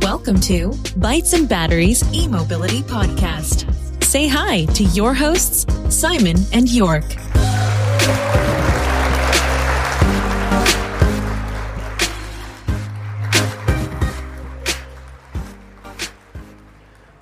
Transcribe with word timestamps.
Welcome 0.00 0.40
to 0.40 0.70
Bytes 0.96 1.34
and 1.34 1.46
Batteries 1.46 2.02
e-mobility 2.14 2.80
podcast. 2.80 3.66
Say 4.02 4.26
hi 4.26 4.64
to 4.72 4.84
your 4.84 5.12
hosts, 5.12 5.66
Simon 5.90 6.36
and 6.54 6.66
York. 6.66 7.04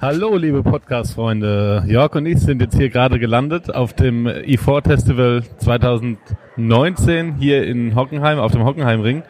Hallo, 0.01 0.37
liebe 0.37 0.63
Podcast-Freunde. 0.63 1.83
Jörg 1.89 2.15
und 2.15 2.27
ich 2.27 2.39
sind 2.39 2.63
jetzt 2.63 2.77
hier 2.77 2.89
gerade 2.89 3.19
gelandet 3.19 3.75
auf 3.75 3.95
dem 3.95 4.29
E4 4.29 4.85
Festival 4.85 5.43
2019 5.59 7.35
hier 7.35 7.67
in 7.67 7.97
Hockenheim, 7.97 8.39
auf 8.39 8.53
dem 8.53 8.65
Hockenheimring. 8.65 9.25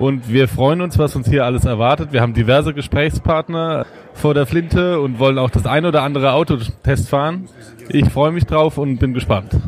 Und 0.00 0.32
wir 0.32 0.48
freuen 0.48 0.80
uns, 0.80 0.98
was 0.98 1.14
uns 1.14 1.28
hier 1.28 1.44
alles 1.44 1.66
erwartet. 1.66 2.10
Wir 2.10 2.22
haben 2.22 2.32
diverse 2.32 2.72
Gesprächspartner 2.72 3.84
vor 4.14 4.32
der 4.32 4.46
Flinte 4.46 4.98
und 4.98 5.18
wollen 5.18 5.36
auch 5.36 5.50
das 5.50 5.66
ein 5.66 5.84
oder 5.84 6.02
andere 6.02 6.32
Autotest 6.32 7.10
fahren. 7.10 7.50
Ich 7.90 8.08
freue 8.08 8.32
mich 8.32 8.46
drauf 8.46 8.78
und 8.78 8.96
bin 8.96 9.12
gespannt. 9.12 9.60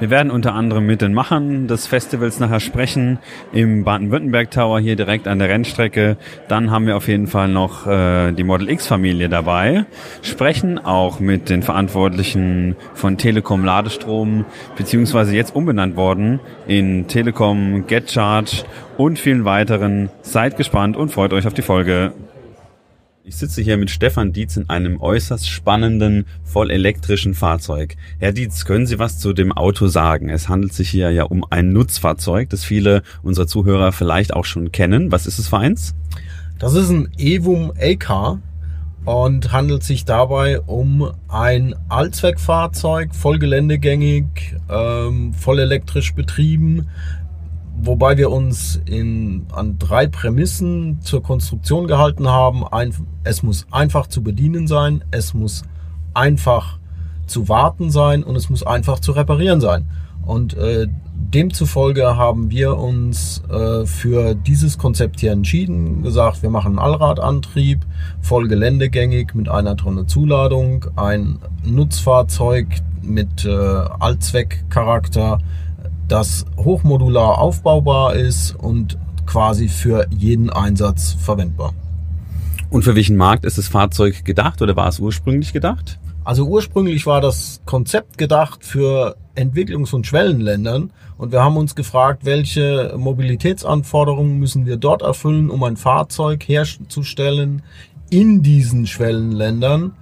Wir 0.00 0.10
werden 0.10 0.30
unter 0.30 0.54
anderem 0.54 0.86
mit 0.86 1.02
den 1.02 1.14
Machern 1.14 1.68
des 1.68 1.86
Festivals 1.86 2.40
nachher 2.40 2.60
sprechen, 2.60 3.18
im 3.52 3.84
Baden-Württemberg 3.84 4.50
Tower 4.50 4.80
hier 4.80 4.96
direkt 4.96 5.28
an 5.28 5.38
der 5.38 5.48
Rennstrecke. 5.48 6.16
Dann 6.48 6.70
haben 6.70 6.86
wir 6.86 6.96
auf 6.96 7.06
jeden 7.06 7.28
Fall 7.28 7.48
noch 7.48 7.86
äh, 7.86 8.32
die 8.32 8.42
Model 8.42 8.68
X-Familie 8.70 9.28
dabei, 9.28 9.86
sprechen 10.22 10.78
auch 10.78 11.20
mit 11.20 11.48
den 11.48 11.62
Verantwortlichen 11.62 12.76
von 12.94 13.18
Telekom 13.18 13.64
Ladestrom, 13.64 14.44
beziehungsweise 14.76 15.34
jetzt 15.34 15.54
umbenannt 15.54 15.96
worden 15.96 16.40
in 16.66 17.06
Telekom 17.06 17.86
GetCharge 17.86 18.64
und 18.98 19.18
vielen 19.18 19.44
weiteren. 19.44 20.10
Seid 20.22 20.56
gespannt 20.56 20.96
und 20.96 21.10
freut 21.10 21.32
euch 21.32 21.46
auf 21.46 21.54
die 21.54 21.62
Folge. 21.62 22.12
Ich 23.26 23.36
sitze 23.36 23.62
hier 23.62 23.78
mit 23.78 23.88
Stefan 23.88 24.34
Dietz 24.34 24.58
in 24.58 24.68
einem 24.68 25.00
äußerst 25.00 25.48
spannenden, 25.48 26.26
voll 26.42 26.70
elektrischen 26.70 27.32
Fahrzeug. 27.32 27.96
Herr 28.18 28.32
Dietz, 28.32 28.66
können 28.66 28.86
Sie 28.86 28.98
was 28.98 29.18
zu 29.18 29.32
dem 29.32 29.50
Auto 29.50 29.86
sagen? 29.86 30.28
Es 30.28 30.50
handelt 30.50 30.74
sich 30.74 30.90
hier 30.90 31.10
ja 31.10 31.22
um 31.22 31.42
ein 31.48 31.72
Nutzfahrzeug, 31.72 32.50
das 32.50 32.64
viele 32.64 33.02
unserer 33.22 33.46
Zuhörer 33.46 33.92
vielleicht 33.92 34.34
auch 34.34 34.44
schon 34.44 34.72
kennen. 34.72 35.10
Was 35.10 35.26
ist 35.26 35.38
es 35.38 35.48
für 35.48 35.56
eins? 35.56 35.94
Das 36.58 36.74
ist 36.74 36.90
ein 36.90 37.08
Evum 37.16 37.72
AK 37.80 38.40
und 39.06 39.52
handelt 39.52 39.84
sich 39.84 40.04
dabei 40.04 40.60
um 40.60 41.10
ein 41.28 41.74
Allzweckfahrzeug, 41.88 43.14
voll 43.14 43.38
geländegängig, 43.38 44.54
ähm, 44.68 45.32
voll 45.32 45.60
elektrisch 45.60 46.14
betrieben, 46.14 46.88
wobei 47.82 48.16
wir 48.16 48.30
uns 48.30 48.80
in, 48.86 49.46
an 49.52 49.78
drei 49.78 50.06
Prämissen 50.06 51.00
zur 51.02 51.22
Konstruktion 51.22 51.86
gehalten 51.86 52.28
haben. 52.28 52.66
Ein, 52.66 52.94
es 53.24 53.42
muss 53.42 53.66
einfach 53.70 54.06
zu 54.06 54.22
bedienen 54.22 54.66
sein, 54.66 55.04
es 55.10 55.34
muss 55.34 55.62
einfach 56.14 56.78
zu 57.26 57.48
warten 57.48 57.90
sein 57.90 58.22
und 58.22 58.36
es 58.36 58.50
muss 58.50 58.62
einfach 58.62 59.00
zu 59.00 59.12
reparieren 59.12 59.60
sein. 59.60 59.86
Und 60.26 60.54
äh, 60.54 60.86
demzufolge 61.14 62.16
haben 62.16 62.50
wir 62.50 62.78
uns 62.78 63.42
äh, 63.50 63.84
für 63.84 64.34
dieses 64.34 64.78
Konzept 64.78 65.20
hier 65.20 65.32
entschieden, 65.32 66.02
gesagt, 66.02 66.42
wir 66.42 66.50
machen 66.50 66.72
einen 66.72 66.78
Allradantrieb, 66.78 67.84
voll 68.20 68.48
geländegängig 68.48 69.34
mit 69.34 69.48
einer 69.48 69.76
Tonne 69.76 70.06
Zuladung, 70.06 70.86
ein 70.96 71.38
Nutzfahrzeug 71.64 72.68
mit 73.02 73.44
äh, 73.44 73.50
Allzweckcharakter, 73.50 75.40
das 76.08 76.44
hochmodular 76.56 77.38
aufbaubar 77.38 78.14
ist 78.14 78.54
und 78.54 78.98
quasi 79.26 79.68
für 79.68 80.06
jeden 80.10 80.50
Einsatz 80.50 81.16
verwendbar. 81.18 81.72
Und 82.70 82.82
für 82.82 82.94
welchen 82.94 83.16
Markt 83.16 83.44
ist 83.44 83.58
das 83.58 83.68
Fahrzeug 83.68 84.24
gedacht 84.24 84.60
oder 84.60 84.76
war 84.76 84.88
es 84.88 84.98
ursprünglich 84.98 85.52
gedacht? 85.52 85.98
Also 86.24 86.46
ursprünglich 86.46 87.06
war 87.06 87.20
das 87.20 87.60
Konzept 87.66 88.18
gedacht 88.18 88.64
für 88.64 89.16
Entwicklungs- 89.36 89.94
und 89.94 90.06
Schwellenländern 90.06 90.90
und 91.18 91.32
wir 91.32 91.42
haben 91.42 91.56
uns 91.56 91.74
gefragt, 91.74 92.24
welche 92.24 92.94
Mobilitätsanforderungen 92.96 94.38
müssen 94.38 94.64
wir 94.64 94.76
dort 94.76 95.02
erfüllen, 95.02 95.50
um 95.50 95.62
ein 95.64 95.76
Fahrzeug 95.76 96.42
herzustellen 96.48 97.62
in 98.10 98.42
diesen 98.42 98.86
Schwellenländern, 98.86 99.92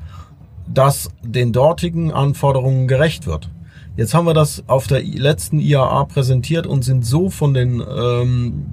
das 0.67 1.11
den 1.23 1.53
dortigen 1.53 2.13
Anforderungen 2.13 2.89
gerecht 2.89 3.27
wird. 3.27 3.51
Jetzt 3.97 4.15
haben 4.15 4.27
wir 4.27 4.35
das 4.35 4.65
auf 4.69 4.87
der 4.87 5.03
letzten 5.03 5.59
IAA 5.59 6.05
präsentiert 6.05 6.67
und 6.67 6.83
sind 6.83 7.05
so 7.05 7.29
von 7.29 7.53
den 7.53 7.81
ähm, 7.81 8.67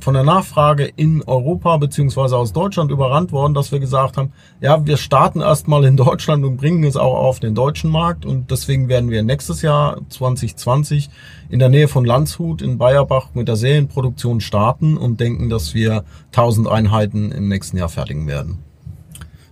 von 0.00 0.14
der 0.14 0.24
Nachfrage 0.24 0.90
in 0.96 1.22
Europa 1.22 1.76
beziehungsweise 1.76 2.36
aus 2.36 2.52
Deutschland 2.54 2.90
überrannt 2.90 3.32
worden, 3.32 3.54
dass 3.54 3.70
wir 3.70 3.80
gesagt 3.80 4.16
haben, 4.16 4.32
ja, 4.60 4.86
wir 4.86 4.96
starten 4.96 5.40
erstmal 5.40 5.84
in 5.84 5.96
Deutschland 5.96 6.44
und 6.44 6.56
bringen 6.56 6.84
es 6.84 6.96
auch 6.96 7.16
auf 7.16 7.38
den 7.40 7.54
deutschen 7.54 7.90
Markt 7.90 8.24
und 8.24 8.50
deswegen 8.50 8.88
werden 8.88 9.10
wir 9.10 9.22
nächstes 9.22 9.62
Jahr 9.62 10.00
2020 10.08 11.10
in 11.50 11.58
der 11.58 11.68
Nähe 11.68 11.86
von 11.86 12.04
Landshut 12.04 12.62
in 12.62 12.78
Bayerbach 12.78 13.34
mit 13.34 13.48
der 13.48 13.56
Serienproduktion 13.56 14.40
starten 14.40 14.96
und 14.96 15.20
denken, 15.20 15.50
dass 15.50 15.74
wir 15.74 16.04
1000 16.28 16.68
Einheiten 16.68 17.30
im 17.30 17.48
nächsten 17.48 17.76
Jahr 17.76 17.88
fertigen 17.88 18.26
werden. 18.26 18.58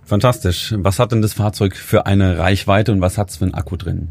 Fantastisch. 0.03 0.73
Was 0.79 0.97
hat 0.97 1.11
denn 1.11 1.21
das 1.21 1.33
Fahrzeug 1.33 1.75
für 1.75 2.07
eine 2.07 2.39
Reichweite 2.39 2.91
und 2.91 3.01
was 3.01 3.19
hat 3.19 3.29
es 3.29 3.37
für 3.37 3.45
einen 3.45 3.53
Akku 3.53 3.75
drin? 3.75 4.09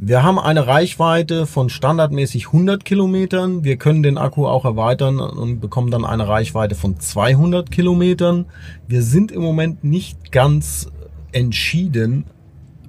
Wir 0.00 0.22
haben 0.22 0.38
eine 0.38 0.68
Reichweite 0.68 1.44
von 1.44 1.68
standardmäßig 1.68 2.46
100 2.46 2.84
Kilometern. 2.84 3.64
Wir 3.64 3.78
können 3.78 4.04
den 4.04 4.16
Akku 4.16 4.46
auch 4.46 4.64
erweitern 4.64 5.18
und 5.18 5.58
bekommen 5.58 5.90
dann 5.90 6.04
eine 6.04 6.28
Reichweite 6.28 6.76
von 6.76 7.00
200 7.00 7.68
Kilometern. 7.72 8.46
Wir 8.86 9.02
sind 9.02 9.32
im 9.32 9.42
Moment 9.42 9.82
nicht 9.82 10.30
ganz 10.30 10.88
entschieden 11.32 12.26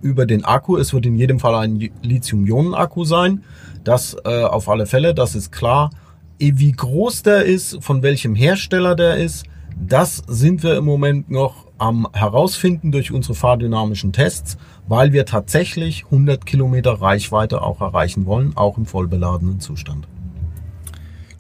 über 0.04 0.28
den 0.28 0.46
Akku. 0.46 0.78
Es 0.78 0.94
wird 0.94 1.08
in 1.08 1.16
jedem 1.16 1.40
Fall 1.40 1.56
ein 1.56 1.90
Lithium-Ionen-Akku 2.04 3.04
sein. 3.06 3.44
Das 3.84 4.16
äh, 4.24 4.44
auf 4.44 4.70
alle 4.70 4.86
Fälle, 4.86 5.16
das 5.16 5.34
ist 5.34 5.52
klar. 5.52 5.90
Wie 6.38 6.72
groß 6.72 7.24
der 7.24 7.44
ist, 7.44 7.84
von 7.84 8.04
welchem 8.04 8.36
Hersteller 8.36 8.96
der 8.96 9.18
ist, 9.18 9.48
das 9.76 10.22
sind 10.28 10.62
wir 10.62 10.78
im 10.78 10.86
Moment 10.86 11.32
noch 11.32 11.66
am 11.80 12.08
herausfinden 12.14 12.92
durch 12.92 13.12
unsere 13.12 13.34
fahrdynamischen 13.34 14.14
Tests, 14.14 14.58
weil 14.90 15.14
wir 15.14 15.26
tatsächlich 15.26 16.06
100 16.06 16.46
Kilometer 16.46 16.94
Reichweite 16.94 17.62
auch 17.62 17.80
erreichen 17.80 18.26
wollen, 18.26 18.54
auch 18.56 18.78
im 18.78 18.86
vollbeladenen 18.86 19.60
Zustand. 19.60 20.08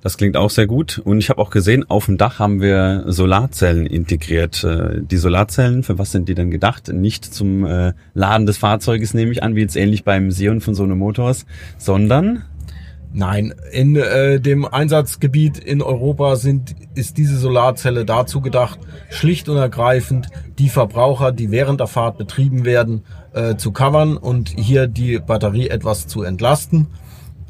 Das 0.01 0.17
klingt 0.17 0.37
auch 0.37 0.49
sehr 0.49 0.67
gut. 0.67 1.01
Und 1.03 1.17
ich 1.17 1.29
habe 1.29 1.41
auch 1.41 1.49
gesehen, 1.49 1.89
auf 1.89 2.05
dem 2.05 2.17
Dach 2.17 2.39
haben 2.39 2.61
wir 2.61 3.03
Solarzellen 3.07 3.85
integriert. 3.85 4.63
Äh, 4.63 5.01
die 5.01 5.17
Solarzellen, 5.17 5.83
für 5.83 5.97
was 5.97 6.11
sind 6.11 6.29
die 6.29 6.35
denn 6.35 6.51
gedacht? 6.51 6.87
Nicht 6.87 7.25
zum 7.25 7.65
äh, 7.65 7.93
Laden 8.13 8.45
des 8.45 8.57
Fahrzeuges, 8.57 9.13
nehme 9.13 9.31
ich 9.31 9.43
an, 9.43 9.55
wie 9.55 9.61
jetzt 9.61 9.75
ähnlich 9.75 10.05
beim 10.05 10.31
Sion 10.31 10.61
von 10.61 10.73
Sono 10.73 10.95
Motors, 10.95 11.45
sondern 11.77 12.43
Nein, 13.11 13.55
in 13.71 13.95
äh, 13.95 14.39
dem 14.39 14.66
Einsatzgebiet 14.66 15.57
in 15.57 15.81
Europa 15.81 16.35
sind, 16.35 16.75
ist 16.93 17.17
diese 17.17 17.37
Solarzelle 17.37 18.05
dazu 18.05 18.39
gedacht, 18.39 18.77
schlicht 19.09 19.49
und 19.49 19.57
ergreifend 19.57 20.27
die 20.59 20.69
Verbraucher, 20.69 21.31
die 21.31 21.49
während 21.49 21.79
der 21.79 21.87
Fahrt 21.87 22.19
betrieben 22.19 22.66
werden, 22.66 23.03
äh, 23.34 23.56
zu 23.56 23.72
covern 23.72 24.17
und 24.17 24.50
hier 24.50 24.88
die 24.88 25.19
Batterie 25.19 25.69
etwas 25.69 26.07
zu 26.07 26.23
entlasten. 26.23 26.88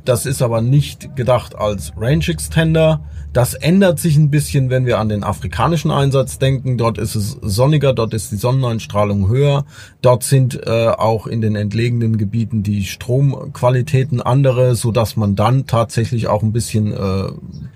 Das 0.05 0.25
ist 0.25 0.41
aber 0.41 0.61
nicht 0.61 1.15
gedacht 1.15 1.55
als 1.55 1.93
Range 1.97 2.25
Extender. 2.27 3.01
Das 3.31 3.53
ändert 3.53 3.99
sich 3.99 4.17
ein 4.17 4.31
bisschen, 4.31 4.71
wenn 4.71 4.87
wir 4.87 4.97
an 4.97 5.09
den 5.09 5.23
afrikanischen 5.23 5.91
Einsatz 5.91 6.39
denken. 6.39 6.79
Dort 6.79 6.97
ist 6.97 7.13
es 7.15 7.37
sonniger, 7.41 7.93
dort 7.93 8.15
ist 8.15 8.31
die 8.31 8.37
Sonneneinstrahlung 8.37 9.29
höher. 9.29 9.65
Dort 10.01 10.23
sind 10.23 10.65
äh, 10.65 10.87
auch 10.87 11.27
in 11.27 11.41
den 11.41 11.55
entlegenen 11.55 12.17
Gebieten 12.17 12.63
die 12.63 12.85
Stromqualitäten 12.85 14.19
andere, 14.19 14.73
so 14.75 14.91
dass 14.91 15.15
man 15.15 15.35
dann 15.35 15.67
tatsächlich 15.67 16.27
auch 16.27 16.41
ein 16.41 16.53
bisschen 16.53 16.91
äh, 16.91 17.31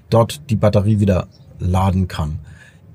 dort 0.09 0.49
die 0.49 0.55
Batterie 0.55 0.99
wieder 0.99 1.27
laden 1.59 2.07
kann. 2.07 2.39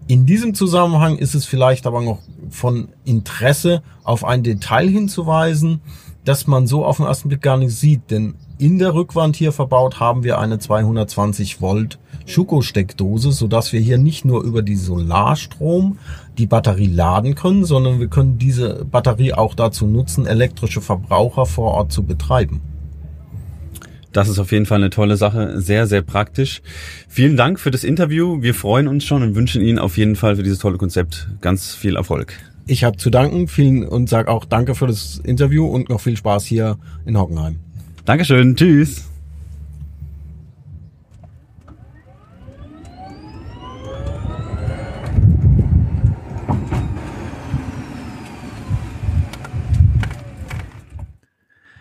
In 0.08 0.24
diesem 0.24 0.54
Zusammenhang 0.54 1.18
ist 1.18 1.34
es 1.34 1.44
vielleicht 1.44 1.86
aber 1.86 2.00
noch 2.00 2.20
von 2.48 2.88
Interesse, 3.04 3.82
auf 4.04 4.24
ein 4.24 4.42
Detail 4.42 4.88
hinzuweisen, 4.88 5.82
das 6.24 6.46
man 6.46 6.66
so 6.66 6.86
auf 6.86 6.96
den 6.96 7.04
ersten 7.04 7.28
Blick 7.28 7.42
gar 7.42 7.58
nicht 7.58 7.74
sieht, 7.74 8.10
denn 8.10 8.34
in 8.56 8.78
der 8.78 8.94
Rückwand 8.94 9.36
hier 9.36 9.52
verbaut 9.52 10.00
haben 10.00 10.24
wir 10.24 10.38
eine 10.38 10.58
220 10.58 11.60
Volt 11.60 11.98
Schuko-Steckdose, 12.24 13.32
sodass 13.32 13.74
wir 13.74 13.80
hier 13.80 13.98
nicht 13.98 14.24
nur 14.24 14.42
über 14.44 14.62
die 14.62 14.76
Solarstrom 14.76 15.98
die 16.38 16.46
Batterie 16.46 16.86
laden 16.86 17.34
können, 17.34 17.66
sondern 17.66 18.00
wir 18.00 18.08
können 18.08 18.38
diese 18.38 18.86
Batterie 18.86 19.34
auch 19.34 19.54
dazu 19.54 19.86
nutzen, 19.86 20.26
elektrische 20.26 20.80
Verbraucher 20.80 21.44
vor 21.44 21.72
Ort 21.72 21.92
zu 21.92 22.02
betreiben. 22.02 22.62
Das 24.12 24.28
ist 24.28 24.38
auf 24.38 24.52
jeden 24.52 24.66
Fall 24.66 24.78
eine 24.78 24.90
tolle 24.90 25.16
Sache, 25.16 25.60
sehr, 25.60 25.86
sehr 25.86 26.02
praktisch. 26.02 26.62
Vielen 27.08 27.36
Dank 27.36 27.60
für 27.60 27.70
das 27.70 27.84
Interview. 27.84 28.40
Wir 28.40 28.54
freuen 28.54 28.88
uns 28.88 29.04
schon 29.04 29.22
und 29.22 29.34
wünschen 29.34 29.62
Ihnen 29.62 29.78
auf 29.78 29.96
jeden 29.96 30.16
Fall 30.16 30.36
für 30.36 30.42
dieses 30.42 30.58
tolle 30.58 30.78
Konzept 30.78 31.28
ganz 31.40 31.74
viel 31.74 31.96
Erfolg. 31.96 32.34
Ich 32.66 32.84
habe 32.84 32.96
zu 32.96 33.10
danken, 33.10 33.48
vielen 33.48 33.86
und 33.86 34.08
sage 34.08 34.30
auch 34.30 34.44
danke 34.44 34.74
für 34.74 34.86
das 34.86 35.20
Interview 35.24 35.66
und 35.66 35.88
noch 35.88 36.00
viel 36.00 36.16
Spaß 36.16 36.44
hier 36.44 36.78
in 37.06 37.18
Hockenheim. 37.18 37.56
Dankeschön, 38.04 38.56
tschüss. 38.56 39.07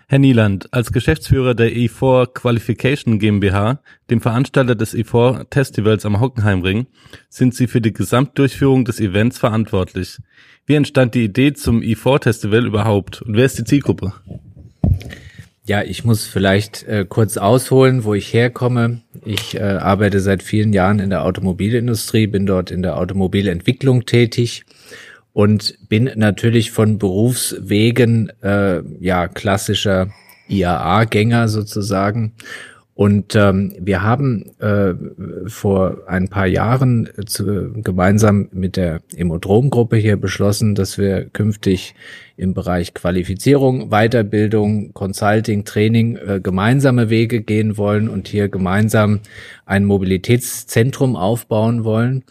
Herr 0.10 0.20
Nieland, 0.20 0.70
als 0.72 0.94
Geschäftsführer 0.94 1.54
der 1.54 1.70
E4 1.70 2.28
Qualification 2.28 3.20
GmbH, 3.20 3.82
dem 4.10 4.22
Veranstalter 4.22 4.74
des 4.74 4.96
E4 4.96 5.48
Festivals 5.52 6.06
am 6.06 6.22
Hockenheimring, 6.22 6.88
sind 7.28 7.54
Sie 7.54 7.68
für 7.68 7.82
die 7.82 7.92
Gesamtdurchführung 7.92 8.86
des 8.86 9.02
Events 9.02 9.38
verantwortlich. 9.38 10.20
Wie 10.66 10.76
entstand 10.76 11.14
die 11.14 11.26
Idee 11.26 11.52
zum 11.52 11.82
E4 11.82 12.24
Festival 12.24 12.66
überhaupt 12.66 13.22
und 13.22 13.36
wer 13.36 13.44
ist 13.44 13.60
die 13.60 13.66
Zielgruppe? 13.66 14.14
Ja, 15.66 15.84
ich 15.84 16.06
muss 16.06 16.26
vielleicht 16.26 16.84
äh, 16.84 17.06
kurz 17.08 17.36
ausholen, 17.36 18.06
wo 18.06 18.14
ich 18.14 18.32
herkomme. 18.32 19.02
Ich 19.26 19.56
äh, 19.56 19.60
arbeite 19.60 20.22
seit 20.22 20.42
vielen 20.42 20.72
Jahren 20.72 21.00
in 21.00 21.10
der 21.10 21.26
Automobilindustrie, 21.26 22.28
bin 22.28 22.46
dort 22.46 22.72
in 22.72 22.82
der 22.82 22.98
Automobilentwicklung 22.98 24.06
tätig 24.06 24.64
und 25.38 25.78
bin 25.88 26.10
natürlich 26.16 26.72
von 26.72 26.98
Berufswegen 26.98 28.32
äh, 28.42 28.82
ja 29.00 29.28
klassischer 29.28 30.08
IAA-Gänger 30.50 31.48
sozusagen. 31.48 32.32
Und 32.96 33.36
ähm, 33.36 33.76
wir 33.80 34.02
haben 34.02 34.46
äh, 34.58 34.96
vor 35.46 35.98
ein 36.08 36.30
paar 36.30 36.48
Jahren 36.48 37.08
zu, 37.28 37.72
gemeinsam 37.72 38.50
mit 38.52 38.78
der 38.78 39.02
Emodrom-Gruppe 39.16 39.98
hier 39.98 40.18
beschlossen, 40.18 40.74
dass 40.74 40.98
wir 40.98 41.26
künftig 41.26 41.94
im 42.36 42.56
Bereich 42.56 42.96
Qualifizierung, 42.96 43.92
Weiterbildung, 43.92 44.92
Consulting, 44.94 45.66
Training 45.66 46.16
äh, 46.16 46.40
gemeinsame 46.42 47.12
Wege 47.12 47.44
gehen 47.44 47.78
wollen 47.78 48.10
und 48.10 48.28
hier 48.28 48.50
gemeinsam 48.50 49.20
ein 49.68 49.86
Mobilitätszentrum 49.86 51.16
aufbauen 51.16 51.84
wollen. 51.84 52.24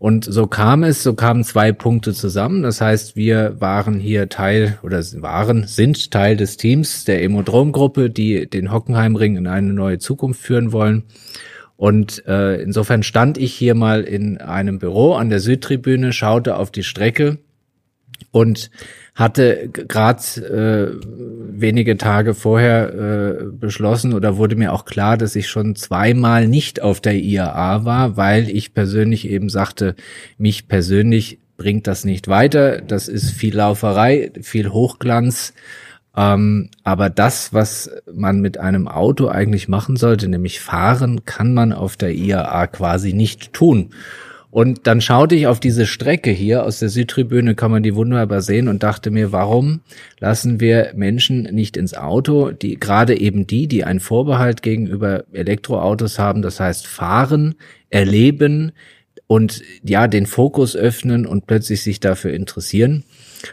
Und 0.00 0.24
so 0.24 0.46
kam 0.46 0.82
es, 0.82 1.02
so 1.02 1.12
kamen 1.12 1.44
zwei 1.44 1.72
Punkte 1.72 2.14
zusammen. 2.14 2.62
Das 2.62 2.80
heißt, 2.80 3.16
wir 3.16 3.60
waren 3.60 4.00
hier 4.00 4.30
Teil 4.30 4.78
oder 4.82 4.98
waren, 5.20 5.66
sind 5.66 6.10
Teil 6.10 6.38
des 6.38 6.56
Teams 6.56 7.04
der 7.04 7.22
Emodrom-Gruppe, 7.22 8.08
die 8.08 8.48
den 8.48 8.72
Hockenheimring 8.72 9.36
in 9.36 9.46
eine 9.46 9.74
neue 9.74 9.98
Zukunft 9.98 10.40
führen 10.40 10.72
wollen. 10.72 11.02
Und 11.76 12.26
äh, 12.26 12.62
insofern 12.62 13.02
stand 13.02 13.36
ich 13.36 13.52
hier 13.52 13.74
mal 13.74 14.00
in 14.00 14.38
einem 14.38 14.78
Büro 14.78 15.12
an 15.12 15.28
der 15.28 15.38
Südtribüne, 15.38 16.14
schaute 16.14 16.56
auf 16.56 16.70
die 16.70 16.82
Strecke 16.82 17.36
und 18.30 18.70
hatte 19.14 19.68
gerade 19.68 20.22
äh, 20.40 21.06
wenige 21.60 21.96
Tage 21.96 22.34
vorher 22.34 22.94
äh, 22.94 23.44
beschlossen 23.52 24.14
oder 24.14 24.36
wurde 24.36 24.56
mir 24.56 24.72
auch 24.72 24.84
klar, 24.84 25.16
dass 25.16 25.36
ich 25.36 25.48
schon 25.48 25.76
zweimal 25.76 26.48
nicht 26.48 26.80
auf 26.80 27.00
der 27.00 27.14
IAA 27.14 27.84
war, 27.84 28.16
weil 28.16 28.48
ich 28.48 28.72
persönlich 28.72 29.28
eben 29.28 29.48
sagte, 29.48 29.94
mich 30.38 30.68
persönlich 30.68 31.38
bringt 31.56 31.86
das 31.86 32.04
nicht 32.06 32.28
weiter. 32.28 32.80
Das 32.80 33.08
ist 33.08 33.30
viel 33.30 33.56
Lauferei, 33.56 34.32
viel 34.40 34.70
Hochglanz. 34.70 35.52
Ähm, 36.16 36.70
aber 36.82 37.10
das, 37.10 37.52
was 37.52 37.90
man 38.12 38.40
mit 38.40 38.58
einem 38.58 38.88
Auto 38.88 39.28
eigentlich 39.28 39.68
machen 39.68 39.96
sollte, 39.96 40.28
nämlich 40.28 40.60
fahren, 40.60 41.24
kann 41.24 41.52
man 41.52 41.72
auf 41.72 41.96
der 41.96 42.14
IAA 42.14 42.66
quasi 42.68 43.12
nicht 43.12 43.52
tun. 43.52 43.90
Und 44.50 44.86
dann 44.88 45.00
schaute 45.00 45.36
ich 45.36 45.46
auf 45.46 45.60
diese 45.60 45.86
Strecke 45.86 46.30
hier 46.30 46.64
aus 46.64 46.80
der 46.80 46.88
Südtribüne, 46.88 47.54
kann 47.54 47.70
man 47.70 47.84
die 47.84 47.94
wunderbar 47.94 48.42
sehen 48.42 48.66
und 48.66 48.82
dachte 48.82 49.12
mir, 49.12 49.30
warum 49.30 49.80
lassen 50.18 50.58
wir 50.58 50.92
Menschen 50.96 51.42
nicht 51.42 51.76
ins 51.76 51.94
Auto, 51.94 52.50
die 52.50 52.78
gerade 52.78 53.18
eben 53.18 53.46
die, 53.46 53.68
die 53.68 53.84
einen 53.84 54.00
Vorbehalt 54.00 54.62
gegenüber 54.62 55.24
Elektroautos 55.32 56.18
haben, 56.18 56.42
das 56.42 56.58
heißt 56.58 56.88
fahren, 56.88 57.54
erleben 57.90 58.72
und 59.28 59.62
ja, 59.84 60.08
den 60.08 60.26
Fokus 60.26 60.74
öffnen 60.74 61.26
und 61.26 61.46
plötzlich 61.46 61.82
sich 61.82 62.00
dafür 62.00 62.32
interessieren. 62.32 63.04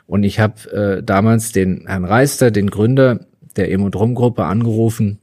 Und 0.07 0.23
ich 0.23 0.39
habe 0.39 0.71
äh, 0.71 1.03
damals 1.03 1.51
den 1.51 1.85
Herrn 1.85 2.05
Reister, 2.05 2.49
den 2.49 2.71
Gründer 2.71 3.27
der 3.55 3.71
Emodrom-Gruppe, 3.71 4.45
angerufen 4.45 5.19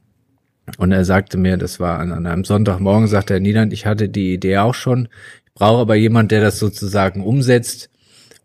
und 0.77 0.91
er 0.91 1.05
sagte 1.05 1.37
mir, 1.37 1.57
das 1.57 1.79
war 1.79 1.99
an, 1.99 2.25
einem 2.25 2.43
Sonntagmorgen, 2.43 3.07
sagte 3.07 3.35
er, 3.35 3.39
Niederland, 3.39 3.71
ich 3.71 3.85
hatte 3.85 4.09
die 4.09 4.33
Idee 4.33 4.57
auch 4.57 4.73
schon 4.73 5.07
brauche 5.55 5.81
aber 5.81 5.95
jemand, 5.95 6.31
der 6.31 6.41
das 6.41 6.59
sozusagen 6.59 7.23
umsetzt 7.23 7.89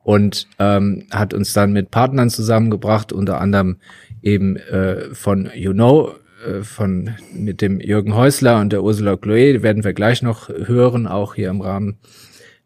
und 0.03 0.49
ähm, 0.59 1.07
hat 1.11 1.35
uns 1.35 1.53
dann 1.53 1.73
mit 1.73 1.91
Partnern 1.91 2.31
zusammengebracht, 2.31 3.12
unter 3.12 3.41
anderem 3.41 3.77
eben 4.23 4.57
äh, 4.57 5.15
von 5.15 5.51
You 5.55 5.73
Know, 5.73 6.15
äh, 6.47 6.62
von 6.62 7.11
mit 7.35 7.61
dem 7.61 7.81
Jürgen 7.81 8.15
Häusler 8.15 8.61
und 8.61 8.73
der 8.73 8.83
Ursula 8.83 9.17
Chloe, 9.17 9.62
werden 9.62 9.85
wir 9.85 9.93
gleich 9.93 10.23
noch 10.23 10.49
hören, 10.49 11.07
auch 11.07 11.35
hier 11.35 11.51
im 11.51 11.61
Rahmen 11.61 11.99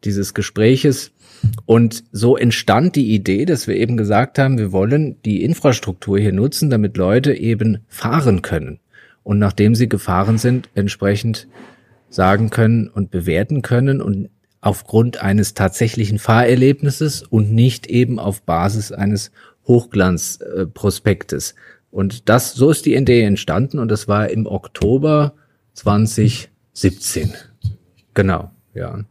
dieses 0.05 0.35
Gespräches. 0.35 1.11
Und 1.67 2.05
so 2.13 2.37
entstand 2.37 2.97
die 2.97 3.15
Idee, 3.15 3.45
dass 3.45 3.67
wir 3.67 3.77
eben 3.77 3.97
gesagt 3.97 4.39
haben, 4.39 4.59
wir 4.59 4.73
wollen 4.73 5.21
die 5.25 5.43
Infrastruktur 5.43 6.19
hier 6.19 6.33
nutzen, 6.33 6.71
damit 6.71 6.97
Leute 6.97 7.35
eben 7.35 7.79
fahren 7.89 8.43
können. 8.43 8.79
Und 9.23 9.39
nachdem 9.39 9.75
sie 9.75 9.89
gefahren 9.89 10.39
sind, 10.39 10.69
entsprechend 10.75 11.49
sagen 12.09 12.51
können 12.51 12.89
und 12.89 13.11
bewerten 13.11 13.63
können 13.63 14.01
und 14.01 14.29
aufgrund 14.65 15.21
eines 15.21 15.53
tatsächlichen 15.53 16.19
Fahrerlebnisses 16.19 17.23
und 17.23 17.53
nicht 17.53 17.87
eben 17.87 18.19
auf 18.19 18.43
Basis 18.43 18.93
eines 18.93 19.31
Hochglanzprospektes. 19.67 21.55
Und 21.91 22.31
das, 22.31 22.55
so 22.55 22.71
ist 22.71 22.87
die 22.87 22.95
Idee 22.95 23.23
entstanden 23.23 23.79
und 23.79 23.89
das 23.89 24.09
war 24.09 24.31
im 24.31 24.47
Oktober 24.47 25.35
2017. 25.75 27.35
Genau, 28.15 28.51
ja. 28.73 29.05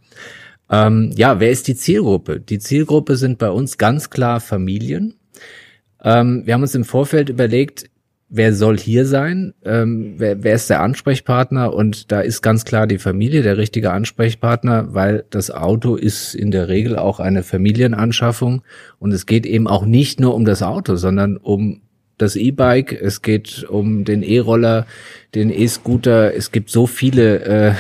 Ähm, 0.72 1.12
ja, 1.16 1.40
wer 1.40 1.52
ist 1.52 1.68
die 1.68 1.76
Zielgruppe? 1.76 2.40
Die 2.40 2.58
Zielgruppe 2.58 3.16
sind 3.16 3.38
bei 3.38 3.52
uns 3.52 3.78
ganz 3.78 4.10
klar 4.10 4.40
Familien. 4.40 5.14
Ähm, 6.04 6.42
wir 6.46 6.56
haben 6.56 6.64
uns 6.64 6.74
im 6.74 6.84
Vorfeld 6.84 7.30
überlegt, 7.30 7.92
wer 8.30 8.54
soll 8.54 8.78
hier 8.78 9.06
sein, 9.06 9.54
ähm, 9.64 10.16
wer, 10.18 10.44
wer 10.44 10.56
ist 10.56 10.70
der 10.70 10.82
Ansprechpartner? 10.82 11.74
Und 11.74 12.12
da 12.12 12.22
ist 12.22 12.42
ganz 12.42 12.66
klar 12.66 12.88
die 12.88 12.98
Familie 12.98 13.44
der 13.44 13.58
richtige 13.58 13.92
Ansprechpartner, 13.92 14.94
weil 14.94 15.26
das 15.30 15.52
Auto 15.52 15.96
ist 15.96 16.34
in 16.34 16.50
der 16.50 16.68
Regel 16.68 16.98
auch 16.98 17.20
eine 17.20 17.44
Familienanschaffung. 17.44 18.64
Und 18.98 19.12
es 19.12 19.28
geht 19.28 19.46
eben 19.46 19.68
auch 19.68 19.86
nicht 19.86 20.20
nur 20.20 20.34
um 20.34 20.46
das 20.46 20.64
Auto, 20.64 20.96
sondern 20.96 21.38
um 21.38 21.83
das 22.18 22.36
E-Bike, 22.36 22.94
es 22.94 23.22
geht 23.22 23.66
um 23.68 24.06
den 24.06 24.24
E-Roller, 24.24 24.86
den 25.34 25.50
E-Scooter. 25.50 26.34
Es 26.36 26.52
gibt 26.52 26.70
so 26.70 26.86
viele 26.86 27.40
äh, 27.44 27.74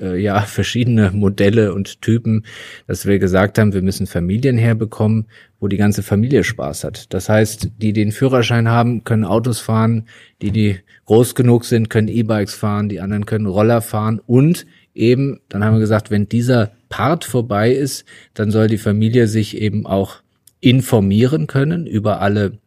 äh, 0.00 0.22
ja 0.22 0.40
verschiedene 0.46 1.10
Modelle 1.10 1.74
und 1.74 2.00
Typen, 2.00 2.44
dass 2.86 3.06
wir 3.06 3.18
gesagt 3.18 3.58
haben, 3.58 3.72
wir 3.72 3.82
müssen 3.82 4.06
Familien 4.06 4.58
herbekommen, 4.58 5.26
wo 5.58 5.68
die 5.68 5.76
ganze 5.76 6.02
Familie 6.02 6.44
Spaß 6.44 6.84
hat. 6.84 7.12
Das 7.12 7.28
heißt, 7.28 7.70
die 7.78 7.92
den 7.92 8.12
Führerschein 8.12 8.68
haben, 8.68 9.04
können 9.04 9.24
Autos 9.24 9.60
fahren, 9.60 10.06
die 10.40 10.52
die 10.52 10.78
groß 11.06 11.34
genug 11.34 11.64
sind, 11.64 11.90
können 11.90 12.08
E-Bikes 12.08 12.54
fahren, 12.54 12.88
die 12.88 13.00
anderen 13.00 13.26
können 13.26 13.46
Roller 13.46 13.82
fahren 13.82 14.20
und 14.26 14.66
eben, 14.94 15.40
dann 15.48 15.64
haben 15.64 15.74
wir 15.74 15.80
gesagt, 15.80 16.10
wenn 16.10 16.28
dieser 16.28 16.72
Part 16.88 17.24
vorbei 17.24 17.72
ist, 17.72 18.04
dann 18.34 18.50
soll 18.50 18.68
die 18.68 18.78
Familie 18.78 19.26
sich 19.26 19.56
eben 19.56 19.86
auch 19.86 20.16
informieren 20.60 21.46
können 21.46 21.86
über 21.86 22.20
alle 22.20 22.58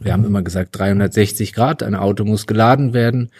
wir 0.00 0.12
haben 0.12 0.24
immer 0.24 0.42
gesagt 0.42 0.78
360 0.78 1.52
Grad, 1.52 1.82
ein 1.82 1.94
Auto 1.94 2.24
muss 2.24 2.46
geladen 2.46 2.94
werden, 2.94 3.30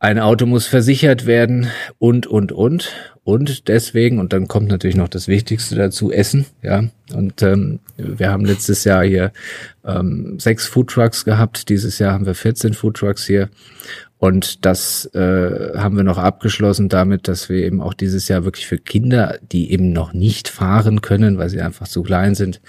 ein 0.00 0.18
Auto 0.18 0.46
muss 0.46 0.66
versichert 0.66 1.26
werden 1.26 1.68
und, 1.98 2.26
und, 2.26 2.52
und. 2.52 2.92
Und 3.24 3.68
deswegen, 3.68 4.20
und 4.20 4.32
dann 4.32 4.48
kommt 4.48 4.68
natürlich 4.68 4.96
noch 4.96 5.08
das 5.08 5.28
Wichtigste 5.28 5.74
dazu, 5.74 6.10
Essen. 6.10 6.46
Ja, 6.62 6.84
und 7.12 7.42
ähm, 7.42 7.80
wir 7.96 8.30
haben 8.30 8.46
letztes 8.46 8.84
Jahr 8.84 9.04
hier 9.04 9.32
ähm, 9.84 10.38
sechs 10.38 10.66
Foodtrucks 10.66 11.26
gehabt. 11.26 11.68
Dieses 11.68 11.98
Jahr 11.98 12.12
haben 12.14 12.24
wir 12.24 12.34
14 12.34 12.72
Foodtrucks 12.72 13.26
hier. 13.26 13.50
Und 14.18 14.64
das 14.66 15.06
äh, 15.14 15.78
haben 15.78 15.96
wir 15.96 16.02
noch 16.02 16.18
abgeschlossen 16.18 16.88
damit, 16.88 17.28
dass 17.28 17.48
wir 17.48 17.58
eben 17.64 17.80
auch 17.80 17.94
dieses 17.94 18.26
Jahr 18.26 18.44
wirklich 18.44 18.66
für 18.66 18.78
Kinder, 18.78 19.38
die 19.52 19.70
eben 19.70 19.92
noch 19.92 20.12
nicht 20.12 20.48
fahren 20.48 21.02
können, 21.02 21.38
weil 21.38 21.48
sie 21.48 21.60
einfach 21.60 21.86
zu 21.86 22.02
klein 22.02 22.34
sind, 22.34 22.60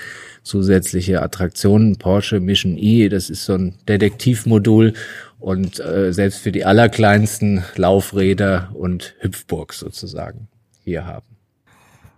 zusätzliche 0.43 1.23
Attraktionen. 1.23 1.97
Porsche 1.97 2.39
Mission 2.39 2.77
E, 2.77 3.09
das 3.09 3.31
ist 3.31 3.45
so 3.45 3.55
ein 3.55 3.73
Detektivmodul 3.87 4.93
und 5.39 5.79
äh, 5.79 6.13
selbst 6.13 6.39
für 6.39 6.51
die 6.51 6.65
allerkleinsten 6.65 7.63
Laufräder 7.75 8.69
und 8.75 9.15
Hüpfburgs 9.19 9.79
sozusagen 9.79 10.49
hier 10.83 11.07
haben. 11.07 11.25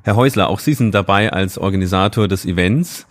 Herr 0.03 0.17
Häusler, 0.17 0.49
auch 0.49 0.59
Sie 0.59 0.73
sind 0.73 0.93
dabei 0.93 1.31
als 1.31 1.57
Organisator 1.57 2.27
des 2.27 2.45
Events. 2.45 3.05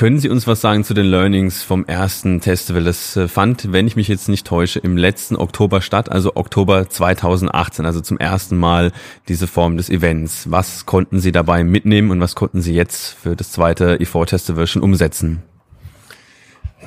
Können 0.00 0.18
Sie 0.18 0.30
uns 0.30 0.46
was 0.46 0.62
sagen 0.62 0.82
zu 0.82 0.94
den 0.94 1.04
Learnings 1.04 1.62
vom 1.62 1.84
ersten 1.84 2.40
Festival? 2.40 2.84
Das 2.84 3.18
äh, 3.18 3.28
fand, 3.28 3.70
wenn 3.70 3.86
ich 3.86 3.96
mich 3.96 4.08
jetzt 4.08 4.30
nicht 4.30 4.46
täusche, 4.46 4.78
im 4.78 4.96
letzten 4.96 5.36
Oktober 5.36 5.82
statt, 5.82 6.10
also 6.10 6.36
Oktober 6.36 6.88
2018, 6.88 7.84
also 7.84 8.00
zum 8.00 8.16
ersten 8.16 8.56
Mal 8.56 8.92
diese 9.28 9.46
Form 9.46 9.76
des 9.76 9.90
Events. 9.90 10.50
Was 10.50 10.86
konnten 10.86 11.20
Sie 11.20 11.32
dabei 11.32 11.64
mitnehmen 11.64 12.10
und 12.12 12.18
was 12.18 12.34
konnten 12.34 12.62
Sie 12.62 12.72
jetzt 12.72 13.08
für 13.12 13.36
das 13.36 13.52
zweite 13.52 13.96
E4 13.96 14.30
Festival 14.30 14.66
schon 14.66 14.80
umsetzen? 14.80 15.42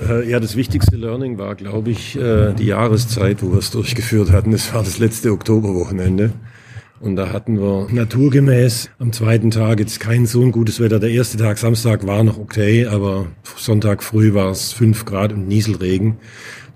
Äh, 0.02 0.28
ja, 0.28 0.40
das 0.40 0.56
wichtigste 0.56 0.96
Learning 0.96 1.38
war, 1.38 1.54
glaube 1.54 1.92
ich, 1.92 2.18
äh, 2.18 2.54
die 2.54 2.66
Jahreszeit, 2.66 3.44
wo 3.44 3.52
wir 3.52 3.60
es 3.60 3.70
durchgeführt 3.70 4.32
hatten. 4.32 4.50
Das 4.50 4.74
war 4.74 4.82
das 4.82 4.98
letzte 4.98 5.34
Oktoberwochenende. 5.34 6.32
Und 7.04 7.18
da 7.18 7.34
hatten 7.34 7.60
wir 7.60 7.90
naturgemäß 7.92 8.90
am 8.98 9.12
zweiten 9.12 9.52
Tag 9.52 9.80
jetzt 9.82 10.00
kein 10.00 10.26
so 10.26 10.42
ein 10.42 10.54
gutes 10.54 10.80
Wetter. 10.80 11.02
Der 11.02 11.10
erste 11.10 11.38
Tag, 11.38 11.58
Samstag, 11.58 12.08
war 12.08 12.24
noch 12.24 12.38
okay, 12.38 12.86
aber 12.86 13.28
Sonntag 13.58 14.02
früh 14.04 14.34
war 14.34 14.52
es 14.52 14.72
fünf 14.72 15.04
Grad 15.04 15.34
und 15.34 15.46
Nieselregen. 15.46 16.16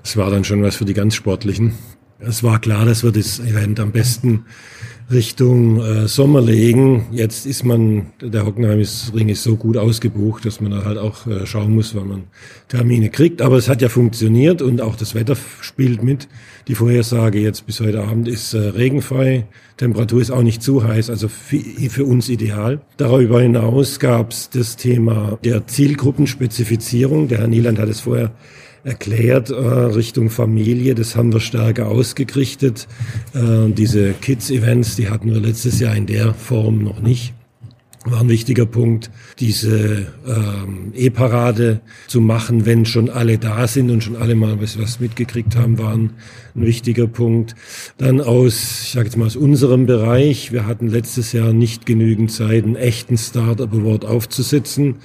Das 0.03 0.17
war 0.17 0.29
dann 0.29 0.43
schon 0.43 0.61
was 0.61 0.75
für 0.75 0.83
die 0.83 0.93
ganz 0.93 1.15
Sportlichen. 1.15 1.75
Es 2.19 2.43
war 2.43 2.59
klar, 2.59 2.83
dass 2.83 3.05
wir 3.05 3.13
das 3.13 3.39
Event 3.39 3.79
am 3.79 3.93
besten 3.93 4.43
Richtung 5.09 5.79
äh, 5.79 6.07
Sommer 6.07 6.41
legen. 6.41 7.07
Jetzt 7.11 7.45
ist 7.45 7.63
man, 7.63 8.07
der 8.21 8.45
Hockenheimring 8.45 9.29
ist 9.29 9.43
so 9.43 9.55
gut 9.55 9.77
ausgebucht, 9.77 10.45
dass 10.45 10.59
man 10.59 10.71
da 10.71 10.83
halt 10.83 10.97
auch 10.97 11.25
äh, 11.27 11.45
schauen 11.45 11.73
muss, 11.73 11.95
wann 11.95 12.07
man 12.09 12.23
Termine 12.67 13.09
kriegt. 13.09 13.41
Aber 13.41 13.55
es 13.55 13.69
hat 13.69 13.81
ja 13.81 13.87
funktioniert 13.87 14.61
und 14.61 14.81
auch 14.81 14.97
das 14.97 15.15
Wetter 15.15 15.37
spielt 15.61 16.03
mit. 16.03 16.27
Die 16.67 16.75
Vorhersage 16.75 17.39
jetzt 17.39 17.65
bis 17.65 17.79
heute 17.79 18.03
Abend 18.03 18.27
ist 18.27 18.53
äh, 18.53 18.57
regenfrei. 18.57 19.47
Temperatur 19.77 20.19
ist 20.21 20.31
auch 20.31 20.43
nicht 20.43 20.61
zu 20.61 20.83
heiß, 20.83 21.09
also 21.09 21.29
für, 21.29 22.03
uns 22.03 22.27
ideal. 22.27 22.81
Darüber 22.97 23.41
hinaus 23.41 23.99
gab 23.99 24.31
es 24.31 24.49
das 24.49 24.75
Thema 24.75 25.37
der 25.43 25.67
Zielgruppenspezifizierung. 25.67 27.29
Der 27.29 27.37
Herr 27.39 27.47
Nieland 27.47 27.79
hat 27.79 27.87
es 27.87 28.01
vorher 28.01 28.31
erklärt 28.83 29.49
äh, 29.49 29.53
Richtung 29.53 30.29
Familie. 30.29 30.95
Das 30.95 31.15
haben 31.15 31.33
wir 31.33 31.39
stärker 31.39 31.87
ausgerichtet. 31.87 32.87
Äh, 33.33 33.69
diese 33.71 34.13
Kids-Events, 34.13 34.95
die 34.95 35.09
hatten 35.09 35.33
wir 35.33 35.39
letztes 35.39 35.79
Jahr 35.79 35.95
in 35.95 36.05
der 36.05 36.33
Form 36.33 36.83
noch 36.83 37.01
nicht 37.01 37.33
war 38.11 38.21
ein 38.21 38.29
wichtiger 38.29 38.65
Punkt, 38.65 39.11
diese 39.39 40.07
ähm, 40.25 40.93
E-Parade 40.95 41.81
zu 42.07 42.21
machen, 42.21 42.65
wenn 42.65 42.85
schon 42.85 43.09
alle 43.09 43.37
da 43.37 43.67
sind 43.67 43.89
und 43.89 44.03
schon 44.03 44.15
alle 44.15 44.35
mal 44.35 44.61
was, 44.61 44.79
was 44.79 44.99
mitgekriegt 44.99 45.55
haben, 45.55 45.77
waren 45.77 46.11
ein 46.57 46.65
wichtiger 46.65 47.07
Punkt. 47.07 47.55
Dann 47.97 48.19
aus, 48.19 48.81
ich 48.83 48.91
sage 48.91 49.05
jetzt 49.05 49.17
mal 49.17 49.25
aus 49.25 49.35
unserem 49.35 49.85
Bereich, 49.85 50.51
wir 50.51 50.65
hatten 50.65 50.87
letztes 50.87 51.31
Jahr 51.31 51.53
nicht 51.53 51.85
genügend 51.85 52.31
Zeit, 52.31 52.65
einen 52.65 52.75
echten 52.75 53.17
Startup 53.17 53.71
Award 53.71 54.05
aufzusetzen. 54.05 54.95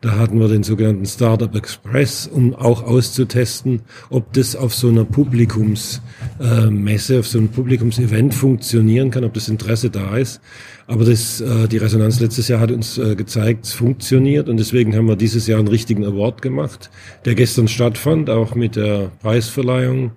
Da 0.00 0.18
hatten 0.18 0.40
wir 0.40 0.48
den 0.48 0.64
sogenannten 0.64 1.06
Startup 1.06 1.54
Express, 1.54 2.26
um 2.26 2.56
auch 2.56 2.82
auszutesten, 2.82 3.82
ob 4.10 4.32
das 4.32 4.56
auf 4.56 4.74
so 4.74 4.88
einer 4.88 5.04
Publikumsmesse, 5.04 7.14
äh, 7.14 7.18
auf 7.20 7.28
so 7.28 7.38
einem 7.38 7.50
Publikumsevent 7.50 8.34
funktionieren 8.34 9.12
kann, 9.12 9.22
ob 9.22 9.34
das 9.34 9.48
Interesse 9.48 9.90
da 9.90 10.16
ist. 10.16 10.40
Aber 10.88 11.04
das, 11.04 11.40
äh, 11.40 11.68
die 11.68 11.76
Resonanz 11.76 12.18
letztes 12.18 12.48
Jahr 12.48 12.58
hat 12.58 12.72
uns 12.72 12.98
äh, 12.98 13.14
gezeigt, 13.14 13.66
es 13.66 13.74
funktioniert 13.74 14.48
und 14.48 14.56
deswegen 14.56 14.96
haben 14.96 15.06
wir 15.06 15.14
dieses 15.14 15.46
Jahr 15.46 15.60
einen 15.60 15.68
richtigen 15.68 16.04
Award 16.04 16.42
gemacht, 16.42 16.90
der 17.24 17.36
gestern 17.36 17.68
stattfand, 17.68 18.28
auch 18.28 18.56
mit 18.56 18.74
der 18.74 19.12
Preisverleihung 19.22 20.10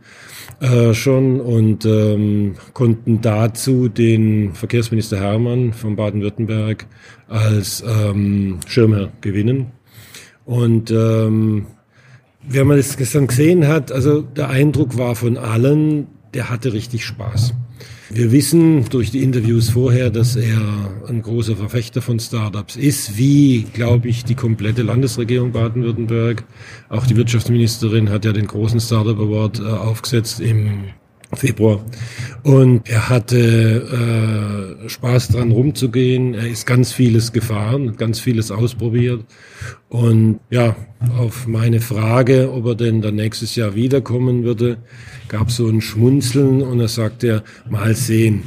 äh, 0.62 0.93
schon 0.93 1.41
und 1.41 1.85
ähm, 1.85 2.55
konnten 2.74 3.21
dazu 3.21 3.89
den 3.89 4.53
Verkehrsminister 4.53 5.19
Hermann 5.19 5.74
von 5.74 5.95
Baden-Württemberg 5.95 6.85
als 7.27 7.83
ähm, 7.88 8.59
Schirmherr 8.67 9.12
gewinnen. 9.21 9.71
Und 10.45 10.91
ähm, 10.91 11.67
wenn 12.47 12.67
man 12.67 12.77
das 12.77 12.97
gestern 12.97 13.27
gesehen 13.27 13.67
hat, 13.67 13.91
also 13.91 14.21
der 14.21 14.50
Eindruck 14.50 14.97
war 14.97 15.15
von 15.15 15.38
allen, 15.38 16.07
der 16.33 16.50
hatte 16.50 16.74
richtig 16.74 17.05
Spaß. 17.05 17.53
Wir 18.09 18.31
wissen 18.31 18.88
durch 18.89 19.09
die 19.09 19.24
Interviews 19.24 19.69
vorher, 19.69 20.12
dass 20.12 20.35
er 20.35 20.62
ein 21.07 21.24
großer 21.24 21.55
Verfechter 21.55 22.03
von 22.03 22.19
Startups 22.19 22.75
ist, 22.75 23.17
wie, 23.17 23.63
glaube 23.74 24.07
ich, 24.07 24.24
die 24.24 24.35
komplette 24.35 24.83
Landesregierung 24.83 25.51
Baden-Württemberg. 25.51 26.43
Auch 26.89 27.07
die 27.07 27.15
Wirtschaftsministerin 27.15 28.09
hat 28.09 28.24
ja 28.24 28.31
den 28.31 28.45
großen 28.45 28.79
Startup 28.79 29.17
Award 29.17 29.59
äh, 29.59 29.63
aufgesetzt 29.63 30.39
im 30.39 30.85
Februar. 31.36 31.84
Und 32.44 32.88
er 32.89 33.10
hatte 33.10 34.77
äh, 34.86 34.89
Spaß 34.89 35.30
dran 35.30 35.51
rumzugehen. 35.51 36.34
Er 36.34 36.48
ist 36.48 36.65
ganz 36.65 36.92
vieles 36.92 37.32
gefahren, 37.32 37.98
ganz 37.98 38.20
vieles 38.20 38.51
ausprobiert. 38.51 39.25
Und 39.89 40.39
ja, 40.50 40.75
auf 41.18 41.48
meine 41.48 41.82
Frage, 41.82 42.51
ob 42.51 42.65
er 42.65 42.75
denn 42.75 43.01
dann 43.01 43.15
nächstes 43.15 43.56
Jahr 43.56 43.75
wiederkommen 43.75 44.44
würde, 44.44 44.77
gab 45.27 45.51
so 45.51 45.68
ein 45.68 45.82
Schmunzeln 45.82 46.62
und 46.62 46.80
er 46.80 46.88
sagte, 46.88 47.44
mal 47.70 47.96
sehen. 47.96 48.44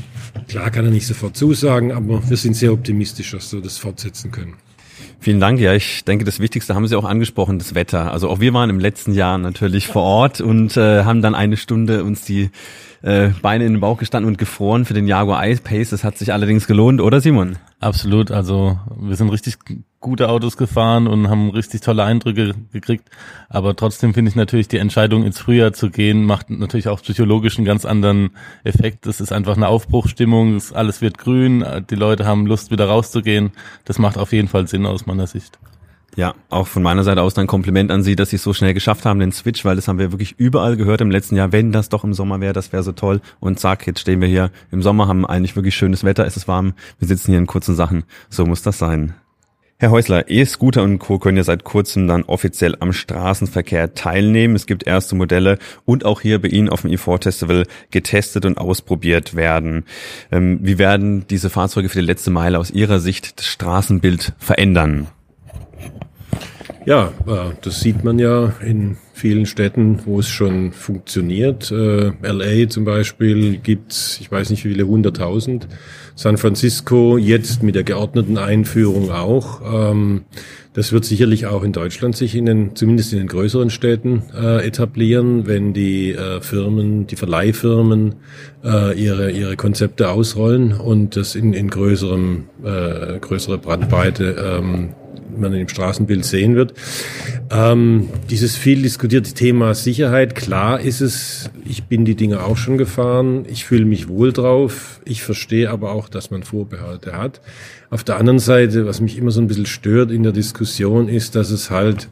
Klar 0.48 0.70
kann 0.70 0.84
er 0.84 0.90
nicht 0.90 1.06
sofort 1.06 1.36
zusagen, 1.36 1.92
aber 1.92 2.22
wir 2.28 2.36
sind 2.36 2.54
sehr 2.54 2.72
optimistisch, 2.72 3.32
dass 3.32 3.52
wir 3.52 3.60
das 3.60 3.78
fortsetzen 3.78 4.30
können. 4.30 4.54
Vielen 5.20 5.40
Dank. 5.40 5.58
Ja, 5.58 5.74
ich 5.74 6.04
denke, 6.04 6.24
das 6.24 6.38
Wichtigste 6.38 6.74
haben 6.74 6.86
Sie 6.86 6.94
auch 6.94 7.04
angesprochen, 7.04 7.58
das 7.58 7.74
Wetter. 7.74 8.12
Also 8.12 8.28
auch 8.28 8.38
wir 8.38 8.54
waren 8.54 8.70
im 8.70 8.78
letzten 8.78 9.12
Jahr 9.12 9.36
natürlich 9.36 9.88
vor 9.88 10.02
Ort 10.02 10.40
und 10.40 10.76
äh, 10.76 11.02
haben 11.04 11.22
dann 11.22 11.34
eine 11.34 11.56
Stunde 11.56 12.04
uns 12.04 12.24
die 12.24 12.50
äh, 13.02 13.30
Beine 13.42 13.64
in 13.64 13.74
den 13.74 13.80
Bauch 13.80 13.98
gestanden 13.98 14.28
und 14.28 14.38
gefroren 14.38 14.84
für 14.84 14.94
den 14.94 15.06
Jaguar 15.06 15.46
I-Pace. 15.46 15.90
Das 15.90 16.04
hat 16.04 16.18
sich 16.18 16.32
allerdings 16.32 16.66
gelohnt, 16.66 17.00
oder 17.00 17.20
Simon? 17.20 17.56
Absolut. 17.80 18.30
Also 18.30 18.78
wir 18.96 19.14
sind 19.14 19.30
richtig 19.30 19.58
gute 20.00 20.28
Autos 20.28 20.56
gefahren 20.56 21.06
und 21.06 21.28
haben 21.28 21.50
richtig 21.50 21.80
tolle 21.80 22.04
Eindrücke 22.04 22.54
gekriegt. 22.72 23.08
Aber 23.48 23.74
trotzdem 23.76 24.14
finde 24.14 24.30
ich 24.30 24.36
natürlich 24.36 24.68
die 24.68 24.78
Entscheidung 24.78 25.24
ins 25.24 25.38
Frühjahr 25.40 25.72
zu 25.72 25.90
gehen 25.90 26.24
macht 26.24 26.50
natürlich 26.50 26.88
auch 26.88 27.02
psychologisch 27.02 27.56
einen 27.56 27.64
ganz 27.64 27.84
anderen 27.84 28.30
Effekt. 28.64 29.06
Das 29.06 29.20
ist 29.20 29.32
einfach 29.32 29.56
eine 29.56 29.68
Aufbruchstimmung. 29.68 30.60
Alles 30.74 31.00
wird 31.00 31.18
grün. 31.18 31.64
Die 31.90 31.94
Leute 31.94 32.26
haben 32.26 32.46
Lust 32.46 32.70
wieder 32.70 32.86
rauszugehen. 32.86 33.50
Das 33.84 33.98
macht 33.98 34.18
auf 34.18 34.32
jeden 34.32 34.48
Fall 34.48 34.66
Sinn 34.66 34.86
aus 34.86 35.06
meiner 35.08 35.26
Sicht. 35.26 35.58
Ja, 36.16 36.34
auch 36.48 36.66
von 36.66 36.82
meiner 36.82 37.04
Seite 37.04 37.22
aus 37.22 37.36
ein 37.38 37.46
Kompliment 37.46 37.90
an 37.90 38.02
Sie, 38.02 38.16
dass 38.16 38.30
Sie 38.30 38.36
es 38.36 38.42
so 38.42 38.52
schnell 38.52 38.74
geschafft 38.74 39.04
haben, 39.04 39.20
den 39.20 39.30
Switch, 39.30 39.64
weil 39.64 39.76
das 39.76 39.86
haben 39.86 39.98
wir 39.98 40.10
wirklich 40.10 40.34
überall 40.38 40.76
gehört 40.76 41.00
im 41.00 41.10
letzten 41.10 41.36
Jahr. 41.36 41.52
Wenn 41.52 41.70
das 41.70 41.90
doch 41.90 42.02
im 42.02 42.14
Sommer 42.14 42.40
wäre, 42.40 42.52
das 42.52 42.72
wäre 42.72 42.82
so 42.82 42.92
toll. 42.92 43.20
Und 43.38 43.60
zack, 43.60 43.86
jetzt 43.86 44.00
stehen 44.00 44.20
wir 44.20 44.28
hier 44.28 44.50
im 44.72 44.82
Sommer, 44.82 45.06
haben 45.06 45.26
eigentlich 45.26 45.54
wirklich 45.54 45.76
schönes 45.76 46.04
Wetter, 46.04 46.26
es 46.26 46.36
ist 46.36 46.48
warm, 46.48 46.72
wir 46.98 47.06
sitzen 47.06 47.30
hier 47.30 47.38
in 47.38 47.46
kurzen 47.46 47.76
Sachen. 47.76 48.04
So 48.30 48.46
muss 48.46 48.62
das 48.62 48.78
sein. 48.78 49.14
Herr 49.80 49.92
Häusler, 49.92 50.28
E-Scooter 50.28 50.82
und 50.82 50.98
Co. 50.98 51.20
können 51.20 51.36
ja 51.36 51.44
seit 51.44 51.62
kurzem 51.62 52.08
dann 52.08 52.24
offiziell 52.24 52.74
am 52.80 52.92
Straßenverkehr 52.92 53.94
teilnehmen. 53.94 54.56
Es 54.56 54.66
gibt 54.66 54.84
erste 54.84 55.14
Modelle 55.14 55.56
und 55.84 56.04
auch 56.04 56.20
hier 56.20 56.42
bei 56.42 56.48
Ihnen 56.48 56.68
auf 56.68 56.80
dem 56.80 56.90
E4 56.90 57.22
Festival 57.22 57.64
getestet 57.92 58.44
und 58.44 58.58
ausprobiert 58.58 59.36
werden. 59.36 59.84
Ähm, 60.32 60.58
wie 60.62 60.78
werden 60.78 61.28
diese 61.28 61.48
Fahrzeuge 61.48 61.88
für 61.88 62.00
die 62.00 62.06
letzte 62.06 62.32
Meile 62.32 62.58
aus 62.58 62.72
Ihrer 62.72 62.98
Sicht 62.98 63.38
das 63.38 63.46
Straßenbild 63.46 64.32
verändern? 64.38 65.06
Ja, 66.88 67.12
äh, 67.26 67.52
das 67.60 67.80
sieht 67.80 68.02
man 68.02 68.18
ja 68.18 68.54
in 68.64 68.96
vielen 69.12 69.44
Städten, 69.44 69.98
wo 70.06 70.20
es 70.20 70.28
schon 70.30 70.72
funktioniert. 70.72 71.70
Äh, 71.70 72.12
LA 72.22 72.70
zum 72.70 72.86
Beispiel 72.86 73.58
gibt's, 73.58 74.16
ich 74.22 74.32
weiß 74.32 74.48
nicht 74.48 74.64
wie 74.64 74.70
viele, 74.70 74.86
hunderttausend. 74.86 75.68
San 76.14 76.38
Francisco 76.38 77.18
jetzt 77.18 77.62
mit 77.62 77.74
der 77.74 77.84
geordneten 77.84 78.38
Einführung 78.38 79.10
auch. 79.10 79.60
Ähm, 79.70 80.22
das 80.72 80.90
wird 80.90 81.04
sicherlich 81.04 81.44
auch 81.44 81.62
in 81.62 81.72
Deutschland 81.72 82.16
sich 82.16 82.34
in 82.34 82.46
den, 82.46 82.74
zumindest 82.74 83.12
in 83.12 83.18
den 83.18 83.28
größeren 83.28 83.68
Städten 83.68 84.22
äh, 84.34 84.66
etablieren, 84.66 85.46
wenn 85.46 85.74
die 85.74 86.16
Firmen, 86.40 87.06
die 87.06 87.16
Verleihfirmen 87.16 88.14
ihre, 88.62 89.30
ihre 89.30 89.56
Konzepte 89.56 90.10
ausrollen 90.10 90.72
und 90.72 91.16
das 91.16 91.34
in, 91.34 91.52
in 91.52 91.68
größerem, 91.68 92.44
größere 93.20 93.58
Brandbreite 93.58 94.58
ähm, 94.60 94.90
man 95.40 95.54
im 95.54 95.68
Straßenbild 95.68 96.24
sehen 96.24 96.54
wird. 96.54 96.74
Ähm, 97.50 98.08
dieses 98.30 98.56
viel 98.56 98.82
diskutierte 98.82 99.32
Thema 99.32 99.74
Sicherheit, 99.74 100.34
klar 100.34 100.80
ist 100.80 101.00
es, 101.00 101.50
ich 101.64 101.84
bin 101.84 102.04
die 102.04 102.14
Dinge 102.14 102.42
auch 102.42 102.56
schon 102.56 102.78
gefahren, 102.78 103.44
ich 103.48 103.64
fühle 103.64 103.84
mich 103.84 104.08
wohl 104.08 104.32
drauf, 104.32 105.00
ich 105.04 105.22
verstehe 105.22 105.70
aber 105.70 105.92
auch, 105.92 106.08
dass 106.08 106.30
man 106.30 106.42
Vorbehalte 106.42 107.16
hat. 107.16 107.40
Auf 107.90 108.04
der 108.04 108.18
anderen 108.18 108.38
Seite, 108.38 108.84
was 108.84 109.00
mich 109.00 109.16
immer 109.16 109.30
so 109.30 109.40
ein 109.40 109.46
bisschen 109.46 109.64
stört 109.64 110.10
in 110.10 110.22
der 110.22 110.32
Diskussion, 110.32 111.08
ist, 111.08 111.34
dass 111.36 111.50
es 111.50 111.70
halt, 111.70 112.10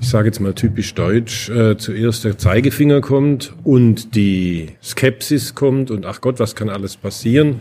ich 0.00 0.08
sage 0.08 0.28
jetzt 0.28 0.40
mal 0.40 0.54
typisch 0.54 0.94
deutsch, 0.94 1.50
äh, 1.50 1.76
zuerst 1.76 2.24
der 2.24 2.38
Zeigefinger 2.38 3.02
kommt 3.02 3.52
und 3.62 4.14
die 4.14 4.68
Skepsis 4.82 5.54
kommt 5.54 5.90
und 5.90 6.06
ach 6.06 6.22
Gott, 6.22 6.38
was 6.38 6.54
kann 6.54 6.70
alles 6.70 6.96
passieren? 6.96 7.56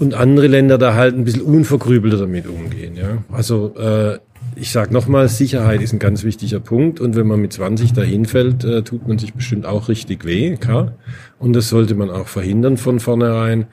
Und 0.00 0.14
andere 0.14 0.46
Länder 0.46 0.78
da 0.78 0.94
halt 0.94 1.14
ein 1.14 1.24
bisschen 1.24 1.42
unvergrübelter 1.42 2.16
damit 2.16 2.46
umgehen. 2.46 2.96
Ja? 2.96 3.18
Also 3.30 3.74
äh, 3.76 4.18
ich 4.56 4.72
sage 4.72 4.92
nochmal, 4.92 5.28
Sicherheit 5.28 5.82
ist 5.82 5.92
ein 5.92 5.98
ganz 5.98 6.24
wichtiger 6.24 6.58
Punkt 6.58 7.00
und 7.00 7.16
wenn 7.16 7.26
man 7.26 7.40
mit 7.40 7.52
20 7.52 7.92
dahin 7.92 8.24
fällt, 8.24 8.64
äh, 8.64 8.82
tut 8.82 9.06
man 9.06 9.18
sich 9.18 9.34
bestimmt 9.34 9.66
auch 9.66 9.88
richtig 9.88 10.24
weh, 10.24 10.56
klar. 10.56 10.94
Und 11.38 11.52
das 11.52 11.68
sollte 11.68 11.94
man 11.94 12.10
auch 12.10 12.28
verhindern 12.28 12.78
von 12.78 12.98
vornherein. 12.98 13.66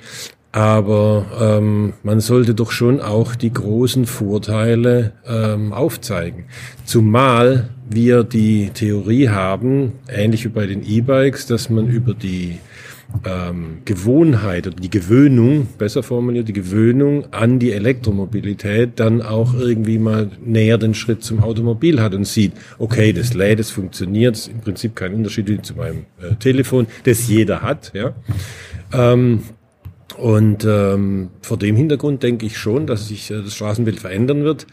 Aber 0.52 1.26
ähm, 1.40 1.94
man 2.04 2.20
sollte 2.20 2.56
doch 2.56 2.72
schon 2.72 3.00
auch 3.00 3.36
die 3.36 3.54
großen 3.54 4.06
Vorteile 4.06 5.14
ähm, 5.28 5.72
aufzeigen. 5.72 6.46
Zumal 6.84 7.70
wir 7.90 8.24
die 8.24 8.72
Theorie 8.74 9.30
haben, 9.30 9.94
ähnlich 10.10 10.46
wie 10.46 10.50
bei 10.50 10.66
den 10.66 10.84
E-Bikes, 10.84 11.48
dass 11.48 11.70
man 11.70 11.88
über 11.88 12.14
die 12.14 12.60
ähm, 13.26 13.80
Gewohnheit 13.86 14.68
oder 14.68 14.76
die 14.76 14.90
Gewöhnung, 14.90 15.68
besser 15.78 16.04
formuliert, 16.04 16.48
die 16.48 16.54
Gewöhnung 16.54 17.32
an 17.32 17.60
die 17.60 17.72
Elektromobilität 17.72 19.00
dann 19.00 19.22
auch 19.22 19.54
irgendwie 19.54 19.98
mal 19.98 20.30
näher 20.44 20.78
den 20.78 20.94
Schritt 20.94 21.24
zum 21.24 21.42
Automobil 21.42 22.02
hat 22.02 22.14
und 22.14 22.26
sieht, 22.26 22.54
okay, 22.78 23.14
das 23.14 23.34
lädt, 23.34 23.60
das 23.60 23.70
funktioniert, 23.70 24.36
ist 24.36 24.50
im 24.50 24.60
Prinzip 24.60 24.96
kein 24.96 25.14
Unterschied 25.14 25.66
zu 25.66 25.76
meinem 25.76 26.06
äh, 26.22 26.36
Telefon, 26.36 26.88
das 27.06 27.28
jeder 27.28 27.62
hat, 27.62 27.92
ja. 27.94 28.14
Ähm, 28.94 29.42
und 30.18 30.66
ähm, 30.66 31.30
vor 31.42 31.58
dem 31.58 31.76
Hintergrund 31.76 32.24
denke 32.24 32.46
ich 32.46 32.58
schon, 32.58 32.88
dass 32.88 33.08
sich 33.08 33.30
äh, 33.32 33.42
das 33.42 33.54
Straßenbild 33.54 34.00
verändern 34.00 34.44
wird. 34.44 34.66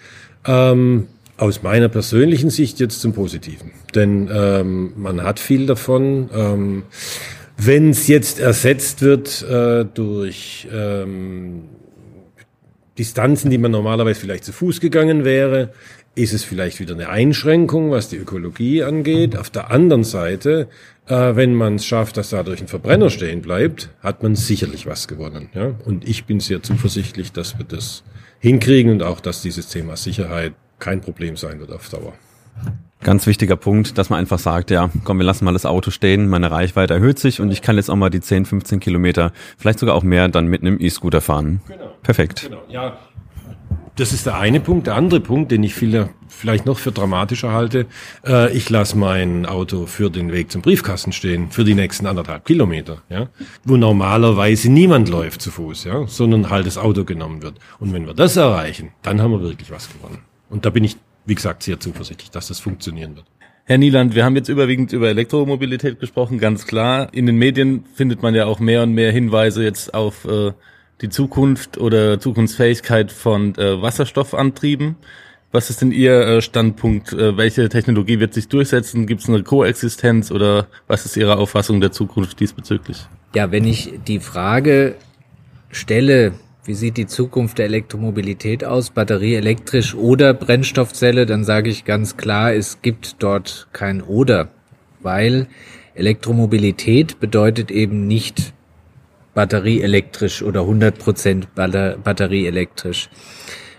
Ähm, 0.46 1.06
Aus 1.36 1.62
meiner 1.62 1.88
persönlichen 1.88 2.48
Sicht 2.48 2.80
jetzt 2.80 3.00
zum 3.00 3.12
Positiven. 3.12 3.72
Denn 3.94 4.30
ähm, 4.32 4.92
man 4.96 5.22
hat 5.22 5.40
viel 5.40 5.66
davon. 5.66 6.30
Ähm, 6.32 6.82
Wenn 7.56 7.90
es 7.90 8.08
jetzt 8.08 8.40
ersetzt 8.40 9.02
wird 9.02 9.42
äh, 9.42 9.84
durch 9.84 10.66
ähm, 10.72 11.64
Distanzen, 12.98 13.50
die 13.50 13.58
man 13.58 13.70
normalerweise 13.70 14.20
vielleicht 14.20 14.44
zu 14.44 14.52
Fuß 14.52 14.80
gegangen 14.80 15.24
wäre, 15.24 15.72
ist 16.16 16.32
es 16.32 16.44
vielleicht 16.44 16.78
wieder 16.78 16.94
eine 16.94 17.08
Einschränkung, 17.08 17.90
was 17.90 18.08
die 18.08 18.16
Ökologie 18.16 18.82
angeht. 18.82 19.36
Auf 19.36 19.50
der 19.50 19.70
anderen 19.70 20.04
Seite, 20.04 20.68
äh, 21.06 21.34
wenn 21.34 21.54
man 21.54 21.76
es 21.76 21.86
schafft, 21.86 22.16
dass 22.16 22.30
dadurch 22.30 22.60
ein 22.60 22.68
Verbrenner 22.68 23.10
stehen 23.10 23.42
bleibt, 23.42 23.90
hat 24.00 24.22
man 24.22 24.36
sicherlich 24.36 24.86
was 24.86 25.08
gewonnen. 25.08 25.48
Ja? 25.54 25.74
Und 25.84 26.08
ich 26.08 26.24
bin 26.24 26.40
sehr 26.40 26.62
zuversichtlich, 26.62 27.32
dass 27.32 27.58
wir 27.58 27.64
das 27.64 28.04
hinkriegen 28.38 28.92
und 28.92 29.02
auch, 29.02 29.20
dass 29.20 29.42
dieses 29.42 29.68
Thema 29.68 29.96
Sicherheit 29.96 30.54
kein 30.78 31.00
Problem 31.00 31.36
sein 31.36 31.60
wird 31.60 31.72
auf 31.72 31.88
Dauer. 31.88 32.14
Ganz 33.04 33.26
wichtiger 33.26 33.56
Punkt, 33.56 33.98
dass 33.98 34.08
man 34.08 34.18
einfach 34.18 34.38
sagt, 34.38 34.70
ja, 34.70 34.88
komm, 35.04 35.18
wir 35.18 35.26
lassen 35.26 35.44
mal 35.44 35.52
das 35.52 35.66
Auto 35.66 35.90
stehen, 35.90 36.26
meine 36.26 36.50
Reichweite 36.50 36.94
erhöht 36.94 37.18
sich 37.18 37.38
und 37.38 37.50
ich 37.50 37.60
kann 37.60 37.76
jetzt 37.76 37.90
auch 37.90 37.96
mal 37.96 38.08
die 38.08 38.20
10, 38.20 38.46
15 38.46 38.80
Kilometer, 38.80 39.30
vielleicht 39.58 39.78
sogar 39.78 39.94
auch 39.94 40.02
mehr, 40.02 40.26
dann 40.28 40.46
mit 40.46 40.62
einem 40.62 40.80
E-Scooter 40.80 41.20
fahren. 41.20 41.60
Genau. 41.68 41.90
Perfekt. 42.02 42.44
Genau, 42.48 42.62
ja. 42.66 42.96
Das 43.96 44.14
ist 44.14 44.24
der 44.24 44.38
eine 44.38 44.58
Punkt. 44.58 44.86
Der 44.86 44.94
andere 44.94 45.20
Punkt, 45.20 45.52
den 45.52 45.62
ich 45.62 45.74
viel, 45.74 46.08
vielleicht 46.28 46.64
noch 46.64 46.78
für 46.78 46.92
dramatischer 46.92 47.52
halte, 47.52 47.84
äh, 48.26 48.50
ich 48.56 48.70
lasse 48.70 48.96
mein 48.96 49.44
Auto 49.44 49.84
für 49.84 50.08
den 50.08 50.32
Weg 50.32 50.50
zum 50.50 50.62
Briefkasten 50.62 51.12
stehen, 51.12 51.50
für 51.50 51.64
die 51.64 51.74
nächsten 51.74 52.06
anderthalb 52.06 52.46
Kilometer, 52.46 53.02
ja, 53.10 53.28
wo 53.64 53.76
normalerweise 53.76 54.72
niemand 54.72 55.10
läuft 55.10 55.42
zu 55.42 55.50
Fuß, 55.50 55.84
ja, 55.84 56.06
sondern 56.06 56.48
halt 56.48 56.66
das 56.66 56.78
Auto 56.78 57.04
genommen 57.04 57.42
wird. 57.42 57.58
Und 57.78 57.92
wenn 57.92 58.06
wir 58.06 58.14
das 58.14 58.36
erreichen, 58.38 58.92
dann 59.02 59.20
haben 59.20 59.32
wir 59.32 59.42
wirklich 59.42 59.70
was 59.70 59.90
gewonnen. 59.92 60.20
Und 60.48 60.64
da 60.64 60.70
bin 60.70 60.84
ich, 60.84 60.96
wie 61.26 61.34
gesagt, 61.34 61.62
sehr 61.62 61.80
zuversichtlich, 61.80 62.30
dass 62.30 62.48
das 62.48 62.60
funktionieren 62.60 63.16
wird. 63.16 63.26
Herr 63.66 63.78
Nieland, 63.78 64.14
wir 64.14 64.24
haben 64.24 64.36
jetzt 64.36 64.50
überwiegend 64.50 64.92
über 64.92 65.08
Elektromobilität 65.08 65.98
gesprochen, 65.98 66.38
ganz 66.38 66.66
klar. 66.66 67.08
In 67.12 67.24
den 67.24 67.36
Medien 67.36 67.84
findet 67.94 68.22
man 68.22 68.34
ja 68.34 68.44
auch 68.44 68.60
mehr 68.60 68.82
und 68.82 68.92
mehr 68.92 69.10
Hinweise 69.10 69.64
jetzt 69.64 69.94
auf 69.94 70.26
äh, 70.26 70.52
die 71.00 71.08
Zukunft 71.08 71.78
oder 71.78 72.20
Zukunftsfähigkeit 72.20 73.10
von 73.10 73.54
äh, 73.56 73.80
Wasserstoffantrieben. 73.80 74.96
Was 75.50 75.70
ist 75.70 75.80
denn 75.80 75.92
Ihr 75.92 76.20
äh, 76.20 76.42
Standpunkt? 76.42 77.12
Äh, 77.12 77.38
welche 77.38 77.68
Technologie 77.68 78.20
wird 78.20 78.34
sich 78.34 78.48
durchsetzen? 78.48 79.06
Gibt 79.06 79.22
es 79.22 79.28
eine 79.28 79.42
Koexistenz 79.42 80.30
oder 80.30 80.66
was 80.86 81.06
ist 81.06 81.16
Ihre 81.16 81.38
Auffassung 81.38 81.80
der 81.80 81.92
Zukunft 81.92 82.40
diesbezüglich? 82.40 83.06
Ja, 83.34 83.50
wenn 83.50 83.64
ich 83.64 83.94
die 84.06 84.20
Frage 84.20 84.96
stelle, 85.70 86.32
wie 86.64 86.74
sieht 86.74 86.96
die 86.96 87.06
Zukunft 87.06 87.58
der 87.58 87.66
Elektromobilität 87.66 88.64
aus, 88.64 88.90
Batterie 88.90 89.34
elektrisch 89.34 89.94
oder 89.94 90.32
Brennstoffzelle, 90.32 91.26
dann 91.26 91.44
sage 91.44 91.68
ich 91.68 91.84
ganz 91.84 92.16
klar, 92.16 92.54
es 92.54 92.80
gibt 92.80 93.22
dort 93.22 93.68
kein 93.72 94.00
oder, 94.00 94.48
weil 95.00 95.46
Elektromobilität 95.94 97.20
bedeutet 97.20 97.70
eben 97.70 98.06
nicht 98.06 98.54
batterieelektrisch 99.34 100.42
oder 100.42 100.62
100% 100.62 101.48
batterieelektrisch. 102.02 103.10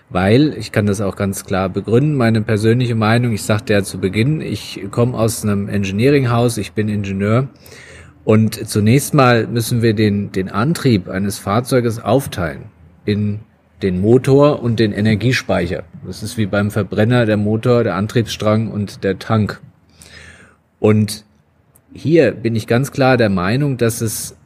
Weil, 0.10 0.54
ich 0.56 0.72
kann 0.72 0.86
das 0.86 1.02
auch 1.02 1.16
ganz 1.16 1.46
klar 1.46 1.68
begründen, 1.70 2.14
meine 2.14 2.44
persönliche 2.44 2.94
Meinung, 2.94 3.34
ich 3.34 3.42
sagte 3.42 3.74
ja 3.74 3.82
zu 3.82 3.98
Beginn, 4.00 4.40
ich 4.40 4.86
komme 4.92 5.18
aus 5.18 5.44
einem 5.44 5.68
Engineering-Haus, 5.68 6.60
ich 6.60 6.74
bin 6.74 6.90
Ingenieur. 6.90 7.48
Und 8.24 8.70
zunächst 8.70 9.16
mal 9.16 9.48
müssen 9.48 9.82
wir 9.82 9.96
den, 9.96 10.32
den 10.32 10.50
Antrieb 10.50 11.10
eines 11.10 11.40
Fahrzeuges 11.40 12.00
aufteilen 12.00 12.75
in 13.06 13.40
den 13.82 14.02
Motor 14.02 14.62
und 14.62 14.80
den 14.80 14.92
Energiespeicher. 14.92 15.84
Das 16.06 16.24
ist 16.24 16.38
wie 16.38 16.46
beim 16.46 16.72
Verbrenner 16.72 17.26
der 17.26 17.38
Motor, 17.38 17.84
der 17.84 17.96
Antriebsstrang 17.96 18.72
und 18.72 19.04
der 19.04 19.20
Tank. 19.20 19.62
Und 20.80 21.26
hier 21.94 22.32
bin 22.32 22.56
ich 22.56 22.68
ganz 22.68 22.92
klar 22.92 23.18
der 23.18 23.30
Meinung, 23.30 23.78
dass 23.78 24.02
es 24.02 24.38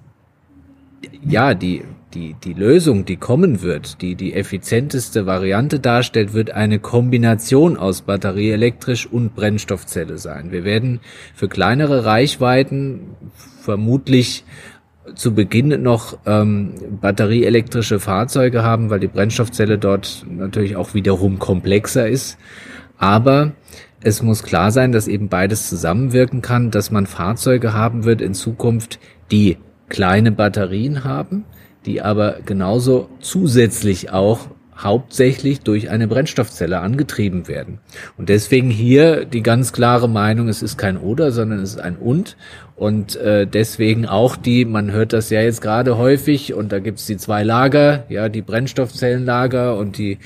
ja, 1.24 1.54
die, 1.54 1.84
die, 2.13 2.36
die 2.43 2.54
Lösung, 2.54 3.06
die 3.06 3.17
kommen 3.17 3.62
wird, 3.62 4.02
die 4.02 4.15
die 4.15 4.34
effizienteste 4.34 5.26
Variante 5.26 5.80
darstellt, 5.80 6.34
wird 6.34 6.52
eine 6.52 6.80
Kombination 6.80 7.78
aus 7.78 8.02
Batterie 8.02 8.52
elektrisch 8.52 9.06
und 9.06 9.36
Brennstoffzelle 9.36 10.17
sein. 10.17 10.52
Wir 10.52 10.63
werden 10.63 11.00
für 11.34 11.48
kleinere 11.48 12.06
Reichweiten 12.06 13.15
vermutlich 13.62 14.43
zu 15.15 15.34
Beginn 15.34 15.82
noch 15.82 16.17
ähm, 16.26 16.74
batterieelektrische 17.02 18.00
Fahrzeuge 18.00 18.63
haben, 18.63 18.89
weil 18.89 19.00
die 19.00 19.08
Brennstoffzelle 19.08 19.78
dort 19.78 20.26
natürlich 20.30 20.76
auch 20.76 20.93
wiederum 20.93 21.39
komplexer 21.39 22.08
ist. 22.08 22.38
Aber 22.98 23.54
es 24.02 24.22
muss 24.22 24.43
klar 24.43 24.72
sein, 24.72 24.91
dass 24.91 25.08
eben 25.08 25.30
beides 25.30 25.69
zusammenwirken 25.69 26.41
kann, 26.41 26.72
dass 26.72 26.91
man 26.91 27.06
Fahrzeuge 27.06 27.74
haben 27.74 28.06
wird 28.06 28.22
in 28.22 28.34
Zukunft, 28.34 29.00
die 29.32 29.58
kleine 29.89 30.32
Batterien 30.32 31.04
haben, 31.04 31.45
die 31.86 32.02
aber 32.02 32.38
genauso 32.45 33.10
zusätzlich 33.19 34.12
auch 34.12 34.48
hauptsächlich 34.78 35.62
durch 35.62 35.89
eine 35.89 36.08
Brennstoffzelle 36.08 36.80
angetrieben 36.80 37.48
werden. 37.48 37.80
Und 38.17 38.30
deswegen 38.30 38.69
hier 38.69 39.26
die 39.26 39.43
ganz 39.43 39.74
klare 39.74 40.08
Meinung, 40.08 40.48
es 40.48 40.62
ist 40.62 40.78
kein 40.78 40.98
oder, 40.98 41.32
sondern 41.32 41.60
es 41.60 41.72
ist 41.72 41.82
ein 41.82 41.98
und. 41.98 42.38
Und 42.80 43.18
äh, 43.18 43.46
deswegen 43.46 44.06
auch 44.06 44.38
die, 44.38 44.63
man 44.63 44.94
hört 44.94 45.12
das 45.12 45.30
ja 45.30 45.42
jetzt 45.42 45.62
gerade 45.62 45.98
häufig, 45.98 46.54
und 46.54 46.72
da 46.72 46.80
gibt's 46.80 47.06
die 47.06 47.18
zwei 47.18 47.44
Lager, 47.44 48.06
ja, 48.08 48.30
die 48.30 48.42
Brennstoffzellenlager 48.42 49.76
und 49.76 49.98
die 49.98 50.18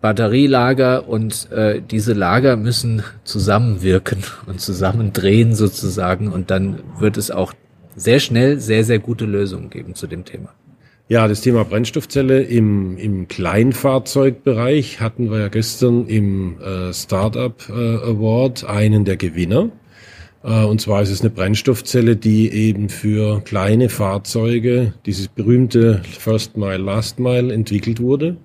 Batterielager 0.00 1.08
und 1.08 1.52
äh, 1.52 1.80
diese 1.80 2.12
Lager 2.12 2.56
müssen 2.56 3.04
zusammenwirken 3.22 4.24
und 4.46 4.60
zusammendrehen 4.60 5.54
sozusagen 5.54 6.32
und 6.32 6.50
dann 6.50 6.80
wird 6.98 7.16
es 7.16 7.30
auch 7.30 7.52
sehr 7.94 8.18
schnell 8.18 8.58
sehr, 8.58 8.82
sehr 8.82 8.98
gute 8.98 9.24
Lösungen 9.24 9.70
geben 9.70 9.94
zu 9.94 10.08
dem 10.08 10.24
Thema. 10.24 10.48
Ja, 11.06 11.28
das 11.28 11.40
Thema 11.40 11.64
Brennstoffzelle 11.64 12.42
im, 12.42 12.96
im 12.96 13.28
Kleinfahrzeugbereich 13.28 15.00
hatten 15.00 15.30
wir 15.30 15.38
ja 15.38 15.48
gestern 15.48 16.08
im 16.08 16.60
äh, 16.60 16.92
Startup 16.92 17.54
äh, 17.68 17.72
Award 17.72 18.64
einen 18.64 19.04
der 19.04 19.16
Gewinner. 19.16 19.70
Äh, 20.44 20.64
und 20.64 20.80
zwar 20.80 21.02
ist 21.02 21.10
es 21.10 21.20
eine 21.20 21.30
Brennstoffzelle, 21.30 22.16
die 22.16 22.50
eben 22.50 22.88
für 22.88 23.40
kleine 23.40 23.88
Fahrzeuge, 23.88 24.94
dieses 25.06 25.28
berühmte 25.28 26.02
First 26.18 26.56
Mile, 26.56 26.78
Last 26.78 27.18
Mile 27.18 27.52
entwickelt 27.52 28.00
wurde, 28.00 28.36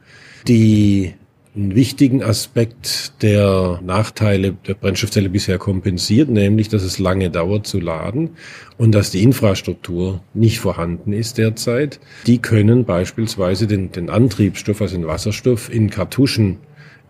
die 0.48 1.14
einen 1.56 1.74
wichtigen 1.74 2.22
Aspekt 2.22 3.24
der 3.24 3.80
Nachteile 3.84 4.54
der 4.68 4.76
Brennstoffzelle 4.76 5.30
bisher 5.30 5.58
kompensiert, 5.58 6.30
nämlich 6.30 6.70
dass 6.70 6.84
es 6.84 7.00
lange 7.00 7.32
dauert 7.32 7.66
zu 7.66 7.80
laden 7.80 8.32
und 8.78 8.94
dass 8.94 9.10
die 9.10 9.24
Infrastruktur 9.24 10.22
nicht 10.36 10.60
vorhanden 10.60 11.14
ist 11.14 11.40
derzeit. 11.40 12.00
Die 12.28 12.38
können 12.38 12.86
beispielsweise 12.86 13.66
den, 13.66 13.92
den 13.92 14.12
Antriebsstoff, 14.12 14.82
also 14.82 14.96
den 14.96 15.08
Wasserstoff, 15.08 15.74
in 15.74 15.90
Kartuschen 15.90 16.58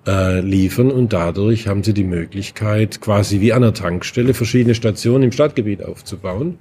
äh, 0.08 0.39
liefern 0.39 0.89
und 0.89 1.13
dadurch 1.13 1.67
haben 1.67 1.84
sie 1.84 1.93
die 1.93 2.06
Möglichkeit, 2.06 3.02
quasi 3.02 3.41
wie 3.41 3.54
an 3.54 3.63
einer 3.63 3.74
Tankstelle 3.74 4.34
verschiedene 4.34 4.74
Stationen 4.74 5.26
im 5.26 5.32
Stadtgebiet 5.32 5.84
aufzubauen. 5.84 6.60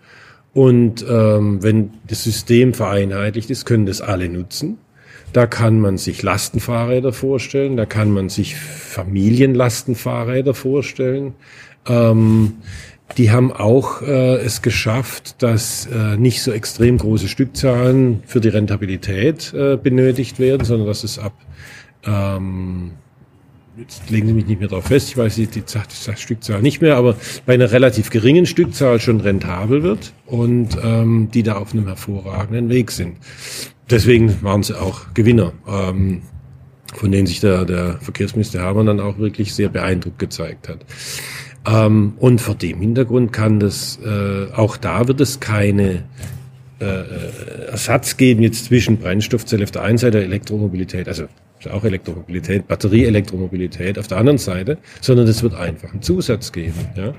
Und 0.53 1.05
ähm, 1.09 1.63
wenn 1.63 1.91
das 2.09 2.25
System 2.25 2.75
vereinheitlicht 2.75 3.51
ist, 3.51 3.65
können 3.65 3.87
das 3.87 4.01
alle 4.01 4.29
nutzen. 4.29 4.79
Da 5.33 5.47
kann 5.47 5.81
man 5.81 5.99
sich 5.99 6.23
Lastenfahrräder 6.23 7.13
vorstellen, 7.13 7.77
da 7.77 7.85
kann 7.85 8.11
man 8.11 8.31
sich 8.31 8.57
Familienlastenfahrräder 8.57 10.55
vorstellen. 10.55 11.35
Ähm, 11.87 12.55
die 13.19 13.31
haben 13.31 13.53
auch 13.53 14.03
äh, 14.03 14.37
es 14.37 14.63
geschafft, 14.63 15.43
dass 15.43 15.87
äh, 15.87 16.17
nicht 16.17 16.43
so 16.43 16.53
extrem 16.53 16.99
große 16.99 17.29
Stückzahlen 17.29 18.23
für 18.27 18.41
die 18.41 18.49
Rentabilität 18.49 19.53
äh, 19.55 19.77
benötigt 19.77 20.39
werden, 20.39 20.65
sondern 20.65 20.89
dass 20.89 21.05
es 21.05 21.19
ab 21.19 21.35
ähm, 22.05 22.93
jetzt 23.79 24.09
legen 24.11 24.29
Sie 24.29 24.33
mich 24.33 24.47
nicht 24.47 24.61
mehr 24.61 24.69
darauf 24.69 24.87
fest, 24.87 25.09
ich 25.11 25.17
weiß 25.17 25.35
die, 25.35 25.47
die, 25.47 25.63
die 25.63 26.17
Stückzahl 26.17 26.63
nicht 26.63 26.81
mehr, 26.81 26.97
aber 26.97 27.17
bei 27.45 27.55
einer 27.55 27.71
relativ 27.73 28.11
geringen 28.11 28.47
Stückzahl 28.47 29.01
schon 29.01 29.21
rentabel 29.21 29.83
wird 29.83 30.13
und 30.27 30.79
ähm, 30.83 31.29
die 31.33 31.43
da 31.43 31.57
auf 31.57 31.73
einem 31.73 31.87
hervorragenden 31.87 32.69
Weg 32.69 32.91
sind. 32.91 33.17
Deswegen 33.91 34.43
waren 34.43 34.63
sie 34.63 34.81
auch 34.81 35.15
Gewinner, 35.15 35.53
ähm, 35.69 36.23
von 36.95 37.13
denen 37.13 37.27
sich 37.27 37.41
der, 37.41 37.65
der 37.65 37.99
Verkehrsminister 38.01 38.61
Hermann 38.61 38.87
dann 38.87 39.01
auch 39.01 39.19
wirklich 39.19 39.55
sehr 39.55 39.69
beeindruckt 39.69 40.19
gezeigt 40.19 40.69
hat. 40.69 40.79
Ähm, 41.69 42.15
und 42.19 42.41
vor 42.41 42.55
dem 42.55 42.81
Hintergrund 42.81 43.33
kann 43.33 43.61
das, 43.61 43.99
äh, 44.05 44.53
auch 44.55 44.77
da 44.77 45.07
wird 45.07 45.21
es 45.21 45.41
keine 45.41 46.05
äh, 46.81 46.85
äh 46.85 47.67
Ersatz 47.71 48.17
geben 48.17 48.43
jetzt 48.43 48.67
zwischen 48.67 48.99
Brennstoffzelle 48.99 49.65
auf 49.65 49.71
der 49.71 49.83
einen 49.83 49.99
Seite 49.99 50.23
Elektromobilität, 50.23 51.09
also 51.09 51.27
auch 51.69 51.85
Elektromobilität, 51.85 52.69
Batterieelektromobilität 52.69 53.99
auf 53.99 54.07
der 54.07 54.19
anderen 54.19 54.39
Seite, 54.39 54.79
sondern 55.01 55.27
es 55.27 55.43
wird 55.43 55.55
einfach 55.55 55.93
einen 55.93 56.03
Zusatz 56.03 56.53
geben. 56.53 56.75
Ja? 56.97 57.15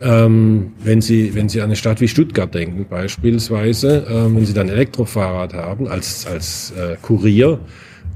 Ähm, 0.00 0.72
wenn 0.82 1.00
Sie 1.00 1.34
wenn 1.34 1.48
Sie 1.48 1.60
an 1.60 1.66
eine 1.66 1.76
Stadt 1.76 2.00
wie 2.00 2.08
Stuttgart 2.08 2.52
denken 2.54 2.86
beispielsweise, 2.88 4.06
ähm, 4.08 4.36
wenn 4.36 4.46
Sie 4.46 4.54
dann 4.54 4.68
Elektrofahrrad 4.68 5.54
haben 5.54 5.88
als 5.88 6.26
als 6.26 6.72
äh, 6.72 6.96
Kurier 7.00 7.60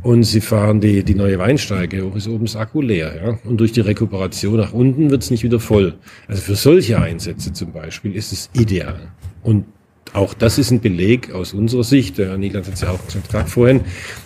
und 0.03 0.25
Sie 0.25 0.41
fahren 0.41 0.81
die, 0.81 1.05
die 1.05 1.15
neue 1.15 1.39
Weinsteige 1.39 2.05
hoch, 2.05 2.17
ist 2.17 2.29
oben 2.29 2.47
das 2.47 2.57
Akku 2.57 2.81
leer. 2.81 3.15
Ja? 3.25 3.39
Und 3.45 3.59
durch 3.59 3.73
die 3.73 3.81
Rekuperation 3.81 4.57
nach 4.57 4.73
unten 4.73 5.11
wird 5.11 5.23
es 5.23 5.31
nicht 5.31 5.45
wieder 5.45 5.61
voll. 5.61 5.95
Also 6.27 6.43
für 6.43 6.57
solche 6.57 7.01
Einsätze 7.01 7.53
zum 7.53 7.73
Beispiel 7.73 8.15
ist 8.17 8.33
es 8.33 8.51
ideal. 8.55 9.13
Und 9.43 9.65
auch 10.13 10.35
das 10.35 10.59
ist 10.59 10.71
ein 10.71 10.81
Beleg 10.81 11.33
aus 11.33 11.55
unserer 11.55 11.85
Sicht, 11.85 12.19
der 12.19 12.29
Herr 12.29 12.39
Nieland 12.39 12.67
hat 12.67 12.75
es 12.75 12.83
ja 12.83 12.91
auch 12.91 13.01
gesagt 13.07 13.49
vorhin, 13.49 13.83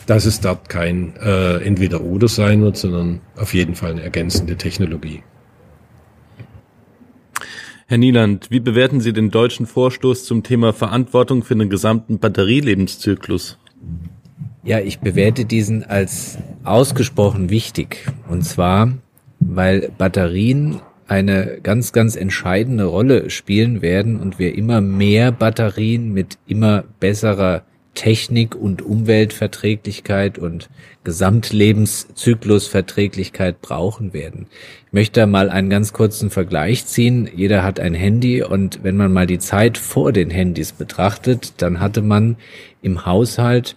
dass 0.07 0.25
es 0.25 0.41
dort 0.41 0.69
kein 0.69 1.15
äh, 1.17 1.59
Entweder-Oder 1.59 2.29
sein 2.29 2.63
wird, 2.63 2.77
sondern 2.77 3.21
auf 3.37 3.55
jeden 3.55 3.75
Fall 3.75 3.93
eine 3.93 4.03
ergänzende 4.03 4.57
Technologie. 4.57 5.23
Herr 7.89 7.99
Nieland, 7.99 8.51
wie 8.51 8.59
bewerten 8.59 9.01
Sie 9.01 9.13
den 9.13 9.31
deutschen 9.31 9.65
Vorstoß 9.65 10.25
zum 10.25 10.43
Thema 10.43 10.73
Verantwortung 10.73 11.45
für 11.45 11.55
den 11.55 11.71
gesamten 11.71 12.19
Batterielebenszyklus? 12.19 13.59
Ja, 14.65 14.81
ich 14.81 14.99
bewerte 14.99 15.45
diesen 15.45 15.85
als 15.85 16.37
ausgesprochen 16.65 17.49
wichtig. 17.49 18.11
Und 18.29 18.43
zwar, 18.43 18.93
weil 19.39 19.93
Batterien 19.97 20.81
eine 21.09 21.59
ganz, 21.63 21.93
ganz 21.93 22.17
entscheidende 22.17 22.85
Rolle 22.85 23.31
spielen 23.31 23.83
werden 23.83 24.19
und 24.19 24.39
wir 24.39 24.55
immer 24.55 24.81
mehr 24.81 25.33
Batterien 25.33 26.13
mit 26.13 26.39
immer 26.47 26.85
besserer 27.01 27.63
Technik 27.97 28.55
und 28.55 28.83
Umweltverträglichkeit 28.83 30.39
und 30.39 30.71
Gesamtlebenszyklusverträglichkeit 31.03 33.61
brauchen 33.63 34.13
werden. 34.13 34.47
Ich 34.87 34.93
möchte 34.93 35.19
da 35.21 35.27
mal 35.27 35.51
einen 35.51 35.71
ganz 35.71 35.93
kurzen 35.93 36.31
Vergleich 36.31 36.87
ziehen. 36.87 37.29
Jeder 37.35 37.65
hat 37.65 37.81
ein 37.81 37.95
Handy 37.95 38.43
und 38.43 38.85
wenn 38.85 38.97
man 38.97 39.13
mal 39.13 39.27
die 39.27 39.41
Zeit 39.41 39.79
vor 39.79 40.13
den 40.13 40.31
Handys 40.31 40.71
betrachtet, 40.73 41.61
dann 41.63 41.81
hatte 41.81 42.03
man 42.03 42.37
im 42.83 43.07
Haushalt 43.07 43.77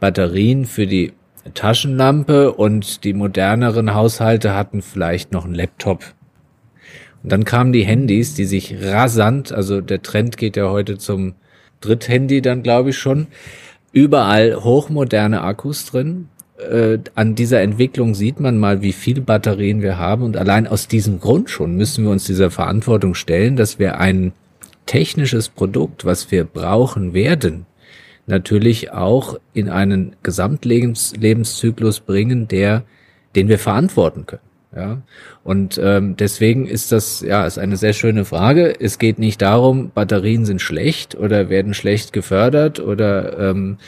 Batterien 0.00 0.66
für 0.66 0.86
die 0.86 1.12
Taschenlampe 1.54 2.52
und 2.52 3.04
die 3.04 3.14
moderneren 3.14 3.94
Haushalte 3.94 4.54
hatten 4.54 4.82
vielleicht 4.82 5.32
noch 5.32 5.44
einen 5.44 5.54
Laptop 5.54 6.04
und 7.22 7.32
dann 7.32 7.44
kamen 7.44 7.72
die 7.72 7.84
Handys, 7.84 8.34
die 8.34 8.46
sich 8.46 8.76
rasant, 8.82 9.52
also 9.52 9.80
der 9.80 10.02
Trend 10.02 10.36
geht 10.36 10.56
ja 10.56 10.70
heute 10.70 10.98
zum 10.98 11.34
Dritthandy 11.80 12.42
dann, 12.42 12.62
glaube 12.62 12.90
ich 12.90 12.98
schon, 12.98 13.26
überall 13.92 14.56
hochmoderne 14.56 15.42
Akkus 15.42 15.86
drin. 15.86 16.28
Äh, 16.58 16.98
an 17.14 17.34
dieser 17.34 17.60
Entwicklung 17.60 18.14
sieht 18.14 18.40
man 18.40 18.58
mal, 18.58 18.82
wie 18.82 18.92
viel 18.92 19.20
Batterien 19.20 19.82
wir 19.82 19.98
haben. 19.98 20.22
Und 20.22 20.36
allein 20.36 20.66
aus 20.66 20.88
diesem 20.88 21.20
Grund 21.20 21.50
schon 21.50 21.76
müssen 21.76 22.04
wir 22.04 22.10
uns 22.10 22.24
dieser 22.24 22.50
Verantwortung 22.50 23.14
stellen, 23.14 23.56
dass 23.56 23.78
wir 23.78 23.98
ein 23.98 24.32
technisches 24.86 25.48
Produkt, 25.48 26.04
was 26.04 26.30
wir 26.30 26.44
brauchen 26.44 27.14
werden, 27.14 27.66
natürlich 28.26 28.92
auch 28.92 29.38
in 29.52 29.68
einen 29.68 30.16
Gesamtlebenszyklus 30.22 32.00
bringen, 32.00 32.48
der, 32.48 32.84
den 33.36 33.48
wir 33.48 33.58
verantworten 33.58 34.26
können. 34.26 34.49
Ja, 34.74 35.02
und 35.42 35.80
ähm, 35.82 36.14
deswegen 36.16 36.68
ist 36.68 36.92
das 36.92 37.22
ja 37.22 37.44
ist 37.44 37.58
eine 37.58 37.76
sehr 37.76 37.92
schöne 37.92 38.24
Frage. 38.24 38.72
Es 38.78 39.00
geht 39.00 39.18
nicht 39.18 39.42
darum, 39.42 39.90
Batterien 39.92 40.44
sind 40.44 40.62
schlecht 40.62 41.16
oder 41.16 41.48
werden 41.50 41.74
schlecht 41.74 42.12
gefördert 42.12 42.78
oder 42.78 43.50
ähm, 43.50 43.78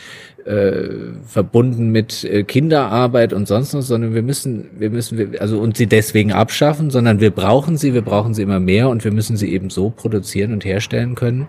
äh, 0.44 0.88
verbunden 1.24 1.90
mit 1.90 2.24
äh, 2.24 2.42
Kinderarbeit 2.42 3.32
und 3.32 3.46
sonst 3.46 3.74
was, 3.74 3.86
sondern 3.86 4.12
wir 4.12 4.22
müssen, 4.22 4.70
wir 4.76 4.90
müssen, 4.90 5.36
also 5.38 5.60
und 5.60 5.76
sie 5.76 5.86
deswegen 5.86 6.32
abschaffen, 6.32 6.90
sondern 6.90 7.20
wir 7.20 7.30
brauchen 7.30 7.76
sie, 7.76 7.94
wir 7.94 8.02
brauchen 8.02 8.34
sie 8.34 8.42
immer 8.42 8.58
mehr 8.58 8.88
und 8.88 9.04
wir 9.04 9.12
müssen 9.12 9.36
sie 9.36 9.52
eben 9.52 9.70
so 9.70 9.90
produzieren 9.90 10.52
und 10.52 10.64
herstellen 10.64 11.14
können, 11.14 11.46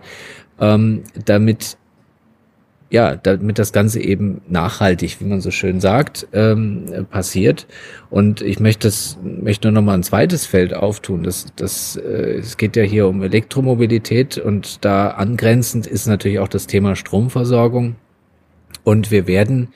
ähm, 0.60 1.04
damit 1.26 1.78
ja, 2.94 3.16
damit 3.16 3.58
das 3.58 3.74
Ganze 3.74 4.00
eben 4.00 4.42
nachhaltig, 4.48 5.20
wie 5.20 5.26
man 5.26 5.42
so 5.42 5.50
schön 5.50 5.80
sagt, 5.80 6.28
ähm, 6.32 7.08
passiert. 7.10 7.66
Und 8.12 8.42
ich 8.42 8.60
möchte 8.60 8.88
das, 8.88 9.18
möchte 9.24 9.68
nur 9.68 9.82
noch 9.82 9.88
mal 9.88 9.96
ein 9.96 10.04
zweites 10.04 10.46
Feld 10.46 10.76
auftun. 10.76 11.24
Das, 11.24 11.48
das, 11.56 11.96
äh, 11.96 12.38
es 12.38 12.56
geht 12.56 12.76
ja 12.76 12.84
hier 12.84 13.08
um 13.08 13.24
Elektromobilität 13.24 14.38
und 14.38 14.86
da 14.86 15.08
angrenzend 15.08 15.88
ist 15.88 16.06
natürlich 16.06 16.38
auch 16.38 16.48
das 16.48 16.68
Thema 16.68 16.96
Stromversorgung. 16.96 17.96
Und 18.84 19.10
wir 19.10 19.26
werden 19.26 19.70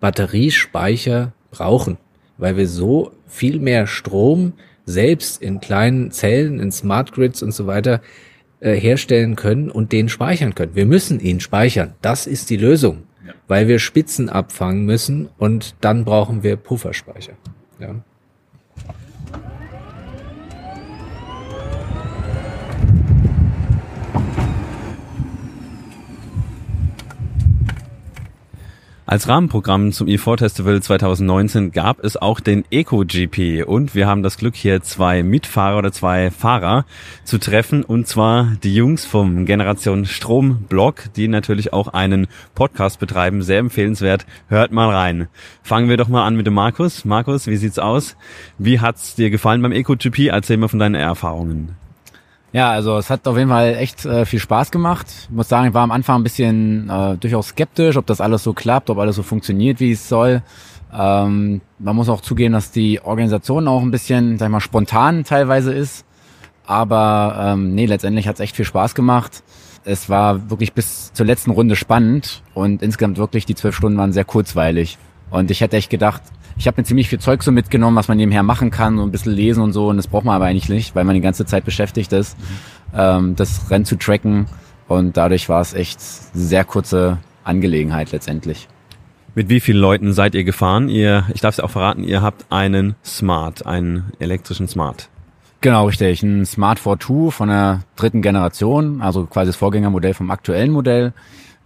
Batteriespeicher 0.00 1.32
brauchen, 1.50 1.96
weil 2.36 2.58
wir 2.58 2.68
so 2.68 3.12
viel 3.26 3.58
mehr 3.58 3.86
Strom 3.86 4.52
selbst 4.84 5.40
in 5.40 5.60
kleinen 5.60 6.10
Zellen, 6.10 6.60
in 6.60 6.70
Smart 6.72 7.12
Grids 7.12 7.42
und 7.42 7.52
so 7.52 7.66
weiter 7.66 8.02
äh, 8.60 8.74
herstellen 8.74 9.36
können 9.36 9.70
und 9.70 9.92
den 9.92 10.08
speichern 10.08 10.54
können. 10.54 10.74
Wir 10.74 10.86
müssen 10.86 11.20
ihn 11.20 11.40
speichern. 11.40 11.94
Das 12.02 12.26
ist 12.26 12.50
die 12.50 12.56
Lösung, 12.56 13.04
ja. 13.26 13.32
weil 13.48 13.68
wir 13.68 13.78
Spitzen 13.78 14.28
abfangen 14.28 14.84
müssen 14.84 15.28
und 15.38 15.74
dann 15.80 16.04
brauchen 16.04 16.42
wir 16.42 16.56
Pufferspeicher. 16.56 17.32
Ja. 17.78 17.96
Als 29.10 29.26
Rahmenprogramm 29.26 29.90
zum 29.90 30.06
E4 30.06 30.38
Festival 30.38 30.80
2019 30.80 31.72
gab 31.72 32.04
es 32.04 32.16
auch 32.16 32.38
den 32.38 32.64
Eco 32.70 33.02
GP 33.04 33.64
und 33.64 33.96
wir 33.96 34.06
haben 34.06 34.22
das 34.22 34.36
Glück 34.36 34.54
hier 34.54 34.82
zwei 34.82 35.24
Mitfahrer 35.24 35.78
oder 35.78 35.90
zwei 35.90 36.30
Fahrer 36.30 36.84
zu 37.24 37.38
treffen 37.38 37.82
und 37.82 38.06
zwar 38.06 38.52
die 38.62 38.72
Jungs 38.72 39.04
vom 39.04 39.46
Generation 39.46 40.04
Strom 40.04 40.62
Blog, 40.68 41.06
die 41.16 41.26
natürlich 41.26 41.72
auch 41.72 41.88
einen 41.88 42.28
Podcast 42.54 43.00
betreiben, 43.00 43.42
sehr 43.42 43.58
empfehlenswert. 43.58 44.26
Hört 44.46 44.70
mal 44.70 44.90
rein. 44.90 45.26
Fangen 45.64 45.88
wir 45.88 45.96
doch 45.96 46.06
mal 46.06 46.24
an 46.24 46.36
mit 46.36 46.46
dem 46.46 46.54
Markus. 46.54 47.04
Markus, 47.04 47.48
wie 47.48 47.56
sieht's 47.56 47.80
aus? 47.80 48.16
Wie 48.58 48.78
hat's 48.78 49.16
dir 49.16 49.30
gefallen 49.30 49.60
beim 49.60 49.72
Eco 49.72 49.96
GP? 49.96 50.28
Erzähl 50.28 50.56
mal 50.56 50.68
von 50.68 50.78
deinen 50.78 50.94
Erfahrungen. 50.94 51.74
Ja, 52.52 52.70
also 52.70 52.98
es 52.98 53.10
hat 53.10 53.28
auf 53.28 53.36
jeden 53.36 53.50
Fall 53.50 53.76
echt 53.76 54.04
äh, 54.04 54.24
viel 54.24 54.40
Spaß 54.40 54.72
gemacht. 54.72 55.06
Ich 55.24 55.30
muss 55.30 55.48
sagen, 55.48 55.68
ich 55.68 55.74
war 55.74 55.82
am 55.82 55.92
Anfang 55.92 56.20
ein 56.20 56.24
bisschen 56.24 56.90
äh, 56.90 57.16
durchaus 57.16 57.48
skeptisch, 57.48 57.96
ob 57.96 58.06
das 58.06 58.20
alles 58.20 58.42
so 58.42 58.52
klappt, 58.52 58.90
ob 58.90 58.98
alles 58.98 59.16
so 59.16 59.22
funktioniert, 59.22 59.78
wie 59.78 59.92
es 59.92 60.08
soll. 60.08 60.42
Ähm, 60.92 61.60
man 61.78 61.94
muss 61.94 62.08
auch 62.08 62.20
zugeben, 62.20 62.52
dass 62.52 62.72
die 62.72 63.00
Organisation 63.02 63.68
auch 63.68 63.82
ein 63.82 63.92
bisschen, 63.92 64.36
sag 64.36 64.46
ich 64.46 64.52
mal, 64.52 64.60
spontan 64.60 65.22
teilweise 65.22 65.72
ist. 65.72 66.04
Aber 66.66 67.36
ähm, 67.40 67.74
nee, 67.74 67.86
letztendlich 67.86 68.26
hat 68.26 68.34
es 68.34 68.40
echt 68.40 68.56
viel 68.56 68.64
Spaß 68.64 68.96
gemacht. 68.96 69.44
Es 69.84 70.08
war 70.08 70.50
wirklich 70.50 70.72
bis 70.72 71.12
zur 71.12 71.26
letzten 71.26 71.52
Runde 71.52 71.76
spannend 71.76 72.42
und 72.54 72.82
insgesamt 72.82 73.16
wirklich 73.16 73.46
die 73.46 73.54
zwölf 73.54 73.76
Stunden 73.76 73.96
waren 73.96 74.12
sehr 74.12 74.24
kurzweilig. 74.24 74.98
Und 75.30 75.52
ich 75.52 75.60
hätte 75.60 75.76
echt 75.76 75.90
gedacht, 75.90 76.22
ich 76.60 76.66
habe 76.66 76.78
mir 76.78 76.84
ziemlich 76.84 77.08
viel 77.08 77.18
Zeug 77.18 77.42
so 77.42 77.52
mitgenommen, 77.52 77.96
was 77.96 78.08
man 78.08 78.18
nebenher 78.18 78.42
machen 78.42 78.70
kann, 78.70 78.98
so 78.98 79.02
ein 79.02 79.10
bisschen 79.10 79.32
lesen 79.32 79.62
und 79.62 79.72
so. 79.72 79.88
Und 79.88 79.96
das 79.96 80.08
braucht 80.08 80.26
man 80.26 80.36
aber 80.36 80.44
eigentlich 80.44 80.68
nicht, 80.68 80.94
weil 80.94 81.04
man 81.04 81.14
die 81.14 81.22
ganze 81.22 81.46
Zeit 81.46 81.64
beschäftigt 81.64 82.12
ist, 82.12 82.36
ähm, 82.94 83.34
das 83.34 83.70
Rennen 83.70 83.86
zu 83.86 83.96
tracken. 83.96 84.44
Und 84.86 85.16
dadurch 85.16 85.48
war 85.48 85.62
es 85.62 85.72
echt 85.72 86.02
sehr 86.02 86.64
kurze 86.64 87.16
Angelegenheit 87.44 88.12
letztendlich. 88.12 88.68
Mit 89.34 89.48
wie 89.48 89.60
vielen 89.60 89.78
Leuten 89.78 90.12
seid 90.12 90.34
ihr 90.34 90.44
gefahren? 90.44 90.90
Ihr, 90.90 91.24
ich 91.32 91.40
darf 91.40 91.54
es 91.54 91.60
auch 91.60 91.70
verraten, 91.70 92.04
ihr 92.04 92.20
habt 92.20 92.44
einen 92.52 92.94
Smart, 93.02 93.64
einen 93.64 94.12
elektrischen 94.18 94.68
Smart. 94.68 95.08
Genau, 95.62 95.86
richtig. 95.86 96.22
Ein 96.22 96.44
Smart 96.44 96.78
42 96.78 97.34
von 97.34 97.48
der 97.48 97.80
dritten 97.96 98.20
Generation, 98.20 99.00
also 99.00 99.24
quasi 99.24 99.46
das 99.46 99.56
Vorgängermodell 99.56 100.12
vom 100.12 100.30
aktuellen 100.30 100.72
Modell. 100.72 101.14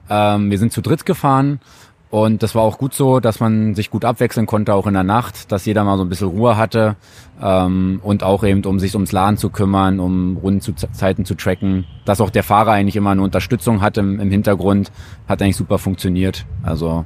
Ähm, 0.09 0.53
wir 0.53 0.59
sind 0.59 0.73
zu 0.73 0.83
dritt 0.83 1.05
gefahren 1.05 1.59
und 2.15 2.45
das 2.45 2.55
war 2.55 2.63
auch 2.63 2.79
gut 2.79 2.95
so, 2.95 3.19
dass 3.19 3.41
man 3.41 3.75
sich 3.75 3.91
gut 3.91 4.05
abwechseln 4.05 4.47
konnte, 4.47 4.73
auch 4.73 4.87
in 4.87 4.95
der 4.95 5.03
Nacht, 5.03 5.51
dass 5.51 5.67
jeder 5.67 5.83
mal 5.83 5.97
so 5.97 6.05
ein 6.05 6.09
bisschen 6.09 6.29
Ruhe 6.29 6.57
hatte 6.57 6.95
ähm, 7.43 7.99
und 8.05 8.23
auch 8.23 8.45
eben, 8.45 8.65
um 8.67 8.79
sich 8.79 8.95
ums 8.95 9.11
Laden 9.11 9.37
zu 9.37 9.51
kümmern, 9.51 9.99
um 9.99 10.37
Rundenzeiten 10.37 11.25
zu 11.25 11.35
tracken. 11.35 11.87
Dass 12.05 12.21
auch 12.21 12.31
der 12.31 12.45
Fahrer 12.45 12.71
eigentlich 12.71 12.95
immer 12.95 13.11
eine 13.11 13.23
Unterstützung 13.23 13.81
hatte 13.81 13.99
im, 13.99 14.21
im 14.21 14.31
Hintergrund, 14.31 14.93
hat 15.27 15.43
eigentlich 15.43 15.57
super 15.57 15.79
funktioniert. 15.79 16.47
Also 16.63 17.05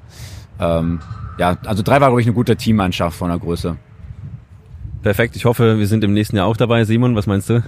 ähm, 0.60 1.00
ja, 1.38 1.56
also 1.64 1.82
drei 1.82 2.02
war, 2.02 2.08
glaube 2.08 2.20
ich, 2.20 2.26
eine 2.26 2.34
gute 2.34 2.56
Teammannschaft 2.56 3.16
von 3.16 3.30
der 3.30 3.38
Größe. 3.38 3.78
Perfekt, 5.00 5.36
ich 5.36 5.46
hoffe, 5.46 5.78
wir 5.78 5.86
sind 5.86 6.04
im 6.04 6.12
nächsten 6.12 6.36
Jahr 6.36 6.44
auch 6.44 6.58
dabei. 6.58 6.84
Simon, 6.84 7.16
was 7.16 7.26
meinst 7.26 7.48
du? 7.48 7.62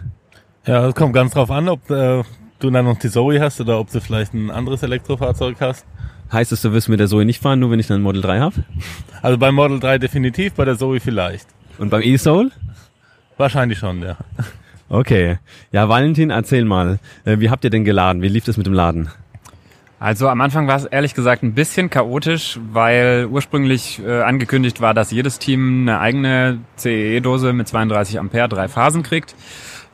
Ja, 0.67 0.89
es 0.89 0.95
kommt 0.95 1.15
ganz 1.15 1.33
drauf 1.33 1.51
an, 1.51 1.71
ob 1.71 1.89
äh, 1.89 2.23
du 2.59 2.71
dann 2.71 2.85
noch 2.85 2.99
die 2.99 3.09
Zoe 3.09 3.41
hast 3.41 3.63
oder 3.63 3.81
ob 3.81 3.91
du 3.91 3.99
vielleicht 4.03 4.35
ein 4.35 4.51
anderes 4.51 4.83
Elektrofahrzeug 4.83 5.57
hast. 5.63 5.87
Heißt 6.33 6.53
es, 6.53 6.63
du 6.63 6.73
wirst 6.73 6.89
mit 6.89 7.01
der 7.01 7.09
Zoe 7.09 7.25
nicht 7.25 7.43
fahren, 7.43 7.59
nur 7.59 7.71
wenn 7.71 7.81
ich 7.81 7.89
dann 7.89 8.01
ein 8.01 8.03
Model 8.03 8.23
3 8.23 8.41
habe? 8.41 8.65
Also 9.23 9.37
beim 9.37 9.55
Model 9.55 9.81
3 9.81 9.99
definitiv, 9.99 10.55
bei 10.55 10.65
der 10.65 10.79
Zoe 10.79 11.01
vielleicht. 11.01 11.47
Und 11.79 11.91
beim 11.91 12.03
E-Soul? 12.03 12.53
Wahrscheinlich 13.37 13.79
schon, 13.79 14.03
ja. 14.03 14.17
Okay. 14.89 15.39
Ja, 15.73 15.89
Valentin, 15.89 16.31
erzähl 16.31 16.65
mal. 16.65 16.99
Äh, 17.25 17.39
wie 17.39 17.51
habt 17.51 17.65
ihr 17.65 17.71
denn 17.71 17.85
geladen? 17.85 18.23
Wie 18.23 18.29
lief 18.29 18.45
das 18.45 18.57
mit 18.57 18.67
dem 18.67 18.73
Laden? 18.73 19.09
Also 20.01 20.29
am 20.29 20.41
Anfang 20.41 20.67
war 20.67 20.77
es 20.77 20.87
ehrlich 20.87 21.13
gesagt 21.13 21.43
ein 21.43 21.53
bisschen 21.53 21.91
chaotisch, 21.91 22.59
weil 22.73 23.27
ursprünglich 23.31 24.01
äh, 24.03 24.23
angekündigt 24.23 24.81
war, 24.81 24.95
dass 24.95 25.11
jedes 25.11 25.39
Team 25.39 25.83
eine 25.83 26.01
eigene 26.01 26.59
CEE-Dose 26.79 27.53
mit 27.53 27.69
32 27.69 28.19
Ampere 28.19 28.49
drei 28.49 28.69
Phasen 28.69 29.03
kriegt, 29.03 29.35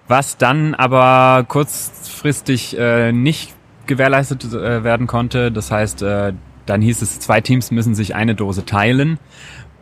was 0.07 0.37
dann 0.37 0.75
aber 0.77 1.45
kurzfristig 1.49 2.79
äh, 2.79 3.11
nicht 3.11 3.56
gewährleistet 3.87 4.45
äh, 4.45 4.85
werden 4.85 5.07
konnte. 5.07 5.53
Das 5.53 5.71
heißt, 5.71 6.03
äh, 6.03 6.33
dann 6.67 6.83
hieß 6.83 7.03
es, 7.03 7.21
zwei 7.21 7.41
Teams 7.41 7.71
müssen 7.71 7.95
sich 7.95 8.15
eine 8.15 8.35
Dose 8.35 8.65
teilen. 8.65 9.19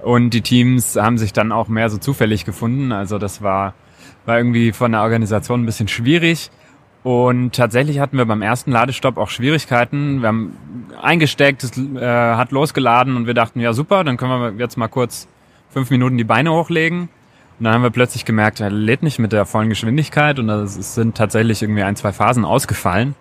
Und 0.02 0.30
die 0.30 0.42
Teams 0.42 0.96
haben 0.96 1.16
sich 1.16 1.32
dann 1.32 1.50
auch 1.50 1.68
mehr 1.68 1.88
so 1.88 1.96
zufällig 1.96 2.44
gefunden. 2.44 2.92
Also 2.92 3.18
das 3.18 3.42
war, 3.42 3.74
war 4.26 4.36
irgendwie 4.36 4.72
von 4.72 4.92
der 4.92 5.00
Organisation 5.00 5.62
ein 5.62 5.66
bisschen 5.66 5.88
schwierig. 5.88 6.50
Und 7.02 7.54
tatsächlich 7.54 7.98
hatten 7.98 8.16
wir 8.16 8.24
beim 8.24 8.40
ersten 8.42 8.70
Ladestopp 8.70 9.18
auch 9.18 9.28
Schwierigkeiten. 9.28 10.22
Wir 10.22 10.28
haben 10.28 10.56
eingesteckt, 11.00 11.62
es 11.62 11.76
äh, 11.76 12.00
hat 12.00 12.50
losgeladen 12.50 13.16
und 13.16 13.26
wir 13.26 13.34
dachten, 13.34 13.60
ja 13.60 13.74
super, 13.74 14.04
dann 14.04 14.16
können 14.16 14.40
wir 14.40 14.62
jetzt 14.62 14.76
mal 14.76 14.88
kurz 14.88 15.28
fünf 15.68 15.90
Minuten 15.90 16.16
die 16.16 16.24
Beine 16.24 16.52
hochlegen. 16.52 17.10
Und 17.58 17.64
dann 17.64 17.74
haben 17.74 17.82
wir 17.82 17.90
plötzlich 17.90 18.24
gemerkt, 18.24 18.60
er 18.60 18.70
lädt 18.70 19.02
nicht 19.02 19.18
mit 19.18 19.32
der 19.32 19.44
vollen 19.44 19.68
Geschwindigkeit 19.68 20.38
und 20.38 20.48
es 20.48 20.94
sind 20.94 21.14
tatsächlich 21.16 21.62
irgendwie 21.62 21.82
ein, 21.82 21.94
zwei 21.94 22.12
Phasen 22.12 22.44
ausgefallen. 22.44 23.14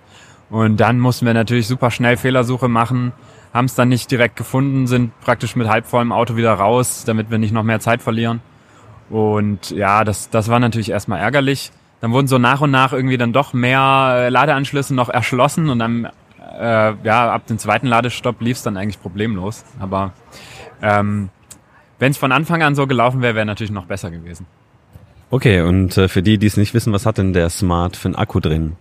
Und 0.53 0.77
dann 0.77 0.99
mussten 0.99 1.25
wir 1.25 1.33
natürlich 1.33 1.67
super 1.67 1.89
schnell 1.89 2.15
Fehlersuche 2.15 2.67
machen, 2.67 3.11
haben 3.55 3.65
es 3.65 3.73
dann 3.73 3.89
nicht 3.89 4.11
direkt 4.11 4.35
gefunden, 4.35 4.85
sind 4.85 5.19
praktisch 5.21 5.55
mit 5.55 5.67
halbvollem 5.67 6.11
Auto 6.11 6.35
wieder 6.35 6.53
raus, 6.53 7.05
damit 7.07 7.31
wir 7.31 7.39
nicht 7.39 7.53
noch 7.53 7.63
mehr 7.63 7.79
Zeit 7.79 8.03
verlieren. 8.03 8.39
Und 9.09 9.71
ja, 9.71 10.03
das, 10.03 10.29
das 10.29 10.49
war 10.49 10.59
natürlich 10.59 10.91
erstmal 10.91 11.19
ärgerlich. 11.19 11.71
Dann 12.01 12.11
wurden 12.11 12.27
so 12.27 12.37
nach 12.37 12.61
und 12.61 12.69
nach 12.69 12.93
irgendwie 12.93 13.17
dann 13.17 13.33
doch 13.33 13.53
mehr 13.53 14.29
Ladeanschlüsse 14.29 14.93
noch 14.93 15.09
erschlossen 15.09 15.71
und 15.71 15.79
dann 15.79 16.09
äh, 16.59 16.93
ja 17.03 17.33
ab 17.33 17.47
dem 17.47 17.57
zweiten 17.57 17.87
Ladestopp 17.87 18.39
lief 18.39 18.57
es 18.57 18.63
dann 18.63 18.77
eigentlich 18.77 19.01
problemlos. 19.01 19.65
Aber 19.79 20.13
ähm, 20.83 21.29
wenn 21.97 22.11
es 22.11 22.19
von 22.19 22.31
Anfang 22.31 22.61
an 22.61 22.75
so 22.75 22.85
gelaufen 22.85 23.23
wäre, 23.23 23.33
wäre 23.33 23.47
natürlich 23.47 23.71
noch 23.71 23.85
besser 23.85 24.11
gewesen. 24.11 24.45
Okay, 25.31 25.61
und 25.61 25.97
äh, 25.97 26.07
für 26.07 26.21
die, 26.21 26.37
die 26.37 26.45
es 26.45 26.57
nicht 26.57 26.75
wissen, 26.75 26.93
was 26.93 27.07
hat 27.07 27.17
denn 27.17 27.33
der 27.33 27.49
Smart 27.49 27.97
für 27.97 28.09
einen 28.09 28.15
Akku 28.15 28.39
drin? 28.39 28.77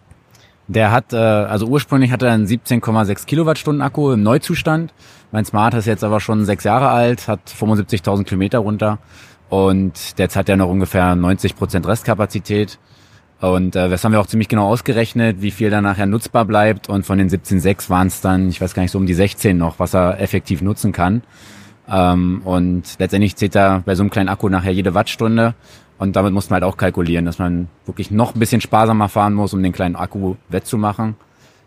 Der 0.72 0.90
hat, 0.90 1.12
äh, 1.12 1.16
also 1.16 1.66
ursprünglich 1.66 2.12
hatte 2.12 2.26
er 2.26 2.32
einen 2.32 2.46
17,6 2.46 3.26
Kilowattstunden 3.26 3.82
Akku 3.82 4.10
im 4.10 4.22
Neuzustand. 4.22 4.94
Mein 5.30 5.44
Smart 5.44 5.74
ist 5.74 5.86
jetzt 5.86 6.02
aber 6.02 6.18
schon 6.18 6.46
sechs 6.46 6.64
Jahre 6.64 6.88
alt, 6.88 7.28
hat 7.28 7.40
75.000 7.46 8.24
Kilometer 8.24 8.58
runter 8.60 8.98
und 9.50 10.14
jetzt 10.16 10.34
hat 10.34 10.48
er 10.48 10.56
noch 10.56 10.70
ungefähr 10.70 11.14
90 11.14 11.56
Prozent 11.56 11.86
Restkapazität. 11.86 12.78
Und 13.38 13.76
äh, 13.76 13.90
das 13.90 14.02
haben 14.02 14.12
wir 14.12 14.20
auch 14.20 14.26
ziemlich 14.26 14.48
genau 14.48 14.66
ausgerechnet, 14.66 15.42
wie 15.42 15.50
viel 15.50 15.68
dann 15.68 15.84
nachher 15.84 16.06
nutzbar 16.06 16.46
bleibt. 16.46 16.88
Und 16.88 17.04
von 17.04 17.18
den 17.18 17.28
17,6 17.28 17.90
waren 17.90 18.06
es 18.06 18.22
dann, 18.22 18.48
ich 18.48 18.60
weiß 18.60 18.72
gar 18.72 18.82
nicht, 18.82 18.92
so 18.92 18.98
um 18.98 19.04
die 19.04 19.14
16 19.14 19.58
noch, 19.58 19.78
was 19.78 19.92
er 19.92 20.20
effektiv 20.20 20.62
nutzen 20.62 20.92
kann. 20.92 21.22
Ähm, 21.86 22.40
und 22.44 22.84
letztendlich 22.98 23.36
zählt 23.36 23.56
er 23.56 23.82
bei 23.84 23.94
so 23.94 24.02
einem 24.02 24.10
kleinen 24.10 24.30
Akku 24.30 24.48
nachher 24.48 24.72
jede 24.72 24.94
Wattstunde. 24.94 25.54
Und 26.02 26.16
damit 26.16 26.32
muss 26.32 26.50
man 26.50 26.60
halt 26.60 26.64
auch 26.64 26.76
kalkulieren, 26.76 27.26
dass 27.26 27.38
man 27.38 27.68
wirklich 27.86 28.10
noch 28.10 28.34
ein 28.34 28.40
bisschen 28.40 28.60
sparsamer 28.60 29.08
fahren 29.08 29.34
muss, 29.34 29.54
um 29.54 29.62
den 29.62 29.70
kleinen 29.70 29.94
Akku 29.94 30.34
wettzumachen. 30.48 31.14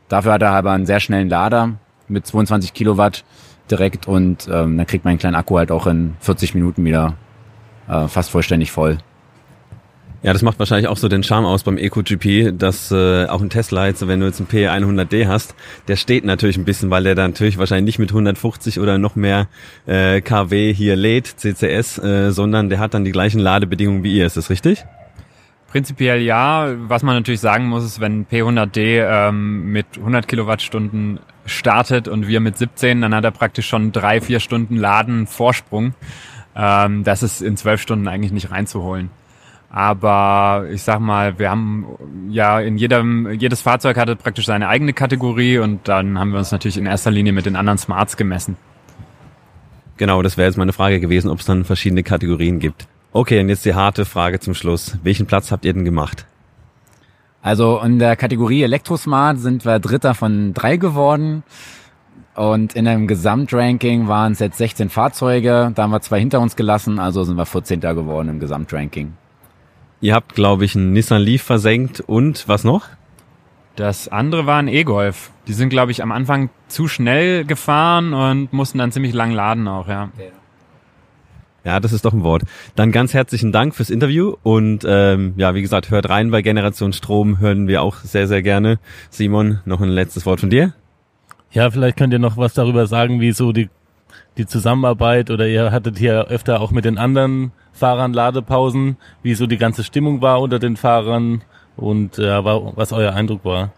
Dafür 0.10 0.34
hat 0.34 0.42
er 0.42 0.52
aber 0.52 0.74
einen 0.74 0.86
sehr 0.86 1.00
schnellen 1.00 1.30
Lader 1.30 1.76
mit 2.10 2.28
22 2.28 2.74
Kilowatt 2.74 3.24
direkt 3.72 4.10
und 4.10 4.50
ähm, 4.52 4.76
dann 4.76 4.86
kriegt 4.88 5.06
man 5.06 5.12
einen 5.12 5.20
kleinen 5.20 5.38
Akku 5.38 5.58
halt 5.58 5.72
auch 5.72 5.88
in 5.88 6.16
40 6.20 6.54
Minuten 6.54 6.84
wieder 6.84 7.14
äh, 7.88 8.10
fast 8.10 8.30
vollständig 8.30 8.74
voll. 8.74 8.98
Ja, 10.26 10.34
das 10.34 10.42
macht 10.42 10.58
wahrscheinlich 10.58 10.88
auch 10.88 10.98
so 10.98 11.08
den 11.08 11.22
Charme 11.22 11.46
aus 11.46 11.62
beim 11.62 11.78
EcoGP, 11.78 12.58
dass 12.58 12.92
äh, 12.92 13.28
auch 13.28 13.44
ein 13.44 13.52
Tesla 13.52 13.86
jetzt, 13.86 14.08
wenn 14.08 14.20
du 14.20 14.26
jetzt 14.26 14.40
einen 14.40 14.48
P100D 14.50 15.28
hast, 15.28 15.54
der 15.88 15.98
steht 15.98 16.26
natürlich 16.26 16.58
ein 16.58 16.66
bisschen, 16.66 16.90
weil 16.90 17.04
der 17.04 17.14
dann 17.14 17.30
natürlich 17.30 17.60
wahrscheinlich 17.60 17.86
nicht 17.86 18.00
mit 18.00 18.10
150 18.10 18.80
oder 18.80 18.98
noch 18.98 19.16
mehr 19.16 19.48
äh, 19.86 20.22
kW 20.22 20.74
hier 20.74 20.96
lädt, 20.96 21.28
CCS, 21.28 22.00
äh, 22.00 22.32
sondern 22.32 22.70
der 22.70 22.80
hat 22.80 22.96
dann 22.96 23.06
die 23.06 23.12
gleichen 23.12 23.40
Ladebedingungen 23.40 24.02
wie 24.02 24.18
ihr. 24.18 24.26
Ist 24.26 24.36
das 24.36 24.50
richtig? 24.50 24.84
Prinzipiell 25.68 26.20
ja. 26.24 26.74
Was 26.88 27.04
man 27.04 27.14
natürlich 27.14 27.42
sagen 27.42 27.68
muss, 27.68 27.86
ist, 27.86 28.00
wenn 28.00 28.26
P100D 28.26 29.06
ähm, 29.08 29.72
mit 29.72 29.86
100 29.96 30.28
Kilowattstunden 30.28 31.20
startet 31.46 32.08
und 32.08 32.28
wir 32.28 32.40
mit 32.40 32.58
17, 32.58 33.00
dann 33.00 33.14
hat 33.14 33.26
er 33.26 33.30
praktisch 33.30 33.68
schon 33.68 33.92
drei, 33.92 34.22
vier 34.22 34.40
Stunden 34.40 34.76
Laden 34.76 35.28
Vorsprung. 35.28 35.94
Ähm, 36.56 37.04
das 37.04 37.22
ist 37.22 37.44
in 37.44 37.58
zwölf 37.58 37.80
Stunden 37.80 38.08
eigentlich 38.08 38.32
nicht 38.32 38.50
reinzuholen. 38.50 39.12
Aber 39.76 40.68
ich 40.72 40.84
sag 40.84 41.02
mal, 41.02 41.38
wir 41.38 41.50
haben 41.52 41.86
ja 42.30 42.62
in 42.62 42.78
jedem, 42.78 43.30
jedes 43.32 43.62
Fahrzeug 43.62 43.98
hatte 43.98 44.16
praktisch 44.16 44.46
seine 44.46 44.70
eigene 44.70 44.94
Kategorie 44.94 45.60
und 45.60 45.90
dann 45.90 46.18
haben 46.18 46.32
wir 46.32 46.40
uns 46.40 46.54
natürlich 46.54 46.78
in 46.78 46.86
erster 46.86 47.12
Linie 47.12 47.34
mit 47.34 47.46
den 47.46 47.58
anderen 47.58 47.78
Smarts 47.78 48.16
gemessen. 48.16 48.56
Genau, 49.98 50.22
das 50.22 50.38
wäre 50.38 50.48
jetzt 50.48 50.56
meine 50.56 50.72
Frage 50.72 51.02
gewesen, 51.02 51.30
ob 51.30 51.40
es 51.40 51.46
dann 51.46 51.66
verschiedene 51.66 52.04
Kategorien 52.04 52.60
gibt. 52.60 52.88
Okay, 53.12 53.42
und 53.42 53.50
jetzt 53.50 53.66
die 53.66 53.76
harte 53.76 54.06
Frage 54.06 54.40
zum 54.40 54.54
Schluss. 54.54 54.98
Welchen 55.04 55.26
Platz 55.26 55.52
habt 55.52 55.66
ihr 55.66 55.74
denn 55.74 55.84
gemacht? 55.84 56.26
Also 57.42 57.82
in 57.82 58.00
der 58.00 58.16
Kategorie 58.16 58.64
Elektrosmart 58.64 59.40
sind 59.40 59.66
wir 59.66 59.80
Dritter 59.80 60.14
von 60.14 60.54
drei 60.54 60.78
geworden. 60.78 61.44
Und 62.34 62.76
in 62.76 62.88
einem 62.88 63.08
Gesamtranking 63.08 64.08
waren 64.08 64.32
es 64.32 64.40
jetzt 64.40 64.58
16 64.58 64.88
Fahrzeuge. 64.88 65.74
Da 65.76 65.84
haben 65.84 65.92
wir 65.92 66.00
zwei 66.00 66.22
hinter 66.22 66.40
uns 66.40 66.56
gelassen, 66.56 66.98
also 66.98 67.26
sind 67.26 67.36
wir 67.36 67.46
14. 67.46 67.82
geworden 67.82 68.30
im 68.30 68.40
Gesamtranking. 68.40 69.12
Ihr 70.06 70.14
habt, 70.14 70.36
glaube 70.36 70.66
ich, 70.66 70.76
einen 70.76 70.94
Nissan 70.94 71.20
Leaf 71.20 71.42
versenkt 71.42 72.00
und 72.00 72.48
was 72.48 72.64
noch? 72.64 72.90
Das 73.76 74.08
andere 74.08 74.46
war 74.46 74.60
ein 74.60 74.68
E-Golf. 74.68 75.32
Die 75.48 75.54
sind, 75.54 75.70
glaube 75.70 75.92
ich, 75.92 76.04
am 76.04 76.12
Anfang 76.12 76.52
zu 76.68 76.88
schnell 76.88 77.44
gefahren 77.44 78.14
und 78.14 78.54
mussten 78.54 78.78
dann 78.78 78.92
ziemlich 78.92 79.16
lang 79.16 79.32
laden 79.32 79.68
auch, 79.68 79.88
ja. 79.88 80.12
Ja, 81.64 81.80
das 81.80 81.92
ist 81.92 82.06
doch 82.06 82.14
ein 82.14 82.22
Wort. 82.22 82.44
Dann 82.76 82.92
ganz 82.92 83.16
herzlichen 83.16 83.52
Dank 83.52 83.74
fürs 83.74 83.90
Interview 83.90 84.36
und 84.44 84.86
ähm, 84.88 85.34
ja, 85.38 85.56
wie 85.56 85.64
gesagt, 85.64 85.90
hört 85.90 86.08
rein 86.08 86.30
bei 86.30 86.44
Generation 86.44 86.94
Strom, 86.94 87.40
hören 87.40 87.68
wir 87.68 87.82
auch 87.82 87.96
sehr, 87.96 88.28
sehr 88.28 88.44
gerne. 88.44 88.78
Simon, 89.10 89.62
noch 89.66 89.82
ein 89.82 89.90
letztes 89.90 90.28
Wort 90.28 90.40
von 90.40 90.52
dir? 90.52 90.76
Ja, 91.50 91.72
vielleicht 91.72 91.98
könnt 91.98 92.14
ihr 92.14 92.20
noch 92.20 92.38
was 92.38 92.54
darüber 92.54 92.86
sagen, 92.86 93.22
wie 93.22 93.32
so 93.32 93.52
die, 93.52 93.72
die 94.38 94.46
Zusammenarbeit 94.46 95.32
oder 95.32 95.48
ihr 95.48 95.72
hattet 95.72 95.98
hier 95.98 96.28
öfter 96.28 96.62
auch 96.62 96.70
mit 96.70 96.86
den 96.86 97.00
anderen 97.00 97.54
Fahrern 97.76 98.14
Ladepausen, 98.14 98.98
wie 99.22 99.36
so 99.36 99.48
die 99.48 99.58
ganze 99.58 99.84
Stimmung 99.84 100.22
war 100.22 100.42
unter 100.42 100.60
den 100.60 100.78
Fahrern 100.78 101.42
und 101.76 102.18
äh, 102.18 102.44
was 102.44 102.94
euer 102.94 103.14
Eindruck 103.14 103.44
war. 103.44 103.72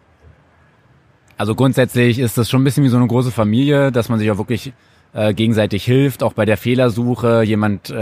Also 1.37 1.55
grundsätzlich 1.55 2.19
ist 2.19 2.37
das 2.37 2.49
schon 2.49 2.61
ein 2.61 2.63
bisschen 2.63 2.83
wie 2.83 2.89
so 2.89 2.97
eine 2.97 3.07
große 3.07 3.31
Familie, 3.31 3.91
dass 3.91 4.09
man 4.09 4.19
sich 4.19 4.31
auch 4.31 4.37
wirklich 4.37 4.73
äh, 5.13 5.33
gegenseitig 5.33 5.83
hilft, 5.83 6.23
auch 6.23 6.33
bei 6.33 6.45
der 6.45 6.57
Fehlersuche. 6.57 7.43
Jemand, 7.43 7.89
äh, 7.89 7.93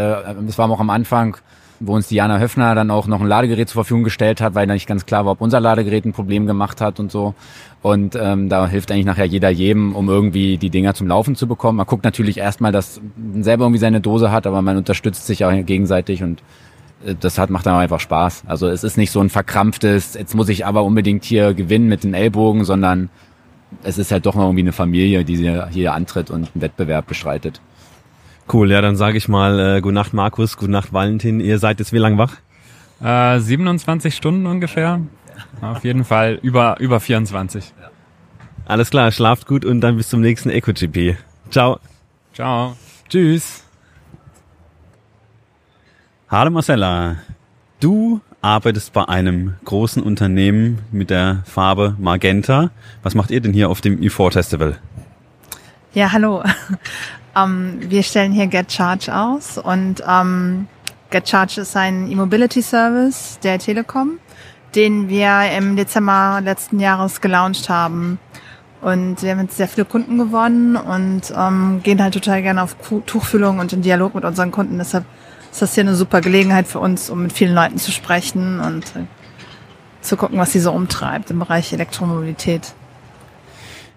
das 0.45 0.57
war 0.57 0.69
auch 0.69 0.79
am 0.79 0.89
Anfang, 0.89 1.37
wo 1.79 1.95
uns 1.95 2.07
Diana 2.07 2.39
Höfner 2.39 2.75
dann 2.75 2.91
auch 2.91 3.07
noch 3.07 3.21
ein 3.21 3.27
Ladegerät 3.27 3.69
zur 3.69 3.83
Verfügung 3.83 4.03
gestellt 4.03 4.41
hat, 4.41 4.55
weil 4.55 4.67
da 4.67 4.73
nicht 4.73 4.87
ganz 4.87 5.05
klar 5.05 5.25
war, 5.25 5.33
ob 5.33 5.41
unser 5.41 5.59
Ladegerät 5.59 6.05
ein 6.05 6.13
Problem 6.13 6.45
gemacht 6.47 6.81
hat 6.81 6.99
und 6.99 7.11
so. 7.11 7.33
Und 7.81 8.17
ähm, 8.19 8.49
da 8.49 8.67
hilft 8.67 8.91
eigentlich 8.91 9.05
nachher 9.05 9.25
jeder 9.25 9.49
jedem, 9.49 9.95
um 9.95 10.09
irgendwie 10.09 10.57
die 10.57 10.69
Dinger 10.69 10.93
zum 10.93 11.07
Laufen 11.07 11.35
zu 11.35 11.47
bekommen. 11.47 11.77
Man 11.77 11.85
guckt 11.85 12.03
natürlich 12.03 12.37
erstmal, 12.37 12.71
dass 12.71 13.01
man 13.15 13.43
selber 13.43 13.65
irgendwie 13.65 13.79
seine 13.79 14.01
Dose 14.01 14.31
hat, 14.31 14.47
aber 14.47 14.61
man 14.61 14.77
unterstützt 14.77 15.27
sich 15.27 15.45
auch 15.45 15.51
gegenseitig 15.65 16.23
und 16.23 16.41
äh, 17.05 17.15
das 17.19 17.37
hat, 17.37 17.49
macht 17.49 17.65
dann 17.65 17.75
einfach 17.75 17.99
Spaß. 17.99 18.43
Also 18.47 18.67
es 18.67 18.83
ist 18.83 18.97
nicht 18.97 19.11
so 19.11 19.19
ein 19.19 19.29
verkrampftes, 19.29 20.15
jetzt 20.15 20.35
muss 20.35 20.49
ich 20.49 20.65
aber 20.65 20.83
unbedingt 20.83 21.23
hier 21.25 21.53
gewinnen 21.53 21.87
mit 21.87 22.03
den 22.03 22.13
Ellbogen, 22.13 22.63
sondern 22.63 23.09
es 23.83 23.97
ist 23.97 24.11
halt 24.11 24.25
doch 24.25 24.35
noch 24.35 24.43
irgendwie 24.43 24.61
eine 24.61 24.71
Familie, 24.71 25.25
die 25.25 25.37
hier 25.71 25.93
antritt 25.93 26.31
und 26.31 26.49
einen 26.53 26.61
Wettbewerb 26.61 27.07
bestreitet. 27.07 27.61
Cool, 28.51 28.71
ja, 28.71 28.81
dann 28.81 28.95
sage 28.95 29.17
ich 29.17 29.27
mal, 29.27 29.59
äh, 29.59 29.81
gute 29.81 29.95
Nacht 29.95 30.13
Markus, 30.13 30.57
gute 30.57 30.71
Nacht 30.71 30.93
Valentin. 30.93 31.39
Ihr 31.39 31.57
seid 31.57 31.79
jetzt 31.79 31.93
wie 31.93 31.97
lang 31.97 32.17
wach? 32.17 32.33
Äh, 33.01 33.39
27 33.39 34.15
Stunden 34.15 34.45
ungefähr. 34.45 35.01
Auf 35.61 35.83
jeden 35.83 36.05
Fall 36.05 36.39
über, 36.41 36.79
über 36.79 36.99
24. 36.99 37.73
Alles 38.65 38.89
klar, 38.89 39.11
schlaft 39.11 39.47
gut 39.47 39.65
und 39.65 39.81
dann 39.81 39.97
bis 39.97 40.09
zum 40.09 40.21
nächsten 40.21 40.49
EcoGP. 40.49 41.17
Ciao. 41.49 41.79
Ciao. 42.33 42.75
Tschüss. 43.09 43.63
Hallo 46.29 46.51
Marcella. 46.51 47.17
Du 47.79 48.21
arbeitest 48.41 48.93
bei 48.93 49.07
einem 49.07 49.55
großen 49.65 50.01
Unternehmen 50.01 50.79
mit 50.91 51.09
der 51.09 51.43
Farbe 51.45 51.95
Magenta. 51.99 52.71
Was 53.03 53.15
macht 53.15 53.31
ihr 53.31 53.41
denn 53.41 53.53
hier 53.53 53.69
auf 53.69 53.81
dem 53.81 53.99
E4 53.99 54.31
Festival? 54.31 54.79
Ja, 55.93 56.11
hallo. 56.11 56.43
Ähm, 57.35 57.79
wir 57.81 58.03
stellen 58.03 58.31
hier 58.31 58.47
GetCharge 58.47 59.13
aus 59.13 59.57
und 59.57 60.03
ähm, 60.07 60.67
GetCharge 61.09 61.61
ist 61.61 61.75
ein 61.75 62.09
E-Mobility-Service 62.09 63.39
der 63.43 63.59
Telekom, 63.59 64.19
den 64.73 65.09
wir 65.09 65.51
im 65.57 65.75
Dezember 65.75 66.41
letzten 66.43 66.79
Jahres 66.79 67.21
gelauncht 67.21 67.69
haben. 67.69 68.19
Und 68.81 69.23
wir 69.23 69.31
haben 69.31 69.41
jetzt 69.41 69.57
sehr 69.57 69.67
viele 69.67 69.85
Kunden 69.85 70.17
gewonnen 70.17 70.75
und 70.75 71.33
ähm, 71.35 71.81
gehen 71.81 72.01
halt 72.01 72.13
total 72.13 72.41
gerne 72.41 72.61
auf 72.61 72.75
Tuchfühlung 73.05 73.59
und 73.59 73.73
in 73.73 73.81
Dialog 73.81 74.13
mit 74.13 74.25
unseren 74.25 74.51
Kunden. 74.51 74.77
Deshalb 74.77 75.05
ist 75.51 75.61
das 75.61 75.73
hier 75.73 75.83
eine 75.83 75.95
super 75.95 76.21
Gelegenheit 76.21 76.67
für 76.67 76.79
uns, 76.79 77.09
um 77.09 77.23
mit 77.23 77.33
vielen 77.33 77.55
Leuten 77.55 77.77
zu 77.77 77.91
sprechen 77.91 78.59
und 78.59 78.83
äh, 78.95 79.05
zu 80.01 80.17
gucken, 80.17 80.37
was 80.37 80.51
sie 80.51 80.59
so 80.59 80.71
umtreibt 80.71 81.31
im 81.31 81.39
Bereich 81.39 81.73
Elektromobilität. 81.73 82.73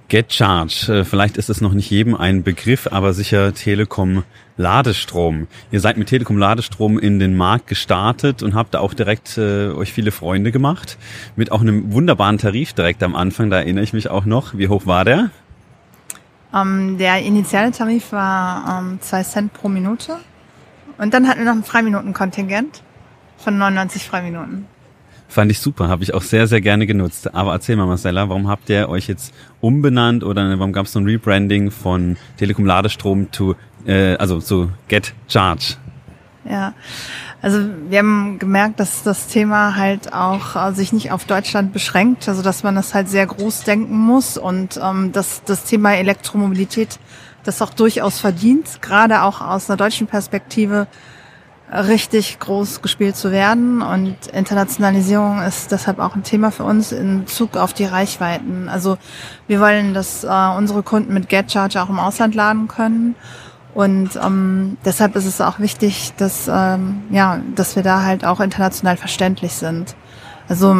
Get 0.08 0.32
Charge. 0.32 1.00
Äh, 1.00 1.04
vielleicht 1.04 1.36
ist 1.36 1.50
es 1.50 1.60
noch 1.60 1.74
nicht 1.74 1.90
jedem 1.90 2.14
ein 2.14 2.42
Begriff, 2.42 2.88
aber 2.90 3.12
sicher 3.12 3.52
Telekom 3.52 4.24
Ladestrom. 4.56 5.48
Ihr 5.70 5.80
seid 5.80 5.98
mit 5.98 6.08
Telekom 6.08 6.38
Ladestrom 6.38 6.98
in 6.98 7.18
den 7.18 7.36
Markt 7.36 7.66
gestartet 7.66 8.42
und 8.42 8.54
habt 8.54 8.72
da 8.72 8.80
auch 8.80 8.94
direkt 8.94 9.36
äh, 9.36 9.68
euch 9.68 9.92
viele 9.92 10.10
Freunde 10.10 10.50
gemacht. 10.50 10.96
Mit 11.36 11.52
auch 11.52 11.60
einem 11.60 11.92
wunderbaren 11.92 12.38
Tarif 12.38 12.72
direkt 12.72 13.02
am 13.02 13.14
Anfang, 13.14 13.50
da 13.50 13.58
erinnere 13.58 13.84
ich 13.84 13.92
mich 13.92 14.08
auch 14.08 14.24
noch. 14.24 14.56
Wie 14.56 14.68
hoch 14.68 14.86
war 14.86 15.04
der? 15.04 15.30
Ähm, 16.54 16.96
der 16.96 17.20
initiale 17.20 17.70
Tarif 17.70 18.10
war 18.12 18.80
ähm, 18.80 18.98
2 19.02 19.22
Cent 19.24 19.52
pro 19.52 19.68
Minute. 19.68 20.16
Und 20.96 21.12
dann 21.12 21.28
hatten 21.28 21.40
wir 21.40 21.46
noch 21.46 21.52
ein 21.52 21.64
Freiminutenkontingent 21.64 22.82
von 23.36 23.58
99 23.58 24.04
Freiminuten. 24.04 24.66
Fand 25.30 25.50
ich 25.50 25.60
super, 25.60 25.88
habe 25.88 26.02
ich 26.02 26.14
auch 26.14 26.22
sehr, 26.22 26.46
sehr 26.46 26.62
gerne 26.62 26.86
genutzt. 26.86 27.34
Aber 27.34 27.52
erzähl 27.52 27.76
mal, 27.76 27.86
Marcella, 27.86 28.30
warum 28.30 28.48
habt 28.48 28.70
ihr 28.70 28.88
euch 28.88 29.08
jetzt 29.08 29.34
umbenannt 29.60 30.24
oder 30.24 30.58
warum 30.58 30.72
gab 30.72 30.86
es 30.86 30.92
so 30.92 31.00
ein 31.00 31.04
Rebranding 31.04 31.70
von 31.70 32.16
Telekom 32.38 32.64
Ladestrom 32.64 33.30
zu, 33.30 33.54
äh, 33.86 34.16
also 34.16 34.40
zu 34.40 34.70
Get 34.88 35.12
Charge? 35.28 35.76
Ja, 36.48 36.72
also 37.42 37.60
wir 37.90 37.98
haben 37.98 38.38
gemerkt, 38.38 38.80
dass 38.80 39.02
das 39.02 39.26
Thema 39.26 39.76
halt 39.76 40.14
auch 40.14 40.56
äh, 40.56 40.72
sich 40.72 40.94
nicht 40.94 41.12
auf 41.12 41.26
Deutschland 41.26 41.74
beschränkt, 41.74 42.26
also 42.26 42.42
dass 42.42 42.62
man 42.62 42.74
das 42.74 42.94
halt 42.94 43.10
sehr 43.10 43.26
groß 43.26 43.64
denken 43.64 43.98
muss 43.98 44.38
und 44.38 44.80
ähm, 44.82 45.12
dass 45.12 45.42
das 45.44 45.64
Thema 45.64 45.94
Elektromobilität 45.94 46.98
das 47.44 47.60
auch 47.60 47.70
durchaus 47.70 48.18
verdient, 48.18 48.80
gerade 48.80 49.22
auch 49.22 49.42
aus 49.42 49.68
einer 49.68 49.76
deutschen 49.76 50.06
Perspektive 50.06 50.86
richtig 51.72 52.38
groß 52.38 52.82
gespielt 52.82 53.16
zu 53.16 53.30
werden. 53.30 53.82
Und 53.82 54.16
Internationalisierung 54.28 55.42
ist 55.42 55.70
deshalb 55.72 55.98
auch 55.98 56.14
ein 56.14 56.22
Thema 56.22 56.50
für 56.50 56.64
uns 56.64 56.92
in 56.92 57.24
Bezug 57.24 57.56
auf 57.56 57.72
die 57.72 57.84
Reichweiten. 57.84 58.68
Also 58.68 58.98
wir 59.46 59.60
wollen, 59.60 59.94
dass 59.94 60.24
äh, 60.24 60.56
unsere 60.56 60.82
Kunden 60.82 61.12
mit 61.14 61.28
GetCharge 61.28 61.80
auch 61.82 61.88
im 61.88 61.98
Ausland 61.98 62.34
laden 62.34 62.68
können. 62.68 63.14
Und 63.74 64.16
ähm, 64.16 64.76
deshalb 64.84 65.14
ist 65.14 65.26
es 65.26 65.40
auch 65.40 65.60
wichtig, 65.60 66.12
dass, 66.16 66.48
ähm, 66.48 67.02
ja, 67.10 67.40
dass 67.54 67.76
wir 67.76 67.82
da 67.82 68.02
halt 68.02 68.24
auch 68.24 68.40
international 68.40 68.96
verständlich 68.96 69.52
sind. 69.52 69.94
Also 70.48 70.74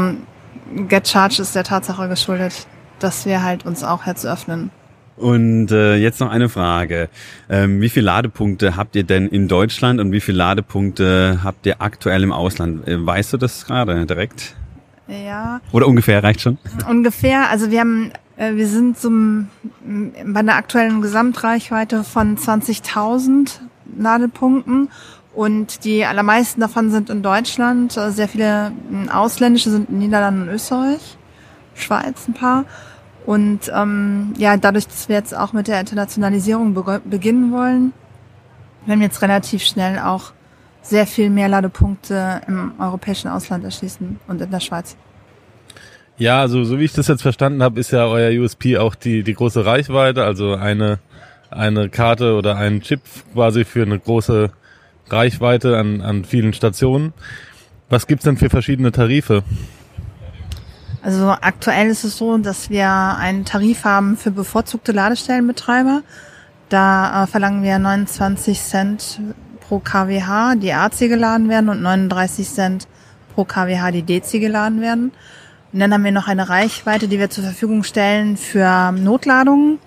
GetCharge 0.74 1.42
ist 1.42 1.55
der 1.55 1.64
Tatsache 1.64 2.09
geschuldet, 2.09 2.66
dass 2.98 3.27
wir 3.27 3.42
halt 3.42 3.66
uns 3.66 3.85
auch 3.85 4.07
jetzt 4.07 4.27
öffnen. 4.27 4.70
Und 5.18 5.70
äh, 5.72 5.96
jetzt 5.96 6.20
noch 6.20 6.31
eine 6.31 6.48
Frage. 6.48 7.09
Ähm, 7.50 7.81
wie 7.81 7.88
viele 7.88 8.07
Ladepunkte 8.07 8.76
habt 8.76 8.94
ihr 8.94 9.04
denn 9.04 9.28
in 9.28 9.48
Deutschland 9.48 10.00
und 10.00 10.12
wie 10.12 10.20
viele 10.20 10.38
Ladepunkte 10.38 11.40
habt 11.42 11.66
ihr 11.66 11.83
aktuell 11.83 12.22
im 12.22 12.33
Ausland? 12.33 12.87
Äh, 12.87 13.04
weißt 13.04 13.33
du 13.33 13.37
das 13.37 13.66
gerade 13.66 14.07
direkt? 14.07 14.54
Ja. 15.09 15.61
Oder 15.72 15.88
ungefähr 15.88 16.22
reicht 16.22 16.42
schon? 16.42 16.59
Ungefähr. 16.88 17.50
Also 17.50 17.70
wir 17.70 17.81
haben, 17.81 18.12
äh, 18.37 18.54
wir 18.54 18.68
sind 18.68 18.98
zum, 18.98 19.48
bei 20.24 20.40
einer 20.40 20.54
aktuellen 20.54 21.00
Gesamtreichweite 21.00 22.04
von 22.04 22.37
20.000 22.37 23.59
Ladepunkten 23.98 24.88
und 25.35 25.85
die 25.85 26.04
allermeisten 26.04 26.61
davon 26.61 26.90
sind 26.90 27.11
in 27.11 27.22
Deutschland. 27.22 27.96
Äh, 27.96 28.11
sehr 28.11 28.28
viele 28.28 28.72
ausländische 29.12 29.70
sind 29.70 29.88
in 29.88 29.98
Niederlanden 29.98 30.42
und 30.42 30.48
Österreich, 30.48 31.16
Schweiz 31.74 32.28
ein 32.28 32.35
paar. 32.35 32.64
Und 33.28 33.70
ähm, 33.76 34.32
ja, 34.38 34.56
dadurch, 34.56 34.86
dass 34.86 35.10
wir 35.10 35.16
jetzt 35.16 35.36
auch 35.36 35.52
mit 35.52 35.68
der 35.68 35.80
Internationalisierung 35.80 36.72
be 36.72 37.02
beginnen 37.04 37.52
wollen, 37.52 37.92
werden 38.86 39.00
wir 39.00 39.06
jetzt 39.06 39.20
relativ 39.20 39.62
schnell 39.64 39.98
auch 39.98 40.32
sehr 40.80 41.06
viel 41.06 41.28
mehr 41.28 41.46
Ladepunkte 41.48 42.40
im 42.48 42.72
europäischen 42.78 43.28
Ausland 43.28 43.64
erschließen 43.64 44.18
und 44.28 44.40
in 44.40 44.50
der 44.50 44.60
Schweiz. 44.60 44.96
Ja, 46.16 46.40
also 46.40 46.64
so 46.64 46.78
wie 46.78 46.84
ich 46.84 46.94
das 46.94 47.08
jetzt 47.08 47.20
verstanden 47.20 47.62
habe, 47.62 47.78
ist 47.78 47.90
ja 47.90 48.06
euer 48.06 48.30
USP 48.42 48.78
auch 48.78 48.94
die, 48.94 49.22
die 49.22 49.34
große 49.34 49.66
Reichweite, 49.66 50.24
also 50.24 50.54
eine, 50.54 50.98
eine 51.50 51.90
Karte 51.90 52.32
oder 52.32 52.56
ein 52.56 52.80
Chip 52.80 53.02
quasi 53.34 53.66
für 53.66 53.82
eine 53.82 53.98
große 53.98 54.52
Reichweite 55.10 55.76
an, 55.76 56.00
an 56.00 56.24
vielen 56.24 56.54
Stationen. 56.54 57.12
Was 57.90 58.06
gibt's 58.06 58.24
denn 58.24 58.38
für 58.38 58.48
verschiedene 58.48 58.90
Tarife? 58.90 59.42
Also 61.08 61.30
aktuell 61.30 61.88
ist 61.88 62.04
es 62.04 62.18
so, 62.18 62.36
dass 62.36 62.68
wir 62.68 62.86
einen 62.86 63.46
Tarif 63.46 63.84
haben 63.84 64.18
für 64.18 64.30
bevorzugte 64.30 64.92
Ladestellenbetreiber. 64.92 66.02
Da 66.68 67.24
äh, 67.24 67.26
verlangen 67.26 67.62
wir 67.62 67.78
29 67.78 68.60
Cent 68.60 69.18
pro 69.66 69.78
kWh, 69.78 70.56
die 70.56 70.74
AC 70.74 70.98
geladen 70.98 71.48
werden 71.48 71.70
und 71.70 71.80
39 71.80 72.46
Cent 72.46 72.88
pro 73.34 73.44
kWh, 73.44 73.90
die 73.90 74.02
DC 74.02 74.32
geladen 74.32 74.82
werden. 74.82 75.12
Und 75.72 75.80
dann 75.80 75.94
haben 75.94 76.04
wir 76.04 76.12
noch 76.12 76.28
eine 76.28 76.50
Reichweite, 76.50 77.08
die 77.08 77.18
wir 77.18 77.30
zur 77.30 77.44
Verfügung 77.44 77.84
stellen 77.84 78.36
für 78.36 78.92
Notladungen. 78.92 79.78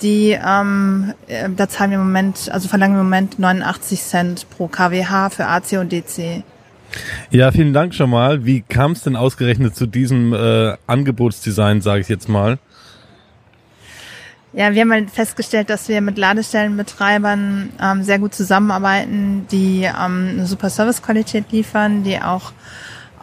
Die, 0.00 0.30
ähm, 0.30 1.12
äh, 1.26 1.46
da 1.54 1.68
zahlen 1.68 1.90
wir 1.90 1.98
im 1.98 2.06
Moment, 2.06 2.48
also 2.50 2.68
verlangen 2.68 2.94
wir 2.94 3.02
im 3.02 3.08
Moment 3.08 3.38
89 3.38 4.00
Cent 4.00 4.46
pro 4.48 4.68
kWh 4.68 5.28
für 5.28 5.46
AC 5.46 5.72
und 5.72 5.92
DC. 5.92 6.42
Ja, 7.30 7.50
vielen 7.52 7.72
Dank 7.72 7.94
schon 7.94 8.10
mal. 8.10 8.44
Wie 8.44 8.62
kam 8.62 8.92
es 8.92 9.02
denn 9.02 9.16
ausgerechnet 9.16 9.74
zu 9.76 9.86
diesem 9.86 10.32
äh, 10.32 10.76
Angebotsdesign, 10.86 11.80
sage 11.80 12.00
ich 12.00 12.08
jetzt 12.08 12.28
mal? 12.28 12.58
Ja, 14.52 14.72
wir 14.72 14.82
haben 14.82 14.92
halt 14.92 15.10
festgestellt, 15.10 15.68
dass 15.68 15.88
wir 15.88 16.00
mit 16.00 16.16
Ladestellenbetreibern 16.16 17.70
ähm, 17.82 18.02
sehr 18.04 18.20
gut 18.20 18.34
zusammenarbeiten, 18.34 19.46
die 19.50 19.82
ähm, 19.82 20.28
eine 20.30 20.46
super 20.46 20.70
Servicequalität 20.70 21.50
liefern, 21.50 22.04
die 22.04 22.22
auch 22.22 22.52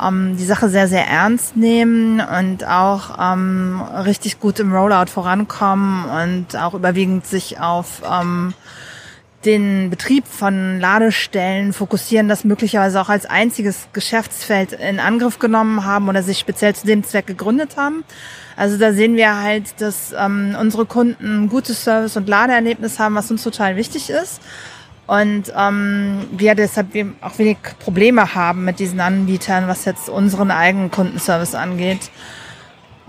ähm, 0.02 0.36
die 0.36 0.44
Sache 0.44 0.68
sehr, 0.68 0.90
sehr 0.90 1.08
ernst 1.08 1.56
nehmen 1.56 2.20
und 2.20 2.68
auch 2.68 3.18
ähm, 3.18 3.82
richtig 3.82 4.42
gut 4.42 4.60
im 4.60 4.74
Rollout 4.74 5.10
vorankommen 5.10 6.04
und 6.06 6.58
auch 6.58 6.74
überwiegend 6.74 7.26
sich 7.26 7.62
auf 7.62 8.02
ähm, 8.06 8.54
den 9.46 9.90
Betrieb 9.90 10.28
von 10.28 10.80
Ladestellen 10.80 11.74
fokussieren, 11.74 12.28
das 12.28 12.44
möglicherweise 12.44 13.02
auch 13.02 13.10
als 13.10 13.26
einziges 13.26 13.88
Geschäftsfeld 13.94 14.74
in 14.74 15.00
Angriff 15.00 15.40
genommen 15.40 15.86
haben 15.86 16.10
oder 16.10 16.22
sich 16.22 16.38
speziell 16.38 16.76
zu 16.76 16.86
dem 16.86 17.04
Zweck 17.04 17.28
gegründet 17.28 17.78
haben. 17.78 18.04
Also 18.56 18.78
da 18.78 18.94
sehen 18.94 19.16
wir 19.16 19.42
halt, 19.42 19.82
dass 19.82 20.14
ähm, 20.18 20.56
unsere 20.60 20.86
Kunden 20.86 21.46
ein 21.46 21.50
gutes 21.50 21.84
Service- 21.84 22.18
und 22.18 22.30
Ladeerlebnis 22.30 23.00
haben, 23.00 23.16
was 23.16 23.32
uns 23.32 23.44
total 23.44 23.76
wichtig 23.76 24.10
ist. 24.10 24.42
Und 25.08 25.52
ähm, 25.58 26.20
wir 26.32 26.56
deshalb 26.56 26.88
auch 27.22 27.38
wenig 27.38 27.58
Probleme 27.80 28.36
haben 28.36 28.64
mit 28.64 28.80
diesen 28.80 29.00
Anbietern, 29.00 29.68
was 29.68 29.86
jetzt 29.86 30.10
unseren 30.10 30.52
eigenen 30.52 30.92
Kundenservice 30.92 31.56
angeht. 31.56 32.12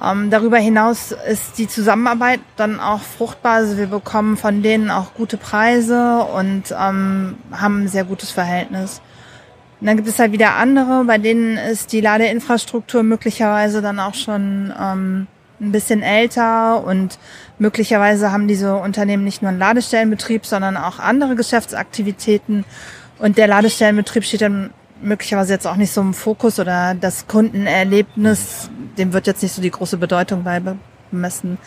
Ähm, 0.02 0.30
darüber 0.30 0.58
hinaus 0.58 1.14
ist 1.30 1.58
die 1.58 1.68
Zusammenarbeit 1.68 2.40
dann 2.56 2.80
auch 2.80 3.02
fruchtbar. 3.02 3.54
Also 3.54 3.76
wir 3.76 3.86
bekommen 3.86 4.36
von 4.36 4.62
denen 4.62 4.90
auch 4.90 5.14
gute 5.14 5.36
Preise 5.36 6.24
und 6.24 6.72
ähm, 6.72 7.36
haben 7.52 7.84
ein 7.84 7.88
sehr 7.88 8.04
gutes 8.04 8.30
Verhältnis. 8.30 9.00
Und 9.80 9.86
dann 9.86 9.96
gibt 9.96 10.08
es 10.08 10.18
halt 10.18 10.32
wieder 10.32 10.56
andere, 10.56 11.04
bei 11.04 11.18
denen 11.18 11.56
ist 11.56 11.92
die 11.92 12.00
Ladeinfrastruktur 12.00 13.02
möglicherweise 13.02 13.82
dann 13.82 13.98
auch 13.98 14.14
schon 14.14 14.72
ähm, 14.80 15.26
ein 15.60 15.72
bisschen 15.72 16.02
älter 16.02 16.84
und 16.84 17.18
möglicherweise 17.58 18.32
haben 18.32 18.48
diese 18.48 18.76
Unternehmen 18.76 19.24
nicht 19.24 19.42
nur 19.42 19.50
einen 19.50 19.58
Ladestellenbetrieb, 19.58 20.46
sondern 20.46 20.76
auch 20.76 20.98
andere 20.98 21.36
Geschäftsaktivitäten. 21.36 22.64
Und 23.18 23.38
der 23.38 23.46
Ladestellenbetrieb 23.46 24.24
steht 24.24 24.42
dann 24.42 24.70
möglicherweise 25.02 25.52
jetzt 25.52 25.66
auch 25.66 25.76
nicht 25.76 25.92
so 25.92 26.00
im 26.00 26.14
Fokus 26.14 26.58
oder 26.58 26.94
das 26.94 27.26
Kundenerlebnis, 27.26 28.70
dem 28.98 29.12
wird 29.12 29.26
jetzt 29.26 29.42
nicht 29.42 29.52
so 29.52 29.62
die 29.62 29.70
große 29.70 29.96
Bedeutung 29.96 30.44
beibemessen. 30.44 31.58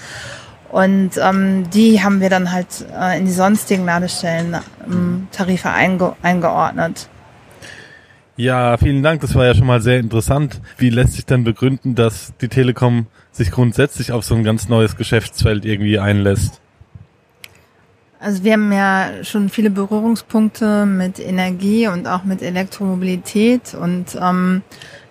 Und 0.71 1.11
ähm, 1.17 1.69
die 1.69 2.03
haben 2.03 2.21
wir 2.21 2.29
dann 2.29 2.51
halt 2.51 2.85
äh, 2.99 3.17
in 3.17 3.25
die 3.25 3.31
sonstigen 3.31 3.85
Ladestellen 3.85 4.57
ähm, 4.85 5.27
Tarife 5.31 5.69
einge 5.69 6.15
eingeordnet. 6.21 7.07
Ja, 8.37 8.75
vielen 8.75 9.01
Dank. 9.01 9.21
Das 9.21 9.33
war 9.35 9.45
ja 9.45 9.55
schon 9.55 9.67
mal 9.67 9.81
sehr 9.81 9.99
interessant. 9.99 10.59
Wie 10.77 10.89
lässt 10.89 11.13
sich 11.13 11.25
denn 11.25 11.45
begründen, 11.45 11.95
dass 11.95 12.33
die 12.41 12.49
Telekom 12.49 13.07
sich 13.31 13.51
grundsätzlich 13.51 14.11
auf 14.11 14.25
so 14.25 14.35
ein 14.35 14.43
ganz 14.43 14.67
neues 14.67 14.97
Geschäftsfeld 14.97 15.63
irgendwie 15.63 15.99
einlässt? 15.99 16.59
Also 18.25 18.43
wir 18.43 18.53
haben 18.53 18.71
ja 18.71 19.23
schon 19.23 19.49
viele 19.49 19.69
Berührungspunkte 19.69 20.87
mit 20.87 21.19
Energie 21.19 21.87
und 21.87 22.07
auch 22.07 22.23
mit 22.23 22.41
Elektromobilität 22.41 23.75
und 23.75 24.17
ähm, 24.19 24.63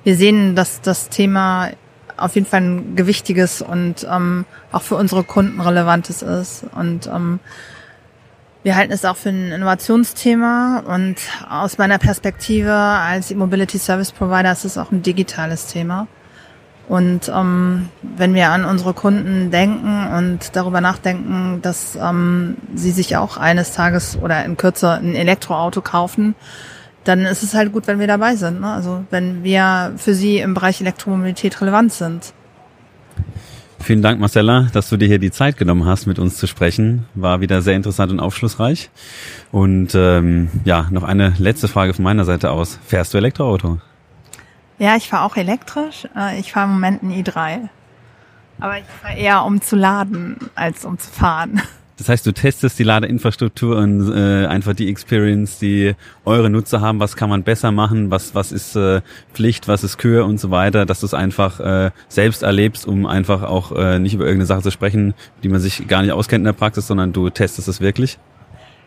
wir 0.02 0.16
sehen, 0.16 0.56
dass 0.56 0.80
das 0.80 1.10
Thema 1.10 1.70
auf 2.16 2.34
jeden 2.34 2.48
Fall 2.48 2.62
ein 2.62 2.96
gewichtiges 2.96 3.62
und 3.62 4.04
ähm, 4.10 4.46
auch 4.72 4.82
für 4.82 4.96
unsere 4.96 5.22
Kunden 5.22 5.60
relevantes 5.60 6.22
ist. 6.22 6.64
Und 6.74 7.06
ähm, 7.06 7.38
wir 8.64 8.74
halten 8.74 8.92
es 8.92 9.04
auch 9.04 9.16
für 9.16 9.28
ein 9.28 9.52
Innovationsthema 9.52 10.82
und 10.84 11.14
aus 11.48 11.78
meiner 11.78 11.98
Perspektive 11.98 12.74
als 12.74 13.30
E-Mobility 13.30 13.78
Service 13.78 14.10
Provider 14.10 14.50
ist 14.50 14.64
es 14.64 14.76
auch 14.76 14.90
ein 14.90 15.02
digitales 15.02 15.68
Thema. 15.68 16.08
Und 16.88 17.32
ähm, 17.34 17.88
wenn 18.02 18.34
wir 18.34 18.50
an 18.50 18.64
unsere 18.64 18.92
Kunden 18.92 19.50
denken 19.50 20.06
und 20.16 20.54
darüber 20.54 20.80
nachdenken, 20.80 21.60
dass 21.62 21.96
ähm, 21.96 22.56
sie 22.74 22.90
sich 22.90 23.16
auch 23.16 23.38
eines 23.38 23.72
Tages 23.72 24.18
oder 24.20 24.44
in 24.44 24.56
Kürze 24.56 24.90
ein 24.90 25.14
Elektroauto 25.14 25.80
kaufen, 25.80 26.34
dann 27.04 27.20
ist 27.20 27.42
es 27.42 27.54
halt 27.54 27.72
gut, 27.72 27.86
wenn 27.86 28.00
wir 28.00 28.06
dabei 28.06 28.36
sind. 28.36 28.60
Ne? 28.60 28.70
Also 28.70 29.04
wenn 29.10 29.44
wir 29.44 29.92
für 29.96 30.14
sie 30.14 30.38
im 30.38 30.54
Bereich 30.54 30.80
Elektromobilität 30.80 31.60
relevant 31.60 31.92
sind. 31.92 32.32
Vielen 33.78 34.00
Dank, 34.00 34.18
Marcella, 34.18 34.68
dass 34.72 34.88
du 34.88 34.96
dir 34.96 35.08
hier 35.08 35.18
die 35.18 35.30
Zeit 35.30 35.58
genommen 35.58 35.84
hast, 35.84 36.06
mit 36.06 36.18
uns 36.18 36.38
zu 36.38 36.46
sprechen. 36.46 37.04
War 37.14 37.40
wieder 37.40 37.60
sehr 37.60 37.76
interessant 37.76 38.10
und 38.10 38.20
aufschlussreich. 38.20 38.90
Und 39.52 39.94
ähm, 39.94 40.48
ja, 40.64 40.88
noch 40.90 41.02
eine 41.02 41.34
letzte 41.38 41.68
Frage 41.68 41.92
von 41.92 42.02
meiner 42.02 42.24
Seite 42.24 42.50
aus. 42.50 42.78
Fährst 42.86 43.12
du 43.12 43.18
Elektroauto? 43.18 43.80
Ja, 44.78 44.96
ich 44.96 45.08
fahre 45.08 45.24
auch 45.24 45.36
elektrisch. 45.36 46.08
Äh, 46.16 46.40
ich 46.40 46.52
fahre 46.52 46.66
im 46.66 46.74
Moment 46.74 47.02
ein 47.02 47.10
i3. 47.10 47.68
Aber 48.60 48.78
ich 48.78 48.84
fahre 49.02 49.16
eher 49.16 49.44
um 49.44 49.60
zu 49.60 49.76
laden 49.76 50.36
als 50.54 50.84
um 50.84 50.98
zu 50.98 51.10
fahren. 51.10 51.62
Das 51.96 52.08
heißt, 52.08 52.26
du 52.26 52.32
testest 52.32 52.76
die 52.80 52.82
Ladeinfrastruktur 52.82 53.76
und 53.76 54.12
äh, 54.12 54.46
einfach 54.46 54.74
die 54.74 54.88
Experience, 54.88 55.60
die 55.60 55.94
eure 56.24 56.50
Nutzer 56.50 56.80
haben, 56.80 56.98
was 56.98 57.14
kann 57.14 57.30
man 57.30 57.44
besser 57.44 57.70
machen, 57.70 58.10
was, 58.10 58.34
was 58.34 58.50
ist 58.50 58.74
äh, 58.74 59.00
Pflicht, 59.32 59.68
was 59.68 59.84
ist 59.84 59.96
Kür 59.96 60.24
und 60.24 60.40
so 60.40 60.50
weiter, 60.50 60.86
dass 60.86 61.00
du 61.00 61.06
es 61.06 61.14
einfach 61.14 61.60
äh, 61.60 61.92
selbst 62.08 62.42
erlebst, 62.42 62.88
um 62.88 63.06
einfach 63.06 63.44
auch 63.44 63.70
äh, 63.70 64.00
nicht 64.00 64.14
über 64.14 64.24
irgendeine 64.24 64.46
Sache 64.46 64.62
zu 64.62 64.72
sprechen, 64.72 65.14
die 65.44 65.48
man 65.48 65.60
sich 65.60 65.86
gar 65.86 66.02
nicht 66.02 66.10
auskennt 66.10 66.40
in 66.40 66.46
der 66.46 66.52
Praxis, 66.52 66.88
sondern 66.88 67.12
du 67.12 67.30
testest 67.30 67.68
es 67.68 67.80
wirklich. 67.80 68.18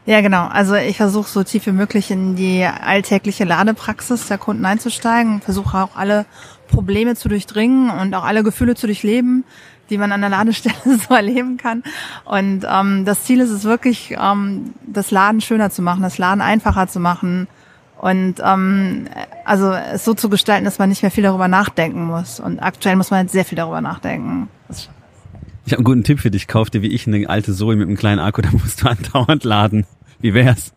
Ja, 0.08 0.22
genau. 0.22 0.48
Also 0.48 0.76
ich 0.76 0.96
versuche 0.96 1.28
so 1.28 1.44
tief 1.44 1.66
wie 1.66 1.74
möglich 1.74 2.12
in 2.12 2.38
die 2.38 2.64
alltägliche 2.64 3.44
Ladepraxis 3.44 4.28
der 4.28 4.38
Kunden 4.38 4.66
einzusteigen, 4.66 5.42
versuche 5.42 5.78
auch 5.78 5.98
alle 5.98 6.26
Probleme 6.70 7.16
zu 7.16 7.28
durchdringen 7.28 7.90
und 7.90 8.14
auch 8.14 8.24
alle 8.24 8.42
Gefühle 8.42 8.76
zu 8.76 8.88
durchleben, 8.88 9.44
die 9.90 9.98
man 9.98 10.14
an 10.14 10.22
der 10.22 10.30
Ladestelle 10.30 10.98
so 11.10 11.14
erleben 11.14 11.58
kann. 11.58 11.84
Und 12.24 12.66
ähm, 12.66 13.04
das 13.04 13.26
Ziel 13.26 13.42
ist 13.42 13.50
es 13.50 13.66
wirklich, 13.66 14.16
ähm, 14.18 14.74
das 14.86 15.12
Laden 15.12 15.42
schöner 15.42 15.72
zu 15.72 15.82
machen, 15.82 16.04
das 16.04 16.18
Laden 16.18 16.40
einfacher 16.40 16.88
zu 16.88 17.02
machen 17.02 17.50
und 17.98 18.36
ähm, 18.42 19.10
also 19.44 19.74
es 19.74 20.06
so 20.06 20.14
zu 20.14 20.30
gestalten, 20.30 20.64
dass 20.64 20.80
man 20.80 20.88
nicht 20.88 21.02
mehr 21.02 21.12
viel 21.12 21.24
darüber 21.24 21.50
nachdenken 21.50 22.06
muss. 22.06 22.40
Und 22.40 22.60
aktuell 22.60 22.96
muss 22.96 23.12
man 23.12 23.26
jetzt 23.26 23.34
sehr 23.34 23.44
viel 23.44 23.58
darüber 23.58 23.82
nachdenken. 23.82 24.48
Ich 24.70 25.74
habe 25.74 25.80
einen 25.80 25.84
guten 25.84 26.04
Tipp 26.06 26.22
für 26.22 26.32
dich. 26.32 26.48
Kauf 26.48 26.70
dir 26.70 26.82
wie 26.82 26.94
ich 26.94 27.08
eine 27.08 27.28
alte 27.28 27.54
Zoe 27.54 27.76
mit 27.76 27.90
einem 27.90 27.98
kleinen 27.98 28.20
Akku, 28.20 28.42
da 28.44 28.52
musst 28.54 28.84
du 28.84 28.88
andauernd 28.88 29.44
laden. 29.44 29.86
Wie 30.20 30.34
wär's? 30.34 30.74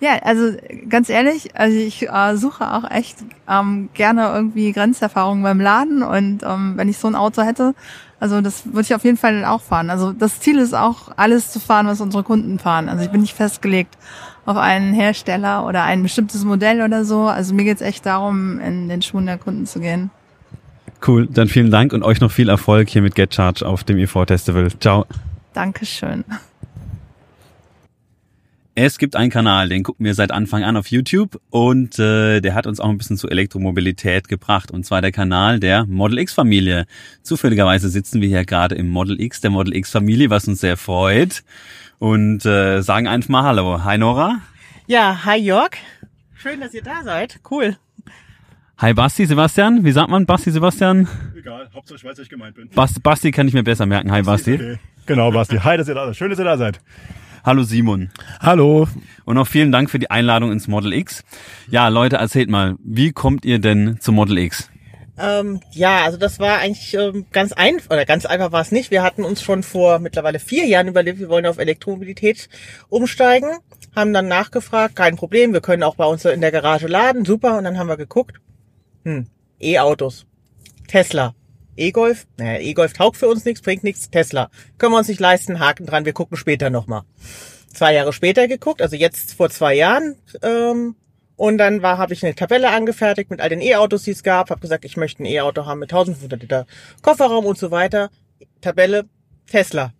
Ja, 0.00 0.18
also 0.22 0.56
ganz 0.88 1.08
ehrlich, 1.08 1.56
also 1.56 1.76
ich 1.76 2.08
äh, 2.08 2.36
suche 2.36 2.72
auch 2.72 2.88
echt 2.90 3.16
ähm, 3.48 3.88
gerne 3.94 4.32
irgendwie 4.32 4.72
Grenzerfahrungen 4.72 5.42
beim 5.42 5.60
Laden 5.60 6.02
und 6.02 6.42
ähm, 6.44 6.74
wenn 6.76 6.88
ich 6.88 6.98
so 6.98 7.08
ein 7.08 7.16
Auto 7.16 7.42
hätte, 7.42 7.74
also 8.20 8.40
das 8.40 8.66
würde 8.66 8.82
ich 8.82 8.94
auf 8.94 9.04
jeden 9.04 9.16
Fall 9.16 9.44
auch 9.44 9.60
fahren. 9.60 9.90
Also 9.90 10.12
das 10.12 10.40
Ziel 10.40 10.58
ist 10.58 10.74
auch, 10.74 11.10
alles 11.16 11.50
zu 11.50 11.60
fahren, 11.60 11.86
was 11.86 12.00
unsere 12.00 12.22
Kunden 12.22 12.58
fahren. 12.58 12.88
Also 12.88 13.04
ich 13.04 13.10
bin 13.10 13.20
nicht 13.20 13.34
festgelegt 13.34 13.98
auf 14.46 14.56
einen 14.56 14.94
Hersteller 14.94 15.66
oder 15.66 15.82
ein 15.84 16.02
bestimmtes 16.02 16.44
Modell 16.44 16.82
oder 16.82 17.04
so. 17.04 17.22
Also 17.22 17.54
mir 17.54 17.64
geht's 17.64 17.82
echt 17.82 18.06
darum, 18.06 18.60
in 18.60 18.88
den 18.88 19.02
Schuhen 19.02 19.26
der 19.26 19.38
Kunden 19.38 19.66
zu 19.66 19.80
gehen. 19.80 20.10
Cool, 21.06 21.26
dann 21.26 21.48
vielen 21.48 21.70
Dank 21.70 21.92
und 21.92 22.02
euch 22.02 22.20
noch 22.20 22.30
viel 22.30 22.48
Erfolg 22.48 22.88
hier 22.88 23.02
mit 23.02 23.14
Get 23.14 23.34
Charge 23.34 23.66
auf 23.66 23.84
dem 23.84 23.98
e 23.98 24.06
Festival. 24.06 24.68
Ciao. 24.80 25.04
Dankeschön. 25.52 26.24
Es 28.76 28.98
gibt 28.98 29.14
einen 29.14 29.30
Kanal, 29.30 29.68
den 29.68 29.84
gucken 29.84 30.04
wir 30.04 30.14
seit 30.14 30.32
Anfang 30.32 30.64
an 30.64 30.76
auf 30.76 30.88
YouTube 30.88 31.40
und 31.50 31.96
äh, 32.00 32.40
der 32.40 32.54
hat 32.54 32.66
uns 32.66 32.80
auch 32.80 32.88
ein 32.88 32.98
bisschen 32.98 33.16
zu 33.16 33.28
Elektromobilität 33.28 34.26
gebracht. 34.26 34.72
Und 34.72 34.84
zwar 34.84 35.00
der 35.00 35.12
Kanal 35.12 35.60
der 35.60 35.86
Model 35.86 36.18
X 36.18 36.32
Familie. 36.32 36.86
Zufälligerweise 37.22 37.88
sitzen 37.88 38.20
wir 38.20 38.28
hier 38.28 38.44
gerade 38.44 38.74
im 38.74 38.88
Model 38.88 39.20
X, 39.20 39.40
der 39.40 39.50
Model 39.50 39.76
X 39.76 39.92
Familie, 39.92 40.28
was 40.28 40.48
uns 40.48 40.60
sehr 40.60 40.76
freut. 40.76 41.44
Und 42.00 42.44
äh, 42.46 42.82
sagen 42.82 43.06
einfach 43.06 43.28
mal 43.28 43.44
Hallo. 43.44 43.84
Hi 43.84 43.96
Nora. 43.96 44.40
Ja, 44.88 45.24
hi 45.24 45.36
Jörg. 45.36 45.76
Schön, 46.34 46.58
dass 46.58 46.74
ihr 46.74 46.82
da 46.82 47.04
seid. 47.04 47.38
Cool. 47.48 47.76
Hi 48.78 48.92
Basti, 48.92 49.24
Sebastian. 49.24 49.84
Wie 49.84 49.92
sagt 49.92 50.10
man 50.10 50.26
Basti, 50.26 50.50
Sebastian? 50.50 51.06
Egal, 51.38 51.70
Hauptsache 51.72 51.98
ich 51.98 52.04
weiß, 52.04 52.16
dass 52.16 52.24
ich 52.24 52.28
gemeint 52.28 52.56
bin. 52.56 52.70
Basti, 52.70 52.98
Basti 52.98 53.30
kann 53.30 53.46
ich 53.46 53.54
mir 53.54 53.62
besser 53.62 53.86
merken. 53.86 54.10
Hi 54.10 54.22
Basti. 54.22 54.54
Okay. 54.54 54.78
Genau, 55.06 55.30
Basti. 55.30 55.58
Hi, 55.58 55.76
dass 55.76 55.86
ihr 55.86 55.94
da 55.94 56.06
seid. 56.06 56.16
Schön, 56.16 56.30
dass 56.30 56.40
ihr 56.40 56.44
da 56.44 56.56
seid. 56.56 56.80
Hallo 57.44 57.62
Simon. 57.62 58.10
Hallo. 58.40 58.88
Und 59.26 59.34
noch 59.34 59.46
vielen 59.46 59.70
Dank 59.70 59.90
für 59.90 59.98
die 59.98 60.10
Einladung 60.10 60.50
ins 60.50 60.66
Model 60.66 60.94
X. 60.94 61.24
Ja, 61.68 61.88
Leute, 61.88 62.16
erzählt 62.16 62.48
mal, 62.48 62.76
wie 62.82 63.12
kommt 63.12 63.44
ihr 63.44 63.58
denn 63.58 63.98
zum 64.00 64.14
Model 64.14 64.38
X? 64.38 64.70
Ähm, 65.18 65.60
ja, 65.70 66.04
also 66.04 66.16
das 66.16 66.38
war 66.40 66.60
eigentlich 66.60 66.94
ähm, 66.94 67.26
ganz 67.32 67.52
einfach, 67.52 67.90
oder 67.90 68.06
ganz 68.06 68.24
einfach 68.24 68.50
war 68.50 68.62
es 68.62 68.72
nicht. 68.72 68.90
Wir 68.90 69.02
hatten 69.02 69.24
uns 69.24 69.42
schon 69.42 69.62
vor 69.62 69.98
mittlerweile 69.98 70.38
vier 70.38 70.64
Jahren 70.64 70.88
überlegt, 70.88 71.18
wir 71.18 71.28
wollen 71.28 71.44
auf 71.44 71.58
Elektromobilität 71.58 72.48
umsteigen, 72.88 73.50
haben 73.94 74.14
dann 74.14 74.26
nachgefragt, 74.26 74.96
kein 74.96 75.16
Problem, 75.16 75.52
wir 75.52 75.60
können 75.60 75.82
auch 75.82 75.96
bei 75.96 76.06
uns 76.06 76.24
in 76.24 76.40
der 76.40 76.50
Garage 76.50 76.86
laden, 76.86 77.26
super. 77.26 77.58
Und 77.58 77.64
dann 77.64 77.76
haben 77.76 77.88
wir 77.88 77.98
geguckt, 77.98 78.40
hm, 79.04 79.26
E-Autos, 79.60 80.24
Tesla, 80.88 81.34
E-Golf, 81.76 82.26
naja, 82.36 82.60
E-Golf 82.60 82.92
taugt 82.92 83.16
für 83.16 83.28
uns 83.28 83.44
nichts, 83.44 83.62
bringt 83.62 83.84
nichts, 83.84 84.10
Tesla. 84.10 84.50
Können 84.78 84.92
wir 84.92 84.98
uns 84.98 85.08
nicht 85.08 85.20
leisten, 85.20 85.60
Haken 85.60 85.86
dran, 85.86 86.04
wir 86.04 86.12
gucken 86.12 86.36
später 86.36 86.70
nochmal. 86.70 87.02
Zwei 87.72 87.94
Jahre 87.94 88.12
später 88.12 88.46
geguckt, 88.46 88.80
also 88.80 88.96
jetzt 88.96 89.34
vor 89.34 89.50
zwei 89.50 89.74
Jahren. 89.74 90.16
Ähm, 90.42 90.94
und 91.36 91.58
dann 91.58 91.82
war, 91.82 91.98
habe 91.98 92.12
ich 92.14 92.24
eine 92.24 92.34
Tabelle 92.34 92.70
angefertigt 92.70 93.30
mit 93.30 93.40
all 93.40 93.48
den 93.48 93.60
E-Autos, 93.60 94.04
die 94.04 94.12
es 94.12 94.22
gab. 94.22 94.50
Habe 94.50 94.60
gesagt, 94.60 94.84
ich 94.84 94.96
möchte 94.96 95.22
ein 95.22 95.26
E-Auto 95.26 95.66
haben 95.66 95.80
mit 95.80 95.92
1500 95.92 96.40
Liter 96.40 96.66
Kofferraum 97.02 97.44
und 97.44 97.58
so 97.58 97.72
weiter. 97.72 98.10
Tabelle 98.60 99.06
Tesla. 99.50 99.92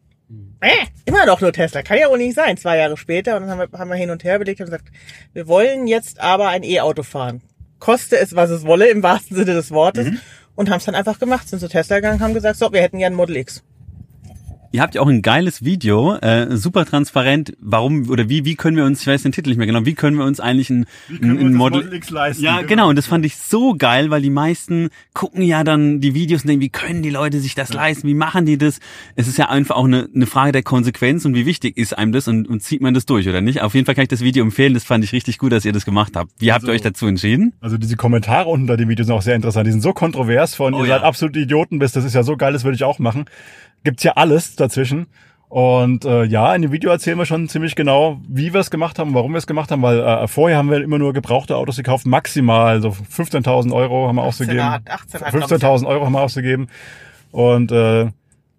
Äh, 0.60 0.86
immer 1.04 1.26
noch 1.26 1.40
nur 1.40 1.52
Tesla. 1.52 1.82
Kann 1.82 1.98
ja 1.98 2.08
wohl 2.08 2.18
nicht 2.18 2.34
sein. 2.34 2.56
Zwei 2.56 2.78
Jahre 2.78 2.96
später. 2.96 3.36
Und 3.36 3.42
dann 3.42 3.50
haben 3.58 3.72
wir, 3.72 3.78
haben 3.78 3.90
wir 3.90 3.96
hin 3.96 4.10
und 4.10 4.22
her 4.22 4.38
belegt 4.38 4.60
und 4.60 4.66
gesagt, 4.66 4.88
wir 5.32 5.48
wollen 5.48 5.88
jetzt 5.88 6.20
aber 6.20 6.48
ein 6.48 6.62
E-Auto 6.62 7.02
fahren. 7.02 7.42
Koste 7.80 8.16
es, 8.16 8.36
was 8.36 8.50
es 8.50 8.64
wolle, 8.64 8.88
im 8.88 9.02
wahrsten 9.02 9.36
Sinne 9.36 9.54
des 9.54 9.72
Wortes. 9.72 10.06
Mhm 10.06 10.20
und 10.54 10.70
haben 10.70 10.78
es 10.78 10.84
dann 10.84 10.94
einfach 10.94 11.18
gemacht, 11.18 11.48
sind 11.48 11.58
zu 11.58 11.68
Tesla 11.68 11.96
gegangen, 11.96 12.20
haben 12.20 12.34
gesagt, 12.34 12.58
so, 12.58 12.72
wir 12.72 12.82
hätten 12.82 12.98
ein 13.02 13.14
Model 13.14 13.36
X. 13.36 13.62
Ihr 14.74 14.82
habt 14.82 14.96
ja 14.96 15.02
auch 15.02 15.06
ein 15.06 15.22
geiles 15.22 15.64
Video, 15.64 16.16
äh, 16.16 16.56
super 16.56 16.84
transparent. 16.84 17.52
Warum 17.60 18.10
oder 18.10 18.28
wie 18.28 18.44
wie 18.44 18.56
können 18.56 18.76
wir 18.76 18.84
uns, 18.84 19.02
ich 19.02 19.06
weiß 19.06 19.22
den 19.22 19.30
Titel 19.30 19.50
nicht 19.50 19.56
mehr 19.56 19.68
genau, 19.68 19.86
wie 19.86 19.94
können 19.94 20.18
wir 20.18 20.24
uns 20.24 20.40
eigentlich 20.40 20.68
ein, 20.68 20.86
ein, 21.08 21.38
ein 21.38 21.54
Model, 21.54 21.84
Model, 21.84 21.94
X 21.94 22.10
leisten? 22.10 22.42
Ja, 22.42 22.56
genau. 22.56 22.66
genau. 22.66 22.88
Und 22.88 22.96
das 22.96 23.06
fand 23.06 23.24
ich 23.24 23.36
so 23.36 23.76
geil, 23.78 24.10
weil 24.10 24.20
die 24.20 24.30
meisten 24.30 24.88
gucken 25.12 25.42
ja 25.42 25.62
dann 25.62 26.00
die 26.00 26.14
Videos 26.14 26.42
und 26.42 26.48
denken, 26.48 26.60
wie 26.60 26.70
können 26.70 27.04
die 27.04 27.10
Leute 27.10 27.38
sich 27.38 27.54
das 27.54 27.68
ja. 27.68 27.76
leisten? 27.76 28.08
Wie 28.08 28.14
machen 28.14 28.46
die 28.46 28.58
das? 28.58 28.80
Es 29.14 29.28
ist 29.28 29.38
ja 29.38 29.48
einfach 29.48 29.76
auch 29.76 29.84
eine, 29.84 30.08
eine 30.12 30.26
Frage 30.26 30.50
der 30.50 30.64
Konsequenz 30.64 31.24
und 31.24 31.36
wie 31.36 31.46
wichtig 31.46 31.76
ist 31.76 31.96
einem 31.96 32.10
das 32.10 32.26
und, 32.26 32.48
und 32.48 32.60
zieht 32.60 32.80
man 32.80 32.94
das 32.94 33.06
durch 33.06 33.28
oder 33.28 33.40
nicht? 33.40 33.62
Auf 33.62 33.74
jeden 33.74 33.86
Fall 33.86 33.94
kann 33.94 34.02
ich 34.02 34.08
das 34.08 34.22
Video 34.22 34.42
empfehlen. 34.42 34.74
Das 34.74 34.82
fand 34.82 35.04
ich 35.04 35.12
richtig 35.12 35.38
gut, 35.38 35.52
dass 35.52 35.64
ihr 35.64 35.72
das 35.72 35.84
gemacht 35.84 36.16
habt. 36.16 36.32
Wie 36.40 36.50
habt 36.50 36.64
ihr 36.64 36.70
also, 36.70 36.72
euch 36.72 36.82
dazu 36.82 37.06
entschieden? 37.06 37.52
Also 37.60 37.78
diese 37.78 37.94
Kommentare 37.94 38.48
unter 38.48 38.76
dem 38.76 38.88
Video 38.88 39.04
sind 39.04 39.14
auch 39.14 39.22
sehr 39.22 39.36
interessant. 39.36 39.68
Die 39.68 39.70
sind 39.70 39.82
so 39.82 39.92
kontrovers 39.92 40.56
von, 40.56 40.74
oh, 40.74 40.78
ihr 40.78 40.88
ja. 40.88 40.96
seid 40.96 41.04
absolute 41.04 41.38
Idioten 41.38 41.78
bis, 41.78 41.92
das 41.92 42.04
ist 42.04 42.14
ja 42.14 42.24
so 42.24 42.36
geil, 42.36 42.52
das 42.52 42.64
würde 42.64 42.74
ich 42.74 42.82
auch 42.82 42.98
machen. 42.98 43.26
Gibt's 43.84 44.02
ja 44.02 44.12
alles 44.12 44.56
dazwischen. 44.56 45.06
Und 45.54 46.04
äh, 46.04 46.24
ja, 46.24 46.52
in 46.52 46.62
dem 46.62 46.72
Video 46.72 46.90
erzählen 46.90 47.16
wir 47.16 47.26
schon 47.26 47.48
ziemlich 47.48 47.76
genau, 47.76 48.20
wie 48.28 48.52
wir 48.52 48.60
es 48.60 48.72
gemacht 48.72 48.98
haben, 48.98 49.14
warum 49.14 49.34
wir 49.34 49.38
es 49.38 49.46
gemacht 49.46 49.70
haben, 49.70 49.82
weil 49.82 50.00
äh, 50.00 50.26
vorher 50.26 50.58
haben 50.58 50.68
wir 50.68 50.82
immer 50.82 50.98
nur 50.98 51.12
gebrauchte 51.12 51.54
Autos 51.56 51.76
gekauft, 51.76 52.06
maximal 52.06 52.82
so 52.82 52.88
15.000 52.88 53.72
Euro 53.72 54.08
haben 54.08 54.16
wir 54.16 54.24
ausgegeben. 54.24 54.58
15.000 54.58 55.86
Euro 55.86 56.06
haben 56.06 56.12
wir 56.12 56.22
ausgegeben. 56.22 56.66
Und 57.30 57.70
äh, 57.70 58.08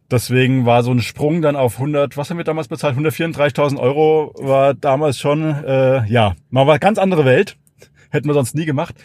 deswegen 0.09 0.65
war 0.65 0.84
so 0.84 0.91
ein 0.91 1.01
Sprung 1.01 1.41
dann 1.41 1.57
auf 1.57 1.80
100, 1.80 2.15
was 2.15 2.30
haben 2.30 2.38
wir 2.38 2.45
damals 2.45 2.69
bezahlt? 2.69 2.95
134.000 2.97 3.78
Euro 3.78 4.34
war 4.38 4.73
damals 4.73 5.19
schon, 5.19 5.43
äh, 5.65 6.05
ja, 6.05 6.36
mal 6.49 6.69
eine 6.69 6.80
ganz 6.80 6.97
andere 6.97 7.26
Welt. 7.26 7.57
Hätten 8.09 8.28
wir 8.28 8.34
sonst 8.34 8.55
nie 8.55 8.65
gemacht. 8.65 8.95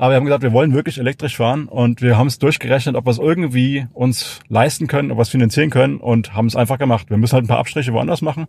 Aber 0.00 0.12
wir 0.12 0.16
haben 0.16 0.26
gesagt, 0.26 0.44
wir 0.44 0.52
wollen 0.52 0.74
wirklich 0.74 0.98
elektrisch 0.98 1.36
fahren 1.36 1.66
und 1.66 2.02
wir 2.02 2.16
haben 2.16 2.28
es 2.28 2.38
durchgerechnet, 2.38 2.94
ob 2.94 3.04
wir 3.04 3.10
es 3.10 3.18
irgendwie 3.18 3.88
uns 3.92 4.38
leisten 4.48 4.86
können, 4.86 5.10
ob 5.10 5.18
wir 5.18 5.22
es 5.22 5.28
finanzieren 5.28 5.70
können 5.70 5.96
und 5.96 6.34
haben 6.34 6.46
es 6.46 6.54
einfach 6.54 6.78
gemacht. 6.78 7.10
Wir 7.10 7.16
müssen 7.16 7.32
halt 7.32 7.44
ein 7.44 7.48
paar 7.48 7.58
Abstriche 7.58 7.92
woanders 7.92 8.22
machen, 8.22 8.46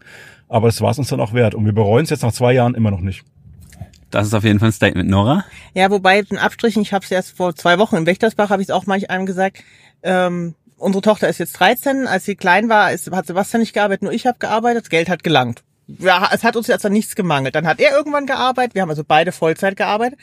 aber 0.48 0.68
es 0.68 0.80
war 0.80 0.92
es 0.92 1.00
uns 1.00 1.08
dann 1.08 1.20
auch 1.20 1.34
wert. 1.34 1.56
Und 1.56 1.66
wir 1.66 1.74
bereuen 1.74 2.04
es 2.04 2.12
jetzt 2.12 2.22
nach 2.22 2.34
zwei 2.34 2.54
Jahren 2.54 2.76
immer 2.76 2.92
noch 2.92 3.02
nicht. 3.02 3.24
Das 4.12 4.28
ist 4.28 4.36
auf 4.36 4.44
jeden 4.44 4.60
Fall 4.60 4.70
ein 4.70 4.74
Statement, 4.74 5.10
Nora. 5.10 5.44
Ja, 5.74 5.90
wobei 5.90 6.22
den 6.22 6.38
Abstrichen, 6.38 6.84
ich 6.84 6.94
habe 6.94 7.04
es 7.04 7.10
erst 7.10 7.36
vor 7.36 7.56
zwei 7.56 7.80
Wochen 7.80 7.96
im 7.96 8.06
Wächtersbach, 8.06 8.52
habe 8.52 8.62
ich 8.62 8.68
es 8.68 8.72
auch 8.72 8.86
manch 8.86 9.10
einem 9.10 9.26
gesagt. 9.26 9.58
Ähm, 10.04 10.54
unsere 10.78 11.02
Tochter 11.02 11.30
ist 11.30 11.40
jetzt 11.40 11.54
13. 11.54 12.06
Als 12.06 12.26
sie 12.26 12.36
klein 12.36 12.70
war, 12.70 12.92
ist, 12.92 13.12
hat 13.12 13.26
Sebastian 13.26 13.62
nicht 13.62 13.74
gearbeitet, 13.74 14.04
nur 14.04 14.14
ich 14.14 14.28
habe 14.28 14.38
gearbeitet. 14.38 14.84
Das 14.84 14.90
Geld 14.90 15.10
hat 15.10 15.24
gelangt. 15.24 15.64
Ja, 15.88 16.30
es 16.32 16.44
hat 16.44 16.56
uns 16.56 16.68
jetzt 16.68 16.86
an 16.86 16.94
nichts 16.94 17.16
gemangelt. 17.16 17.56
Dann 17.56 17.66
hat 17.66 17.80
er 17.80 17.90
irgendwann 17.98 18.28
gearbeitet. 18.28 18.76
Wir 18.76 18.84
haben 18.84 18.92
also 18.92 19.04
beide 19.04 19.32
Vollzeit 19.32 19.76
gearbeitet 19.76 20.20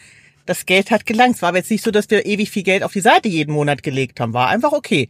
das 0.46 0.66
Geld 0.66 0.90
hat 0.90 1.06
gelangt. 1.06 1.36
Es 1.36 1.42
war 1.42 1.50
aber 1.50 1.58
jetzt 1.58 1.70
nicht 1.70 1.84
so, 1.84 1.90
dass 1.90 2.10
wir 2.10 2.24
ewig 2.26 2.50
viel 2.50 2.62
Geld 2.62 2.82
auf 2.82 2.92
die 2.92 3.00
Seite 3.00 3.28
jeden 3.28 3.52
Monat 3.52 3.82
gelegt 3.82 4.20
haben. 4.20 4.32
War 4.32 4.48
einfach 4.48 4.72
okay. 4.72 5.08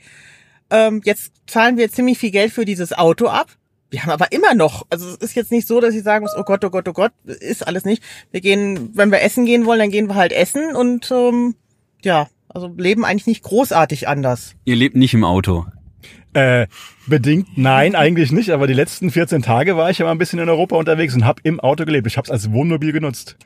Ähm, 0.70 1.00
jetzt 1.04 1.32
zahlen 1.46 1.76
wir 1.76 1.90
ziemlich 1.90 2.18
viel 2.18 2.30
Geld 2.30 2.52
für 2.52 2.64
dieses 2.64 2.92
Auto 2.92 3.28
ab. 3.28 3.48
Wir 3.90 4.02
haben 4.02 4.10
aber 4.10 4.32
immer 4.32 4.54
noch, 4.54 4.84
also 4.90 5.08
es 5.08 5.16
ist 5.16 5.36
jetzt 5.36 5.52
nicht 5.52 5.68
so, 5.68 5.80
dass 5.80 5.94
ich 5.94 6.02
sagen 6.02 6.24
muss, 6.24 6.34
oh 6.36 6.42
Gott, 6.42 6.64
oh 6.64 6.70
Gott, 6.70 6.88
oh 6.88 6.92
Gott, 6.92 7.12
ist 7.24 7.66
alles 7.66 7.84
nicht. 7.84 8.02
Wir 8.32 8.40
gehen, 8.40 8.90
wenn 8.94 9.12
wir 9.12 9.22
essen 9.22 9.46
gehen 9.46 9.64
wollen, 9.64 9.78
dann 9.78 9.90
gehen 9.90 10.08
wir 10.08 10.16
halt 10.16 10.32
essen 10.32 10.74
und 10.74 11.08
ähm, 11.12 11.54
ja, 12.02 12.28
also 12.48 12.72
leben 12.76 13.04
eigentlich 13.04 13.26
nicht 13.26 13.44
großartig 13.44 14.08
anders. 14.08 14.56
Ihr 14.64 14.76
lebt 14.76 14.96
nicht 14.96 15.14
im 15.14 15.24
Auto. 15.24 15.66
Äh, 16.36 16.66
bedingt 17.06 17.56
nein, 17.56 17.94
eigentlich 17.94 18.30
nicht, 18.30 18.50
aber 18.50 18.66
die 18.66 18.74
letzten 18.74 19.10
14 19.10 19.40
Tage 19.40 19.78
war 19.78 19.88
ich 19.88 19.96
ja 19.96 20.04
mal 20.04 20.12
ein 20.12 20.18
bisschen 20.18 20.38
in 20.38 20.50
Europa 20.50 20.76
unterwegs 20.76 21.14
und 21.14 21.24
habe 21.24 21.40
im 21.44 21.60
Auto 21.60 21.86
gelebt. 21.86 22.06
Ich 22.06 22.18
habe 22.18 22.26
es 22.26 22.30
als 22.30 22.52
Wohnmobil 22.52 22.92
genutzt. 22.92 23.38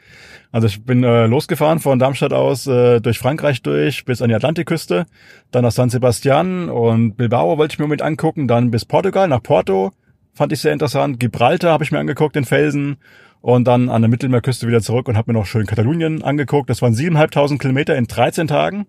Also 0.51 0.67
ich 0.67 0.85
bin 0.85 1.05
äh, 1.05 1.27
losgefahren 1.27 1.79
von 1.79 2.01
Darmstadt 2.01 2.33
aus 2.33 2.67
äh, 2.67 2.99
durch 3.01 3.21
Frankreich 3.21 3.63
durch 3.63 4.05
bis 4.05 4.21
an 4.23 4.29
die 4.29 4.35
Atlantikküste, 4.35 5.07
dann 5.53 5.63
nach 5.63 5.71
San 5.71 5.89
Sebastian 5.89 6.69
und 6.69 7.17
Bilbao 7.17 7.59
wollte 7.59 7.75
ich 7.75 7.79
mir 7.79 7.87
mit 7.87 8.03
angucken, 8.03 8.49
dann 8.49 8.73
bis 8.73 8.85
Portugal, 8.85 9.29
nach 9.29 9.45
Porto, 9.45 9.93
fand 10.35 10.53
ich 10.53 10.59
sehr 10.59 10.73
interessant. 10.73 11.21
Gibraltar 11.21 11.71
habe 11.71 11.85
ich 11.85 11.93
mir 11.93 12.01
angeguckt, 12.01 12.35
den 12.35 12.45
Felsen 12.45 12.97
und 13.41 13.69
dann 13.69 13.89
an 13.89 14.03
der 14.03 14.09
Mittelmeerküste 14.09 14.67
wieder 14.67 14.81
zurück 14.81 15.07
und 15.07 15.17
habe 15.17 15.33
mir 15.33 15.39
noch 15.39 15.47
schön 15.47 15.65
Katalonien 15.65 16.25
angeguckt. 16.25 16.69
Das 16.69 16.83
waren 16.83 16.95
siebeneinhalbtausend 16.95 17.61
Kilometer 17.61 17.95
in 17.95 18.09
13 18.09 18.49
Tagen. 18.49 18.87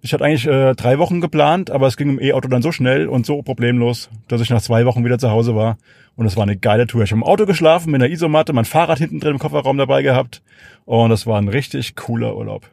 Ich 0.00 0.12
hatte 0.12 0.24
eigentlich 0.24 0.46
äh, 0.46 0.74
drei 0.74 0.98
Wochen 0.98 1.20
geplant, 1.20 1.70
aber 1.70 1.88
es 1.88 1.96
ging 1.96 2.10
im 2.10 2.20
E-Auto 2.20 2.48
dann 2.48 2.62
so 2.62 2.70
schnell 2.70 3.08
und 3.08 3.26
so 3.26 3.42
problemlos, 3.42 4.10
dass 4.28 4.40
ich 4.40 4.50
nach 4.50 4.62
zwei 4.62 4.86
Wochen 4.86 5.04
wieder 5.04 5.18
zu 5.18 5.30
Hause 5.30 5.56
war. 5.56 5.76
Und 6.14 6.26
es 6.26 6.36
war 6.36 6.44
eine 6.44 6.56
geile 6.56 6.86
Tour. 6.86 7.02
Ich 7.02 7.10
habe 7.10 7.18
im 7.18 7.24
Auto 7.24 7.46
geschlafen, 7.46 7.90
mit 7.90 8.00
einer 8.00 8.12
Isomatte, 8.12 8.52
mein 8.52 8.64
Fahrrad 8.64 8.98
hinten 8.98 9.18
drin 9.18 9.32
im 9.32 9.38
Kofferraum 9.38 9.76
dabei 9.76 10.02
gehabt. 10.02 10.42
Und 10.84 11.10
das 11.10 11.26
war 11.26 11.40
ein 11.40 11.48
richtig 11.48 11.96
cooler 11.96 12.36
Urlaub. 12.36 12.70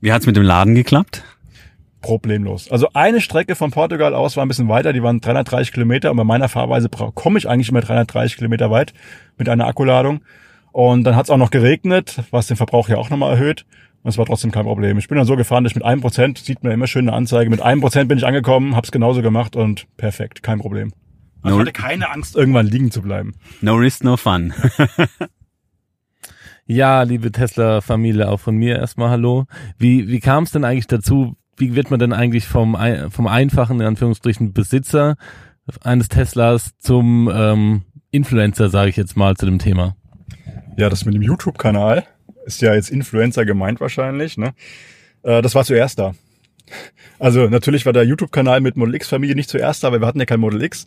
Wie 0.00 0.12
hat's 0.12 0.26
mit 0.26 0.36
dem 0.36 0.42
Laden 0.42 0.74
geklappt? 0.74 1.22
Problemlos. 2.00 2.70
Also 2.70 2.88
eine 2.92 3.20
Strecke 3.20 3.54
von 3.54 3.70
Portugal 3.70 4.14
aus 4.14 4.36
war 4.36 4.44
ein 4.44 4.48
bisschen 4.48 4.68
weiter, 4.68 4.92
die 4.92 5.02
waren 5.02 5.20
330 5.20 5.72
Kilometer 5.72 6.10
und 6.10 6.18
bei 6.18 6.24
meiner 6.24 6.50
Fahrweise 6.50 6.90
komme 6.90 7.38
ich 7.38 7.48
eigentlich 7.48 7.70
immer 7.70 7.80
330 7.80 8.36
Kilometer 8.36 8.70
weit 8.70 8.92
mit 9.38 9.48
einer 9.48 9.66
Akkuladung. 9.66 10.20
Und 10.72 11.04
dann 11.04 11.16
hat 11.16 11.24
es 11.24 11.30
auch 11.30 11.38
noch 11.38 11.50
geregnet, 11.50 12.22
was 12.30 12.48
den 12.48 12.56
Verbrauch 12.56 12.88
ja 12.88 12.96
auch 12.96 13.08
nochmal 13.08 13.32
erhöht. 13.32 13.64
Und 14.04 14.10
es 14.10 14.18
war 14.18 14.26
trotzdem 14.26 14.50
kein 14.50 14.64
Problem. 14.64 14.98
Ich 14.98 15.08
bin 15.08 15.16
dann 15.16 15.26
so 15.26 15.34
gefahren, 15.34 15.64
dass 15.64 15.70
ich 15.72 15.76
mit 15.76 15.84
einem 15.84 16.02
Prozent, 16.02 16.36
sieht 16.36 16.62
man 16.62 16.72
immer 16.72 16.86
schön 16.86 17.08
eine 17.08 17.16
Anzeige, 17.16 17.48
mit 17.48 17.62
einem 17.62 17.80
Prozent 17.80 18.06
bin 18.06 18.18
ich 18.18 18.26
angekommen, 18.26 18.76
hab's 18.76 18.92
genauso 18.92 19.22
gemacht 19.22 19.56
und 19.56 19.86
perfekt, 19.96 20.42
kein 20.42 20.58
Problem. 20.58 20.92
Also 21.40 21.56
ich 21.56 21.60
hatte 21.62 21.72
keine 21.72 22.10
Angst, 22.10 22.36
irgendwann 22.36 22.66
liegen 22.66 22.90
zu 22.90 23.00
bleiben. 23.00 23.34
No 23.62 23.76
risk, 23.76 24.04
no 24.04 24.18
fun. 24.18 24.52
ja, 26.66 27.02
liebe 27.02 27.32
Tesla-Familie, 27.32 28.28
auch 28.28 28.40
von 28.40 28.56
mir 28.56 28.76
erstmal 28.76 29.08
hallo. 29.08 29.46
Wie, 29.78 30.06
wie 30.08 30.20
kam 30.20 30.44
es 30.44 30.50
denn 30.50 30.64
eigentlich 30.64 30.86
dazu? 30.86 31.36
Wie 31.56 31.74
wird 31.74 31.90
man 31.90 31.98
denn 31.98 32.12
eigentlich 32.12 32.46
vom, 32.46 32.76
vom 33.08 33.26
einfachen, 33.26 33.80
in 33.80 33.86
Anführungsstrichen, 33.86 34.52
Besitzer 34.52 35.16
eines 35.80 36.08
Teslas 36.08 36.76
zum 36.78 37.30
ähm, 37.34 37.82
Influencer, 38.10 38.68
sage 38.68 38.90
ich 38.90 38.96
jetzt 38.96 39.16
mal, 39.16 39.34
zu 39.34 39.46
dem 39.46 39.58
Thema? 39.58 39.96
Ja, 40.76 40.90
das 40.90 41.06
mit 41.06 41.14
dem 41.14 41.22
YouTube-Kanal 41.22 42.04
ist 42.46 42.62
ja 42.62 42.74
jetzt 42.74 42.90
Influencer 42.90 43.44
gemeint 43.44 43.80
wahrscheinlich, 43.80 44.36
ne? 44.36 44.54
Äh, 45.22 45.42
das 45.42 45.54
war 45.54 45.64
zuerst 45.64 45.98
da. 45.98 46.14
Also 47.18 47.48
natürlich 47.48 47.86
war 47.86 47.92
der 47.92 48.04
YouTube-Kanal 48.04 48.60
mit 48.60 48.76
Model 48.76 48.94
X-Familie 48.94 49.34
nicht 49.34 49.50
zuerst 49.50 49.84
da, 49.84 49.92
weil 49.92 50.00
wir 50.00 50.06
hatten 50.06 50.20
ja 50.20 50.26
kein 50.26 50.40
Model 50.40 50.62
X. 50.62 50.86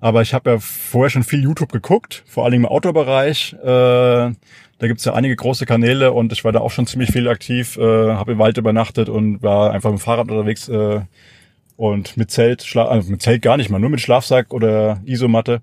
Aber 0.00 0.22
ich 0.22 0.34
habe 0.34 0.50
ja 0.50 0.58
vorher 0.58 1.10
schon 1.10 1.22
viel 1.22 1.42
YouTube 1.42 1.72
geguckt, 1.72 2.22
vor 2.26 2.44
allem 2.44 2.54
im 2.54 2.66
Autobereich. 2.66 3.54
Äh, 3.62 4.32
da 4.78 4.88
gibt's 4.88 5.04
ja 5.04 5.14
einige 5.14 5.36
große 5.36 5.66
Kanäle 5.66 6.12
und 6.12 6.32
ich 6.32 6.44
war 6.44 6.52
da 6.52 6.60
auch 6.60 6.70
schon 6.70 6.86
ziemlich 6.86 7.10
viel 7.10 7.28
aktiv, 7.28 7.76
äh, 7.78 8.12
habe 8.12 8.32
im 8.32 8.38
Wald 8.38 8.58
übernachtet 8.58 9.08
und 9.08 9.42
war 9.42 9.72
einfach 9.72 9.90
mit 9.90 10.00
dem 10.00 10.02
Fahrrad 10.02 10.30
unterwegs 10.30 10.68
äh, 10.68 11.00
und 11.76 12.16
mit 12.16 12.30
Zelt, 12.30 12.62
Schla 12.62 12.86
also 12.86 13.10
mit 13.10 13.22
Zelt 13.22 13.42
gar 13.42 13.56
nicht 13.56 13.70
mal, 13.70 13.78
nur 13.78 13.90
mit 13.90 14.00
Schlafsack 14.00 14.52
oder 14.52 15.00
Isomatte 15.06 15.62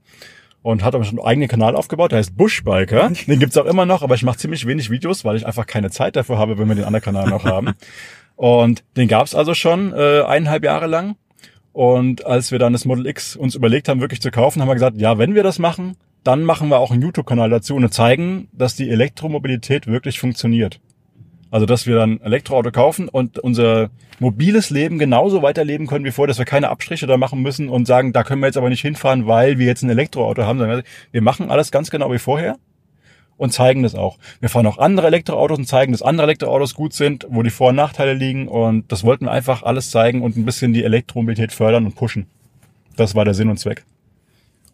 und 0.63 0.83
hat 0.83 0.95
aber 0.95 1.03
schon 1.03 1.19
einen 1.19 1.27
eigenen 1.27 1.49
Kanal 1.49 1.75
aufgebaut, 1.75 2.11
der 2.11 2.19
heißt 2.19 2.37
Bushbiker. 2.37 3.11
Den 3.27 3.39
gibt's 3.39 3.57
auch 3.57 3.65
immer 3.65 3.85
noch, 3.85 4.03
aber 4.03 4.15
ich 4.15 4.23
mache 4.23 4.37
ziemlich 4.37 4.67
wenig 4.67 4.89
Videos, 4.89 5.25
weil 5.25 5.35
ich 5.35 5.45
einfach 5.45 5.65
keine 5.65 5.89
Zeit 5.89 6.15
dafür 6.15 6.37
habe, 6.37 6.57
wenn 6.57 6.67
wir 6.67 6.75
den 6.75 6.85
anderen 6.85 7.03
Kanal 7.03 7.29
noch 7.29 7.45
haben. 7.45 7.73
Und 8.35 8.83
den 8.97 9.07
gab's 9.07 9.35
also 9.35 9.53
schon 9.53 9.93
äh, 9.93 10.21
eineinhalb 10.21 10.63
Jahre 10.63 10.87
lang. 10.87 11.15
Und 11.73 12.25
als 12.25 12.51
wir 12.51 12.59
dann 12.59 12.73
das 12.73 12.85
Model 12.85 13.05
X 13.05 13.35
uns 13.35 13.55
überlegt 13.55 13.87
haben, 13.87 14.01
wirklich 14.01 14.21
zu 14.21 14.31
kaufen, 14.31 14.61
haben 14.61 14.67
wir 14.67 14.73
gesagt, 14.73 14.99
ja, 14.99 15.17
wenn 15.17 15.35
wir 15.35 15.43
das 15.43 15.59
machen, 15.59 15.95
dann 16.23 16.43
machen 16.43 16.69
wir 16.69 16.79
auch 16.79 16.91
einen 16.91 17.01
YouTube-Kanal 17.01 17.49
dazu 17.49 17.75
und 17.75 17.93
zeigen, 17.93 18.47
dass 18.51 18.75
die 18.75 18.89
Elektromobilität 18.89 19.87
wirklich 19.87 20.19
funktioniert. 20.19 20.79
Also, 21.51 21.65
dass 21.65 21.85
wir 21.85 21.97
dann 21.97 22.21
Elektroauto 22.21 22.71
kaufen 22.71 23.09
und 23.09 23.37
unser 23.37 23.89
mobiles 24.19 24.69
Leben 24.69 24.97
genauso 24.97 25.41
weiterleben 25.41 25.85
können 25.85 26.05
wie 26.05 26.11
vorher, 26.11 26.29
dass 26.29 26.37
wir 26.37 26.45
keine 26.45 26.69
Abstriche 26.69 27.07
da 27.07 27.17
machen 27.17 27.41
müssen 27.41 27.67
und 27.67 27.85
sagen, 27.85 28.13
da 28.13 28.23
können 28.23 28.41
wir 28.41 28.47
jetzt 28.47 28.57
aber 28.57 28.69
nicht 28.69 28.81
hinfahren, 28.81 29.27
weil 29.27 29.59
wir 29.59 29.65
jetzt 29.65 29.83
ein 29.83 29.89
Elektroauto 29.89 30.43
haben. 30.43 30.83
Wir 31.11 31.21
machen 31.21 31.51
alles 31.51 31.71
ganz 31.71 31.91
genau 31.91 32.11
wie 32.11 32.19
vorher 32.19 32.55
und 33.35 33.51
zeigen 33.51 33.83
das 33.83 33.95
auch. 33.95 34.17
Wir 34.39 34.49
fahren 34.49 34.67
auch 34.67 34.77
andere 34.77 35.07
Elektroautos 35.07 35.57
und 35.57 35.65
zeigen, 35.65 35.91
dass 35.91 36.01
andere 36.01 36.27
Elektroautos 36.27 36.73
gut 36.73 36.93
sind, 36.93 37.27
wo 37.29 37.43
die 37.43 37.49
Vor- 37.49 37.69
und 37.69 37.75
Nachteile 37.75 38.13
liegen 38.13 38.47
und 38.47 38.89
das 38.91 39.03
wollten 39.03 39.25
wir 39.25 39.31
einfach 39.31 39.63
alles 39.63 39.91
zeigen 39.91 40.21
und 40.21 40.37
ein 40.37 40.45
bisschen 40.45 40.73
die 40.73 40.83
Elektromobilität 40.83 41.51
fördern 41.51 41.85
und 41.85 41.95
pushen. 41.95 42.27
Das 42.95 43.13
war 43.13 43.25
der 43.25 43.33
Sinn 43.33 43.49
und 43.49 43.57
Zweck. 43.57 43.83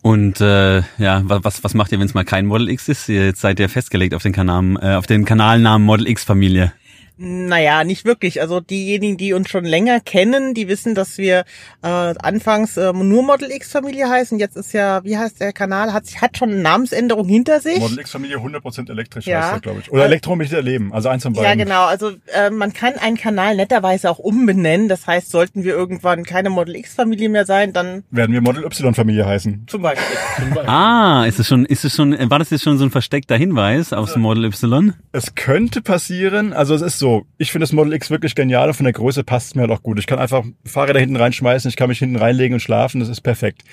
Und 0.01 0.39
äh, 0.41 0.77
ja, 0.97 1.21
was, 1.23 1.63
was 1.63 1.73
macht 1.73 1.91
ihr, 1.91 1.99
wenn 1.99 2.05
es 2.07 2.13
mal 2.13 2.23
kein 2.23 2.45
Model 2.45 2.69
X 2.69 2.87
ist? 2.87 3.09
Ihr 3.09 3.33
seid 3.35 3.59
ja 3.59 3.67
festgelegt 3.67 4.13
auf 4.13 4.23
den, 4.23 4.31
Kanal, 4.31 4.77
äh, 4.81 4.95
auf 4.95 5.07
den 5.07 5.25
Kanalnamen 5.25 5.85
Model 5.85 6.07
X 6.07 6.23
Familie. 6.23 6.71
Naja, 7.19 7.83
nicht 7.83 8.05
wirklich. 8.05 8.41
Also 8.41 8.59
diejenigen, 8.59 9.17
die 9.17 9.33
uns 9.33 9.49
schon 9.49 9.65
länger 9.65 9.99
kennen, 9.99 10.53
die 10.53 10.67
wissen, 10.67 10.93
dass 10.93 11.17
wir 11.17 11.45
äh, 11.81 11.87
anfangs 11.87 12.77
äh, 12.77 12.93
nur 12.93 13.23
Model 13.23 13.49
X 13.49 13.71
Familie 13.71 14.07
heißen. 14.07 14.37
Jetzt 14.37 14.55
ist 14.55 14.73
ja, 14.73 15.03
wie 15.03 15.17
heißt 15.17 15.41
der 15.41 15.51
Kanal? 15.51 15.93
Hat, 15.93 16.03
hat 16.21 16.37
schon 16.37 16.51
eine 16.51 16.61
Namensänderung 16.61 17.27
hinter 17.27 17.59
sich. 17.59 17.79
Model 17.79 17.99
X 17.99 18.11
Familie 18.11 18.37
100% 18.37 18.91
elektrisch 18.91 19.25
ja. 19.25 19.41
heißt 19.41 19.53
der, 19.53 19.59
glaube 19.61 19.79
ich. 19.79 19.91
Oder 19.91 20.03
also, 20.03 20.11
Elektromobilität 20.11 20.57
erleben, 20.57 20.93
also 20.93 21.09
eins 21.09 21.23
von 21.23 21.33
beiden. 21.33 21.47
Ja, 21.47 21.55
genau. 21.55 21.85
Also 21.85 22.11
äh, 22.33 22.51
man 22.51 22.73
kann 22.73 22.93
einen 22.93 23.17
Kanal 23.17 23.55
netterweise 23.55 24.11
auch 24.11 24.19
umbenennen. 24.19 24.87
Das 24.87 25.07
heißt, 25.07 25.31
sollten 25.31 25.63
wir 25.63 25.73
irgendwann 25.73 26.23
keine 26.23 26.51
Model 26.51 26.75
X 26.75 26.93
Familie 26.93 27.29
mehr 27.29 27.45
sein, 27.45 27.73
dann 27.73 28.03
werden 28.11 28.31
wir 28.33 28.41
Model 28.41 28.63
Y 28.63 28.93
Familie 28.93 29.25
heißen. 29.25 29.65
Zum 29.65 29.81
Beispiel. 29.81 30.17
Zum 30.37 30.49
Beispiel. 30.51 30.69
Ah, 30.69 31.25
ist 31.25 31.39
es 31.39 31.47
schon, 31.47 31.65
ist 31.65 31.83
es 31.83 31.95
schon, 31.95 32.15
war 32.29 32.37
das 32.37 32.51
jetzt 32.51 32.63
schon 32.63 32.77
so 32.77 32.85
ein 32.85 32.91
versteckter 32.91 33.35
Hinweis 33.37 33.91
aufs 33.91 34.15
Model 34.15 34.45
Y? 34.45 34.93
Es 35.11 35.33
könnte 35.33 35.81
passieren. 35.81 36.53
Also 36.53 36.75
es 36.75 36.83
ist 36.83 36.99
so 36.99 37.06
so, 37.07 37.25
ich 37.37 37.53
finde 37.53 37.63
das 37.63 37.71
Model 37.71 37.93
X 37.93 38.09
wirklich 38.09 38.35
genial 38.35 38.67
und 38.67 38.73
von 38.73 38.83
der 38.83 38.91
Größe 38.91 39.23
passt 39.23 39.47
es 39.47 39.55
mir 39.55 39.61
halt 39.61 39.71
auch 39.71 39.81
gut. 39.81 39.97
Ich 39.97 40.07
kann 40.07 40.19
einfach 40.19 40.43
Fahrräder 40.65 40.99
hinten 40.99 41.15
reinschmeißen, 41.15 41.69
ich 41.69 41.77
kann 41.77 41.87
mich 41.87 41.99
hinten 41.99 42.17
reinlegen 42.17 42.55
und 42.55 42.59
schlafen, 42.59 42.99
das 42.99 43.07
ist 43.07 43.21
perfekt. 43.21 43.63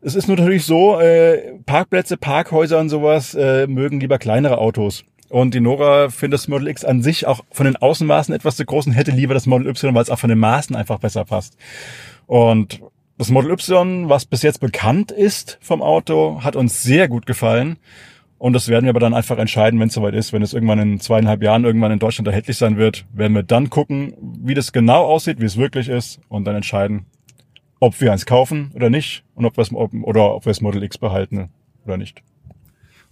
Es 0.00 0.16
ist 0.16 0.26
nur 0.26 0.36
natürlich 0.36 0.64
so, 0.64 0.98
äh, 0.98 1.60
Parkplätze, 1.64 2.16
Parkhäuser 2.16 2.80
und 2.80 2.88
sowas 2.88 3.34
äh, 3.34 3.68
mögen 3.68 4.00
lieber 4.00 4.18
kleinere 4.18 4.58
Autos. 4.58 5.04
Und 5.28 5.54
die 5.54 5.60
Nora 5.60 6.08
findet 6.08 6.40
das 6.40 6.48
Model 6.48 6.66
X 6.66 6.84
an 6.84 7.02
sich 7.02 7.26
auch 7.28 7.44
von 7.52 7.66
den 7.66 7.76
Außenmaßen 7.76 8.34
etwas 8.34 8.56
zu 8.56 8.64
groß 8.64 8.88
und 8.88 8.94
hätte 8.94 9.12
lieber 9.12 9.34
das 9.34 9.46
Model 9.46 9.68
Y, 9.68 9.94
weil 9.94 10.02
es 10.02 10.10
auch 10.10 10.18
von 10.18 10.30
den 10.30 10.40
Maßen 10.40 10.74
einfach 10.74 10.98
besser 10.98 11.24
passt. 11.24 11.56
Und 12.26 12.80
das 13.16 13.30
Model 13.30 13.52
Y, 13.52 14.08
was 14.08 14.24
bis 14.24 14.42
jetzt 14.42 14.58
bekannt 14.58 15.12
ist 15.12 15.58
vom 15.60 15.82
Auto, 15.82 16.42
hat 16.42 16.56
uns 16.56 16.82
sehr 16.82 17.06
gut 17.06 17.26
gefallen. 17.26 17.78
Und 18.38 18.52
das 18.52 18.68
werden 18.68 18.84
wir 18.84 18.90
aber 18.90 19.00
dann 19.00 19.14
einfach 19.14 19.38
entscheiden, 19.38 19.80
wenn 19.80 19.88
es 19.88 19.94
soweit 19.94 20.14
ist. 20.14 20.32
Wenn 20.32 20.42
es 20.42 20.52
irgendwann 20.52 20.78
in 20.78 21.00
zweieinhalb 21.00 21.42
Jahren 21.42 21.64
irgendwann 21.64 21.92
in 21.92 21.98
Deutschland 21.98 22.28
erhältlich 22.28 22.58
sein 22.58 22.76
wird, 22.76 23.06
werden 23.12 23.32
wir 23.32 23.42
dann 23.42 23.70
gucken, 23.70 24.14
wie 24.20 24.54
das 24.54 24.72
genau 24.72 25.04
aussieht, 25.04 25.40
wie 25.40 25.46
es 25.46 25.56
wirklich 25.56 25.88
ist 25.88 26.20
und 26.28 26.44
dann 26.44 26.54
entscheiden, 26.54 27.06
ob 27.80 27.98
wir 28.00 28.12
eins 28.12 28.26
kaufen 28.26 28.70
oder 28.74 28.90
nicht 28.90 29.24
und 29.34 29.46
ob 29.46 29.56
wir 29.56 29.62
es, 29.62 29.72
oder 29.72 30.34
ob 30.34 30.44
wir 30.44 30.50
das 30.50 30.60
Model 30.60 30.82
X 30.82 30.98
behalten 30.98 31.48
oder 31.84 31.96
nicht. 31.96 32.22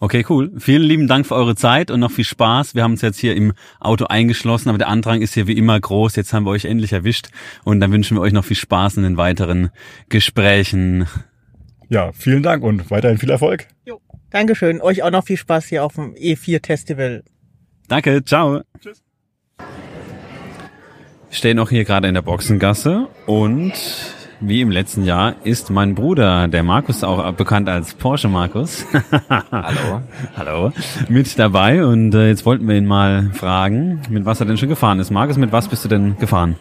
Okay, 0.00 0.26
cool. 0.28 0.52
Vielen 0.58 0.82
lieben 0.82 1.06
Dank 1.06 1.26
für 1.26 1.34
eure 1.34 1.54
Zeit 1.54 1.90
und 1.90 2.00
noch 2.00 2.10
viel 2.10 2.24
Spaß. 2.24 2.74
Wir 2.74 2.82
haben 2.82 2.92
uns 2.92 3.00
jetzt 3.00 3.18
hier 3.18 3.34
im 3.34 3.54
Auto 3.80 4.04
eingeschlossen, 4.06 4.68
aber 4.68 4.76
der 4.76 4.88
Andrang 4.88 5.22
ist 5.22 5.32
hier 5.32 5.46
wie 5.46 5.56
immer 5.56 5.80
groß. 5.80 6.16
Jetzt 6.16 6.34
haben 6.34 6.44
wir 6.44 6.50
euch 6.50 6.66
endlich 6.66 6.92
erwischt 6.92 7.28
und 7.62 7.80
dann 7.80 7.92
wünschen 7.92 8.16
wir 8.16 8.20
euch 8.20 8.32
noch 8.32 8.44
viel 8.44 8.56
Spaß 8.56 8.98
in 8.98 9.04
den 9.04 9.16
weiteren 9.16 9.70
Gesprächen. 10.10 11.06
Ja, 11.88 12.12
vielen 12.12 12.42
Dank 12.42 12.62
und 12.64 12.90
weiterhin 12.90 13.18
viel 13.18 13.30
Erfolg. 13.30 13.68
Jo. 13.86 14.00
Dankeschön. 14.34 14.80
Euch 14.80 15.04
auch 15.04 15.12
noch 15.12 15.22
viel 15.22 15.36
Spaß 15.36 15.66
hier 15.66 15.84
auf 15.84 15.94
dem 15.94 16.12
E4 16.14 16.66
Festival. 16.66 17.22
Danke, 17.86 18.24
ciao. 18.24 18.62
Tschüss. 18.80 19.00
Ich 21.30 21.38
stehe 21.38 21.54
noch 21.54 21.70
hier 21.70 21.84
gerade 21.84 22.08
in 22.08 22.14
der 22.14 22.22
Boxengasse 22.22 23.06
und 23.26 23.74
wie 24.40 24.60
im 24.60 24.72
letzten 24.72 25.04
Jahr 25.04 25.36
ist 25.44 25.70
mein 25.70 25.94
Bruder, 25.94 26.48
der 26.48 26.64
Markus, 26.64 27.04
auch 27.04 27.32
bekannt 27.34 27.68
als 27.68 27.94
Porsche 27.94 28.26
Markus. 28.26 28.84
Hallo. 29.30 30.02
Hallo. 30.36 30.72
Mit 31.08 31.38
dabei 31.38 31.84
und 31.84 32.12
äh, 32.16 32.26
jetzt 32.26 32.44
wollten 32.44 32.66
wir 32.66 32.74
ihn 32.74 32.86
mal 32.86 33.30
fragen, 33.34 34.02
mit 34.10 34.24
was 34.24 34.40
er 34.40 34.46
denn 34.46 34.58
schon 34.58 34.68
gefahren 34.68 34.98
ist. 34.98 35.12
Markus, 35.12 35.36
mit 35.36 35.52
was 35.52 35.68
bist 35.68 35.84
du 35.84 35.88
denn 35.88 36.18
gefahren? 36.18 36.56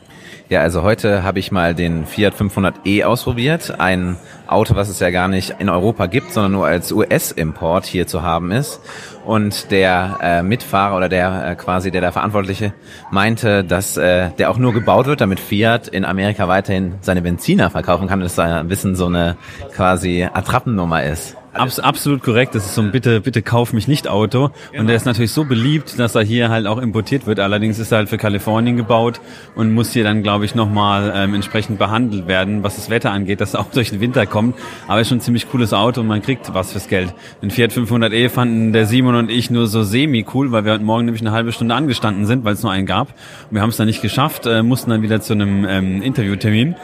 Ja, 0.49 0.61
also 0.61 0.84
heute 0.84 1.24
habe 1.24 1.39
ich 1.39 1.51
mal 1.51 1.74
den 1.74 2.05
Fiat 2.05 2.36
500e 2.36 3.03
ausprobiert. 3.05 3.80
Ein 3.80 4.17
Auto, 4.54 4.76
was 4.76 4.89
es 4.89 4.99
ja 4.99 5.10
gar 5.10 5.28
nicht 5.28 5.56
in 5.60 5.70
Europa 5.70 6.06
gibt, 6.06 6.32
sondern 6.32 6.54
nur 6.54 6.66
als 6.66 6.91
US-Import 6.91 7.86
hier 7.86 8.08
zu 8.08 8.22
haben 8.22 8.51
ist. 8.51 8.80
Und 9.26 9.72
der 9.72 10.18
äh, 10.22 10.43
Mitfahrer 10.43 10.97
oder 10.97 11.10
der 11.10 11.47
äh, 11.47 11.56
quasi, 11.56 11.91
der 11.91 12.01
da 12.01 12.12
Verantwortliche 12.12 12.74
meinte, 13.12 13.64
dass 13.64 13.97
äh, 13.97 14.30
der 14.38 14.49
auch 14.51 14.58
nur 14.58 14.74
gebaut 14.74 15.06
wird, 15.06 15.22
damit 15.22 15.39
Fiat 15.39 15.88
in 15.88 16.06
Amerika 16.06 16.47
weiterhin 16.47 16.95
seine 17.01 17.22
Benziner 17.22 17.70
verkaufen 17.70 18.08
kann. 18.08 18.20
Das 18.20 18.34
ist 18.34 18.39
ein 18.39 18.68
bisschen 18.68 18.95
so 18.95 19.06
eine 19.06 19.38
quasi 19.74 20.28
Attrappennummer 20.32 21.04
ist. 21.04 21.38
Abs 21.54 21.80
absolut 21.80 22.24
korrekt. 22.24 22.56
Das 22.56 22.66
ist 22.66 22.76
so 22.76 22.82
ein 22.82 22.91
bitte, 22.91 23.22
bitte 23.22 23.41
kauf 23.41 23.74
mich 23.74 23.88
nicht 23.88 24.08
Auto. 24.08 24.49
Genau. 24.72 24.82
Und 24.82 24.88
der 24.88 24.95
ist 24.95 25.06
natürlich 25.06 25.32
so 25.32 25.45
beliebt, 25.45 25.99
dass 25.99 26.16
er 26.16 26.24
hier 26.24 26.49
halt 26.49 26.66
auch 26.66 26.80
importiert 26.80 27.28
wird. 27.28 27.39
Allerdings 27.39 27.80
ist 27.80 27.91
er 27.91 27.99
halt 27.99 28.10
für 28.10 28.18
Kalifornien 28.18 28.76
gebaut 28.76 29.22
und 29.56 29.74
muss 29.74 29.93
hier 29.93 30.04
dann, 30.04 30.24
glaube 30.24 30.45
ich, 30.45 30.56
nochmal 30.56 31.14
ähm, 31.16 31.36
entsprechend 31.36 31.78
behandelt 31.78 32.28
werden, 32.28 32.64
was 32.64 32.76
das 32.76 32.89
Wetter 32.89 33.12
angeht, 33.12 33.39
dass 33.39 33.54
er 33.54 33.60
auch 33.60 33.70
durch 33.74 33.91
den 33.91 33.99
Winter 33.99 34.26
kommt. 34.26 34.56
Aber 34.88 34.99
ist 34.99 35.10
schon 35.10 35.20
ein 35.20 35.22
ziemlich 35.22 35.49
cooles 35.49 35.74
Auto 35.74 36.01
und 36.01 36.08
man 36.08 36.22
kriegt 36.22 36.54
was 36.54 36.72
fürs 36.72 36.88
Geld. 36.88 37.14
Den 37.41 37.51
Fiat 37.51 37.72
500e 37.72 38.30
fanden 38.30 38.74
der 38.74 38.86
Simon 38.86 39.16
und 39.16 39.30
ich 39.30 39.49
nur 39.49 39.68
so 39.68 39.84
semi 39.84 40.26
cool, 40.34 40.51
weil 40.51 40.66
wir 40.66 40.74
heute 40.74 40.84
Morgen 40.84 41.06
nämlich 41.06 41.22
eine 41.22 41.32
halbe 41.32 41.51
Stunde 41.51 41.76
angestanden 41.76 42.26
sind, 42.26 42.43
weil 42.43 42.54
es 42.54 42.64
nur 42.64 42.72
einen 42.72 42.86
gab. 42.88 43.10
Und 43.10 43.56
wir 43.56 43.62
haben 43.62 43.70
es 43.70 43.78
dann 43.78 43.88
nicht 43.88 44.01
geschafft, 44.01 44.45
äh, 44.45 44.64
mussten 44.64 44.89
dann 44.89 45.01
wieder 45.01 45.22
zu 45.22 45.34
einem 45.34 45.66
ähm, 45.68 46.01
Interviewtermin. 46.01 46.76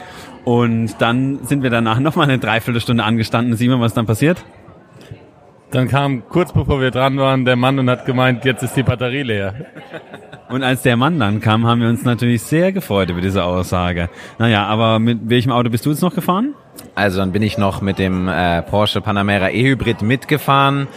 Und 0.44 0.94
dann 1.00 1.44
sind 1.44 1.62
wir 1.62 1.70
danach 1.70 1.98
nochmal 2.00 2.28
eine 2.28 2.38
Dreiviertelstunde 2.38 3.04
angestanden. 3.04 3.56
Simon, 3.56 3.80
was 3.80 3.94
dann 3.94 4.06
passiert? 4.06 4.44
Dann 5.70 5.88
kam 5.88 6.28
kurz 6.28 6.52
bevor 6.52 6.80
wir 6.80 6.90
dran 6.90 7.16
waren 7.18 7.44
der 7.44 7.56
Mann 7.56 7.78
und 7.78 7.88
hat 7.88 8.04
gemeint, 8.04 8.44
jetzt 8.44 8.62
ist 8.62 8.76
die 8.76 8.82
Batterie 8.82 9.22
leer. 9.22 9.54
Und 10.48 10.64
als 10.64 10.82
der 10.82 10.96
Mann 10.96 11.20
dann 11.20 11.40
kam, 11.40 11.64
haben 11.64 11.80
wir 11.80 11.88
uns 11.88 12.02
natürlich 12.02 12.42
sehr 12.42 12.72
gefreut 12.72 13.08
über 13.08 13.20
diese 13.20 13.44
Aussage. 13.44 14.08
Naja, 14.38 14.66
aber 14.66 14.98
mit 14.98 15.20
welchem 15.22 15.52
Auto 15.52 15.70
bist 15.70 15.86
du 15.86 15.90
jetzt 15.90 16.02
noch 16.02 16.14
gefahren? 16.14 16.54
Also 16.96 17.18
dann 17.18 17.30
bin 17.30 17.42
ich 17.42 17.56
noch 17.56 17.82
mit 17.82 18.00
dem 18.00 18.26
äh, 18.26 18.62
Porsche 18.62 19.00
Panamera 19.00 19.50
E-Hybrid 19.50 20.02
mitgefahren. 20.02 20.88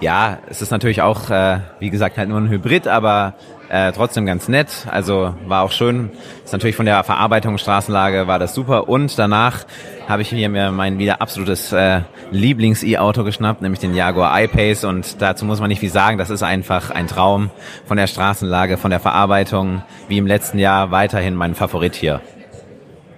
Ja, 0.00 0.38
es 0.48 0.62
ist 0.62 0.70
natürlich 0.70 1.02
auch, 1.02 1.28
äh, 1.28 1.58
wie 1.78 1.90
gesagt, 1.90 2.16
halt 2.16 2.30
nur 2.30 2.38
ein 2.38 2.48
Hybrid, 2.48 2.88
aber 2.88 3.34
äh, 3.72 3.90
trotzdem 3.92 4.26
ganz 4.26 4.48
nett. 4.48 4.86
Also 4.90 5.34
war 5.46 5.62
auch 5.62 5.72
schön. 5.72 6.10
Ist 6.44 6.52
natürlich 6.52 6.76
von 6.76 6.84
der 6.84 7.02
Verarbeitung 7.04 7.56
Straßenlage 7.56 8.26
war 8.26 8.38
das 8.38 8.54
super. 8.54 8.86
Und 8.88 9.18
danach 9.18 9.64
habe 10.06 10.20
ich 10.20 10.30
mir 10.30 10.70
mein 10.70 10.98
wieder 10.98 11.22
absolutes 11.22 11.72
äh, 11.72 12.02
Lieblings-E-Auto 12.32 13.24
geschnappt, 13.24 13.62
nämlich 13.62 13.80
den 13.80 13.94
Jaguar 13.94 14.38
I-Pace. 14.42 14.84
Und 14.84 15.22
dazu 15.22 15.46
muss 15.46 15.58
man 15.58 15.68
nicht 15.68 15.80
viel 15.80 15.90
sagen. 15.90 16.18
Das 16.18 16.28
ist 16.28 16.42
einfach 16.42 16.90
ein 16.90 17.06
Traum 17.06 17.50
von 17.86 17.96
der 17.96 18.06
Straßenlage, 18.06 18.76
von 18.76 18.90
der 18.90 19.00
Verarbeitung, 19.00 19.82
wie 20.06 20.18
im 20.18 20.26
letzten 20.26 20.58
Jahr 20.58 20.90
weiterhin 20.90 21.34
mein 21.34 21.54
Favorit 21.54 21.94
hier. 21.94 22.20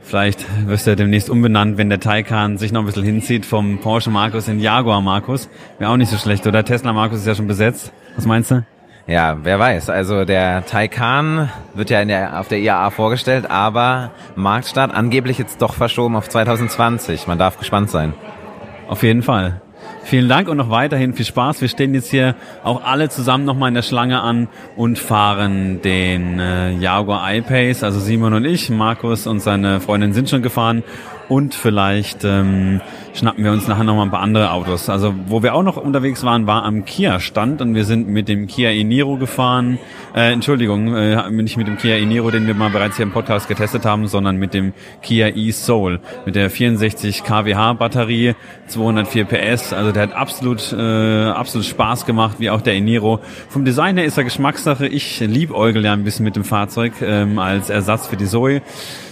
Vielleicht 0.03 0.47
wirst 0.69 0.87
du 0.87 0.91
ja 0.91 0.97
demnächst 0.97 1.31
umbenannt, 1.31 1.79
wenn 1.79 1.89
der 1.89 1.99
Taycan 1.99 2.59
sich 2.59 2.71
noch 2.71 2.83
ein 2.83 2.87
bisschen 2.87 3.05
hinzieht 3.05 3.45
vom 3.45 3.79
Porsche 3.79 4.11
Markus 4.11 4.47
in 4.47 4.61
Jaguar 4.61 5.01
Markus. 5.01 5.49
Wäre 5.81 5.91
auch 5.91 5.97
nicht 5.97 6.11
so 6.11 6.17
schlecht, 6.17 6.47
oder? 6.47 6.65
Tesla 6.65 6.93
Markus 6.93 7.21
ist 7.21 7.27
ja 7.27 7.35
schon 7.35 7.49
besetzt. 7.49 7.93
Was 8.15 8.27
meinst 8.27 8.53
du? 8.53 8.65
Ja, 9.07 9.37
wer 9.43 9.59
weiß. 9.59 9.91
Also 9.91 10.25
der 10.25 10.65
Taycan 10.65 11.51
wird 11.75 11.91
ja 11.91 12.03
der, 12.05 12.41
auf 12.41 12.49
der 12.49 12.59
IAA 12.59 12.89
vorgestellt, 12.91 13.51
aber 13.51 14.13
Marktstart 14.35 14.95
angeblich 14.95 15.37
jetzt 15.37 15.61
doch 15.61 15.75
verschoben 15.75 16.17
auf 16.17 16.29
2020. 16.29 17.27
Man 17.27 17.39
darf 17.39 17.59
gespannt 17.59 17.91
sein. 17.91 18.15
Auf 18.89 19.03
jeden 19.03 19.23
Fall. 19.23 19.61
Vielen 20.05 20.29
Dank 20.29 20.49
und 20.49 20.57
noch 20.57 20.71
weiterhin 20.71 21.13
viel 21.13 21.25
Spaß. 21.27 21.61
Wir 21.61 21.69
stehen 21.69 21.95
jetzt 21.95 22.11
hier 22.11 22.35
auch 22.63 22.83
alle 22.85 23.11
zusammen 23.11 23.45
nochmal 23.45 23.69
in 23.69 23.75
der 23.75 23.83
Schlange 23.83 24.21
an 24.23 24.49
und 24.77 24.99
fahren 24.99 25.83
den 25.83 26.39
äh, 26.39 26.73
Jaguar 26.73 27.31
I-Pace. 27.35 27.83
Also 27.83 28.01
Simon 28.01 28.33
und 28.33 28.45
ich, 28.45 28.71
Markus 28.71 29.27
und 29.27 29.41
seine 29.41 29.81
Freundin 29.81 30.15
sind 30.15 30.31
schon 30.31 30.43
gefahren 30.43 30.83
und 31.29 31.55
vielleicht 31.55 32.25
ähm, 32.25 32.81
schnappen 33.15 33.45
wir 33.45 33.53
uns 33.53 33.69
nachher 33.69 33.85
noch 33.85 33.97
mal 33.97 34.03
ein 34.03 34.11
paar 34.11 34.21
andere 34.21 34.51
Autos. 34.51 34.89
Also 34.89 35.15
wo 35.27 35.43
wir 35.43 35.55
auch 35.55 35.63
noch 35.63 35.77
unterwegs 35.77 36.25
waren, 36.25 36.47
war 36.47 36.65
am 36.65 36.85
Kia-Stand 36.85 37.63
und 37.63 37.75
wir 37.75 37.85
sind 37.85 38.09
mit 38.09 38.29
dem 38.29 38.47
Kia 38.47 38.71
e-Niro 38.71 39.17
gefahren. 39.17 39.79
Äh, 40.15 40.33
Entschuldigung, 40.33 40.95
äh, 40.95 41.31
nicht 41.31 41.57
mit 41.57 41.67
dem 41.67 41.79
Kia 41.79 41.97
e-Niro, 41.97 42.31
den 42.31 42.47
wir 42.47 42.55
mal 42.55 42.71
bereits 42.71 42.97
hier 42.97 43.05
im 43.05 43.13
Podcast 43.13 43.49
getestet 43.49 43.85
haben, 43.85 44.07
sondern 44.07 44.37
mit 44.37 44.53
dem 44.53 44.75
Kia 45.03 45.29
e-Soul 45.29 46.01
mit 46.27 46.35
der 46.35 46.51
64 46.51 47.25
kWh 47.25 47.75
Batterie, 47.75 48.35
204 48.67 49.25
PS. 49.25 49.73
Also 49.73 49.93
der 49.93 50.05
hat 50.05 50.13
absolut 50.13 50.73
äh, 50.73 51.25
absolut 51.25 51.67
Spaß 51.67 52.07
gemacht, 52.07 52.37
wie 52.39 52.51
auch 52.51 52.61
der 52.61 52.75
e-Niro. 52.75 53.21
Vom 53.49 53.65
Design 53.65 53.97
her 53.97 54.05
ist 54.05 54.19
er 54.19 54.25
Geschmackssache. 54.25 54.87
Ich 54.87 55.21
liebäugel 55.21 55.85
ja 55.85 55.93
ein 55.93 56.05
bisschen 56.05 56.25
mit 56.25 56.37
dem 56.37 56.45
Fahrzeug 56.45 56.93
ähm, 57.03 57.39
als 57.39 57.71
Ersatz 57.71 58.07
für 58.07 58.17
die 58.17 58.27
Zoe. 58.27 58.63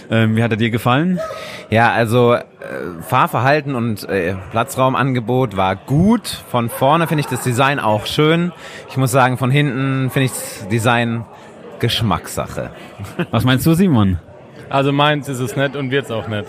Ähm, 0.09 0.35
wie 0.35 0.43
hat 0.43 0.51
er 0.51 0.57
dir 0.57 0.69
gefallen? 0.69 1.19
Ja, 1.69 1.91
also 1.91 2.33
äh, 2.33 2.41
Fahrverhalten 3.01 3.75
und 3.75 4.07
äh, 4.07 4.35
Platzraumangebot 4.51 5.57
war 5.57 5.75
gut. 5.75 6.27
Von 6.27 6.69
vorne 6.69 7.07
finde 7.07 7.21
ich 7.21 7.27
das 7.27 7.41
Design 7.43 7.79
auch 7.79 8.05
schön. 8.05 8.51
Ich 8.89 8.97
muss 8.97 9.11
sagen, 9.11 9.37
von 9.37 9.51
hinten 9.51 10.09
finde 10.09 10.25
ich 10.25 10.31
das 10.31 10.67
Design 10.69 11.25
Geschmackssache. 11.79 12.71
Was 13.31 13.43
meinst 13.43 13.65
du, 13.65 13.73
Simon? 13.73 14.19
Also 14.69 14.91
meins 14.91 15.27
ist 15.27 15.39
es 15.39 15.55
nett 15.55 15.75
und 15.75 15.91
wird's 15.91 16.11
auch 16.11 16.27
nett. 16.27 16.47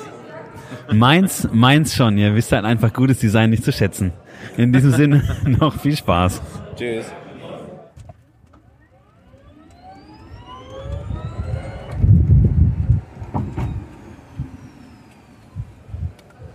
Meins, 0.92 1.48
meins 1.52 1.94
schon. 1.94 2.18
Ihr 2.18 2.34
wisst 2.34 2.52
halt 2.52 2.64
einfach 2.64 2.92
gutes 2.92 3.18
Design 3.18 3.50
nicht 3.50 3.64
zu 3.64 3.72
schätzen. 3.72 4.12
In 4.56 4.72
diesem 4.72 4.92
Sinne 4.92 5.22
noch 5.44 5.78
viel 5.80 5.96
Spaß. 5.96 6.40
Tschüss. 6.76 7.06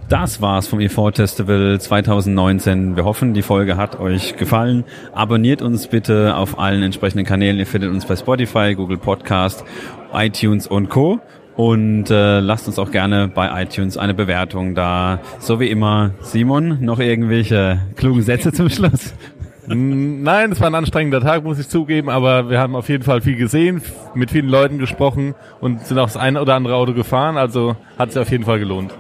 Das 0.09 0.41
war's 0.41 0.67
vom 0.67 0.79
EV 0.79 1.11
Festival 1.13 1.79
2019. 1.79 2.95
Wir 2.95 3.05
hoffen, 3.05 3.35
die 3.35 3.43
Folge 3.43 3.77
hat 3.77 3.99
euch 3.99 4.37
gefallen. 4.37 4.83
Abonniert 5.13 5.61
uns 5.61 5.85
bitte 5.85 6.35
auf 6.35 6.57
allen 6.57 6.81
entsprechenden 6.81 7.27
Kanälen. 7.27 7.59
Ihr 7.59 7.67
findet 7.67 7.91
uns 7.91 8.07
bei 8.07 8.15
Spotify, 8.15 8.73
Google 8.73 8.97
Podcast, 8.97 9.63
iTunes 10.11 10.65
und 10.65 10.89
Co. 10.89 11.19
Und 11.55 12.09
äh, 12.09 12.39
lasst 12.39 12.65
uns 12.65 12.79
auch 12.79 12.89
gerne 12.89 13.27
bei 13.27 13.61
iTunes 13.61 13.99
eine 13.99 14.15
Bewertung 14.15 14.73
da. 14.73 15.19
So 15.37 15.59
wie 15.59 15.69
immer, 15.69 16.09
Simon, 16.21 16.83
noch 16.83 16.97
irgendwelche 16.97 17.79
klugen 17.95 18.23
Sätze 18.23 18.51
zum 18.51 18.67
Schluss? 18.71 19.13
Nein, 19.67 20.51
es 20.51 20.59
war 20.59 20.71
ein 20.71 20.75
anstrengender 20.75 21.21
Tag, 21.21 21.43
muss 21.43 21.59
ich 21.59 21.69
zugeben, 21.69 22.09
aber 22.09 22.49
wir 22.49 22.59
haben 22.59 22.75
auf 22.75 22.89
jeden 22.89 23.03
Fall 23.03 23.21
viel 23.21 23.35
gesehen, 23.35 23.83
mit 24.15 24.31
vielen 24.31 24.49
Leuten 24.49 24.79
gesprochen 24.79 25.35
und 25.61 25.85
sind 25.85 25.99
auch 25.99 26.07
das 26.07 26.17
eine 26.17 26.41
oder 26.41 26.55
andere 26.55 26.73
Auto 26.73 26.95
gefahren, 26.95 27.37
also 27.37 27.75
hat 27.99 28.11
sich 28.11 28.19
auf 28.19 28.31
jeden 28.31 28.45
Fall 28.45 28.57
gelohnt 28.57 28.91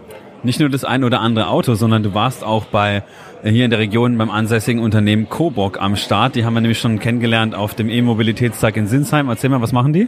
nicht 0.43 0.59
nur 0.59 0.69
das 0.69 0.83
ein 0.83 1.03
oder 1.03 1.21
andere 1.21 1.47
Auto, 1.47 1.73
sondern 1.75 2.03
du 2.03 2.13
warst 2.13 2.43
auch 2.43 2.65
bei 2.65 3.03
äh, 3.43 3.51
hier 3.51 3.65
in 3.65 3.71
der 3.71 3.79
Region 3.79 4.17
beim 4.17 4.29
ansässigen 4.29 4.81
Unternehmen 4.81 5.29
Coburg 5.29 5.81
am 5.81 5.95
Start. 5.95 6.35
Die 6.35 6.45
haben 6.45 6.53
wir 6.53 6.61
nämlich 6.61 6.79
schon 6.79 6.99
kennengelernt 6.99 7.55
auf 7.55 7.73
dem 7.75 7.89
E-Mobilitätstag 7.89 8.77
in 8.77 8.87
Sinsheim. 8.87 9.29
Erzähl 9.29 9.49
mal, 9.49 9.61
was 9.61 9.71
machen 9.71 9.93
die? 9.93 10.07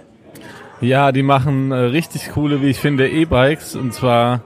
Ja, 0.82 1.12
die 1.12 1.24
machen 1.24 1.72
äh, 1.72 1.76
richtig 1.76 2.32
coole, 2.32 2.62
wie 2.62 2.70
ich 2.70 2.80
finde, 2.80 3.10
E-Bikes. 3.10 3.76
Und 3.76 3.94
zwar 3.94 4.42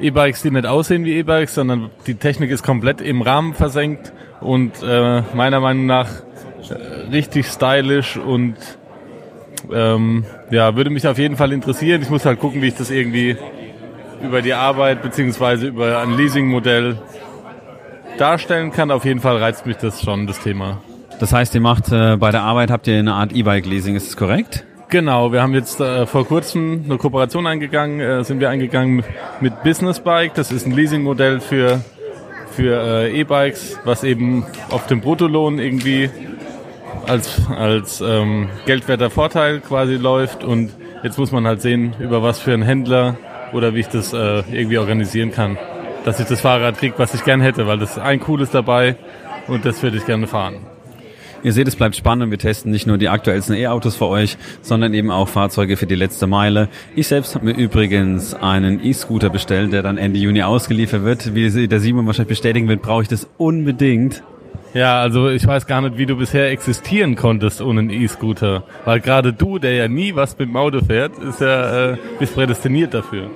E-Bikes, 0.00 0.42
die 0.42 0.50
nicht 0.50 0.66
aussehen 0.66 1.04
wie 1.04 1.14
E-Bikes, 1.18 1.54
sondern 1.54 1.90
die 2.06 2.14
Technik 2.14 2.50
ist 2.50 2.62
komplett 2.62 3.00
im 3.00 3.22
Rahmen 3.22 3.54
versenkt 3.54 4.12
und 4.40 4.82
äh, 4.82 5.22
meiner 5.34 5.60
Meinung 5.60 5.86
nach 5.86 6.08
äh, 6.70 7.10
richtig 7.10 7.46
stylisch 7.46 8.16
und 8.16 8.56
ähm, 9.72 10.24
ja, 10.50 10.76
würde 10.76 10.90
mich 10.90 11.06
auf 11.06 11.18
jeden 11.18 11.36
Fall 11.36 11.52
interessieren. 11.52 12.02
Ich 12.02 12.10
muss 12.10 12.24
halt 12.24 12.38
gucken, 12.38 12.62
wie 12.62 12.68
ich 12.68 12.74
das 12.74 12.90
irgendwie 12.90 13.36
über 14.22 14.42
die 14.42 14.54
Arbeit 14.54 15.02
beziehungsweise 15.02 15.68
über 15.68 16.00
ein 16.00 16.16
Leasingmodell 16.16 16.98
darstellen 18.18 18.72
kann. 18.72 18.90
Auf 18.90 19.04
jeden 19.04 19.20
Fall 19.20 19.36
reizt 19.38 19.66
mich 19.66 19.76
das 19.76 20.02
schon, 20.02 20.26
das 20.26 20.40
Thema. 20.40 20.78
Das 21.20 21.32
heißt, 21.32 21.54
ihr 21.54 21.60
macht 21.60 21.90
äh, 21.90 22.16
bei 22.16 22.30
der 22.30 22.42
Arbeit 22.42 22.70
habt 22.70 22.86
ihr 22.86 22.98
eine 22.98 23.14
Art 23.14 23.32
E-Bike-Leasing, 23.32 23.96
ist 23.96 24.08
das 24.08 24.16
korrekt? 24.16 24.64
Genau, 24.88 25.32
wir 25.32 25.42
haben 25.42 25.52
jetzt 25.52 25.80
äh, 25.80 26.06
vor 26.06 26.26
kurzem 26.26 26.84
eine 26.86 26.96
Kooperation 26.96 27.46
eingegangen, 27.46 28.00
äh, 28.00 28.24
sind 28.24 28.40
wir 28.40 28.48
eingegangen 28.48 29.04
mit 29.40 29.62
Business 29.62 30.00
Bike. 30.00 30.34
Das 30.34 30.50
ist 30.50 30.66
ein 30.66 30.72
Leasingmodell 30.72 31.40
für 31.40 31.80
für 32.50 32.82
äh, 32.82 33.20
E-Bikes, 33.20 33.78
was 33.84 34.02
eben 34.02 34.44
auf 34.70 34.86
dem 34.86 35.00
Bruttolohn 35.00 35.58
irgendwie 35.58 36.10
als 37.06 37.42
als 37.50 38.00
ähm, 38.00 38.48
geldwerter 38.66 39.10
Vorteil 39.10 39.60
quasi 39.60 39.94
läuft 39.94 40.42
und 40.42 40.72
jetzt 41.02 41.18
muss 41.18 41.30
man 41.30 41.46
halt 41.46 41.62
sehen, 41.62 41.94
über 42.00 42.22
was 42.22 42.40
für 42.40 42.52
einen 42.52 42.62
Händler 42.62 43.16
oder 43.52 43.74
wie 43.74 43.80
ich 43.80 43.88
das 43.88 44.12
äh, 44.12 44.42
irgendwie 44.50 44.78
organisieren 44.78 45.30
kann, 45.32 45.58
dass 46.04 46.20
ich 46.20 46.26
das 46.26 46.40
Fahrrad 46.40 46.78
kriege, 46.78 46.94
was 46.98 47.14
ich 47.14 47.24
gern 47.24 47.40
hätte, 47.40 47.66
weil 47.66 47.78
das 47.78 47.98
ein 47.98 48.20
cooles 48.20 48.50
dabei 48.50 48.96
und 49.46 49.64
das 49.64 49.82
würde 49.82 49.96
ich 49.96 50.06
gerne 50.06 50.26
fahren. 50.26 50.56
Ihr 51.44 51.52
seht, 51.52 51.68
es 51.68 51.76
bleibt 51.76 51.94
spannend 51.94 52.24
und 52.24 52.30
wir 52.32 52.38
testen 52.38 52.72
nicht 52.72 52.86
nur 52.88 52.98
die 52.98 53.08
aktuellsten 53.08 53.54
E-Autos 53.54 53.94
für 53.94 54.06
euch, 54.06 54.36
sondern 54.60 54.92
eben 54.92 55.10
auch 55.12 55.28
Fahrzeuge 55.28 55.76
für 55.76 55.86
die 55.86 55.94
letzte 55.94 56.26
Meile. 56.26 56.68
Ich 56.96 57.06
selbst 57.06 57.36
habe 57.36 57.44
mir 57.44 57.56
übrigens 57.56 58.34
einen 58.34 58.84
E-Scooter 58.84 59.30
bestellt, 59.30 59.72
der 59.72 59.82
dann 59.82 59.98
Ende 59.98 60.18
Juni 60.18 60.42
ausgeliefert 60.42 61.04
wird. 61.04 61.34
Wie 61.36 61.68
der 61.68 61.78
Simon 61.78 62.06
wahrscheinlich 62.06 62.30
bestätigen 62.30 62.66
wird, 62.66 62.82
brauche 62.82 63.02
ich 63.02 63.08
das 63.08 63.28
unbedingt. 63.38 64.24
Ja, 64.74 65.00
also 65.00 65.28
ich 65.28 65.46
weiß 65.46 65.66
gar 65.66 65.80
nicht, 65.80 65.96
wie 65.96 66.06
du 66.06 66.16
bisher 66.16 66.50
existieren 66.50 67.16
konntest 67.16 67.62
ohne 67.62 67.80
einen 67.80 67.90
E-Scooter. 67.90 68.64
Weil 68.84 69.00
gerade 69.00 69.32
du, 69.32 69.58
der 69.58 69.74
ja 69.74 69.88
nie 69.88 70.14
was 70.14 70.38
mit 70.38 70.54
Auto 70.54 70.80
fährt, 70.84 71.18
ist 71.18 71.40
ja, 71.40 71.92
äh, 71.92 71.96
bist 72.18 72.34
prädestiniert 72.34 72.92
dafür. 72.94 73.30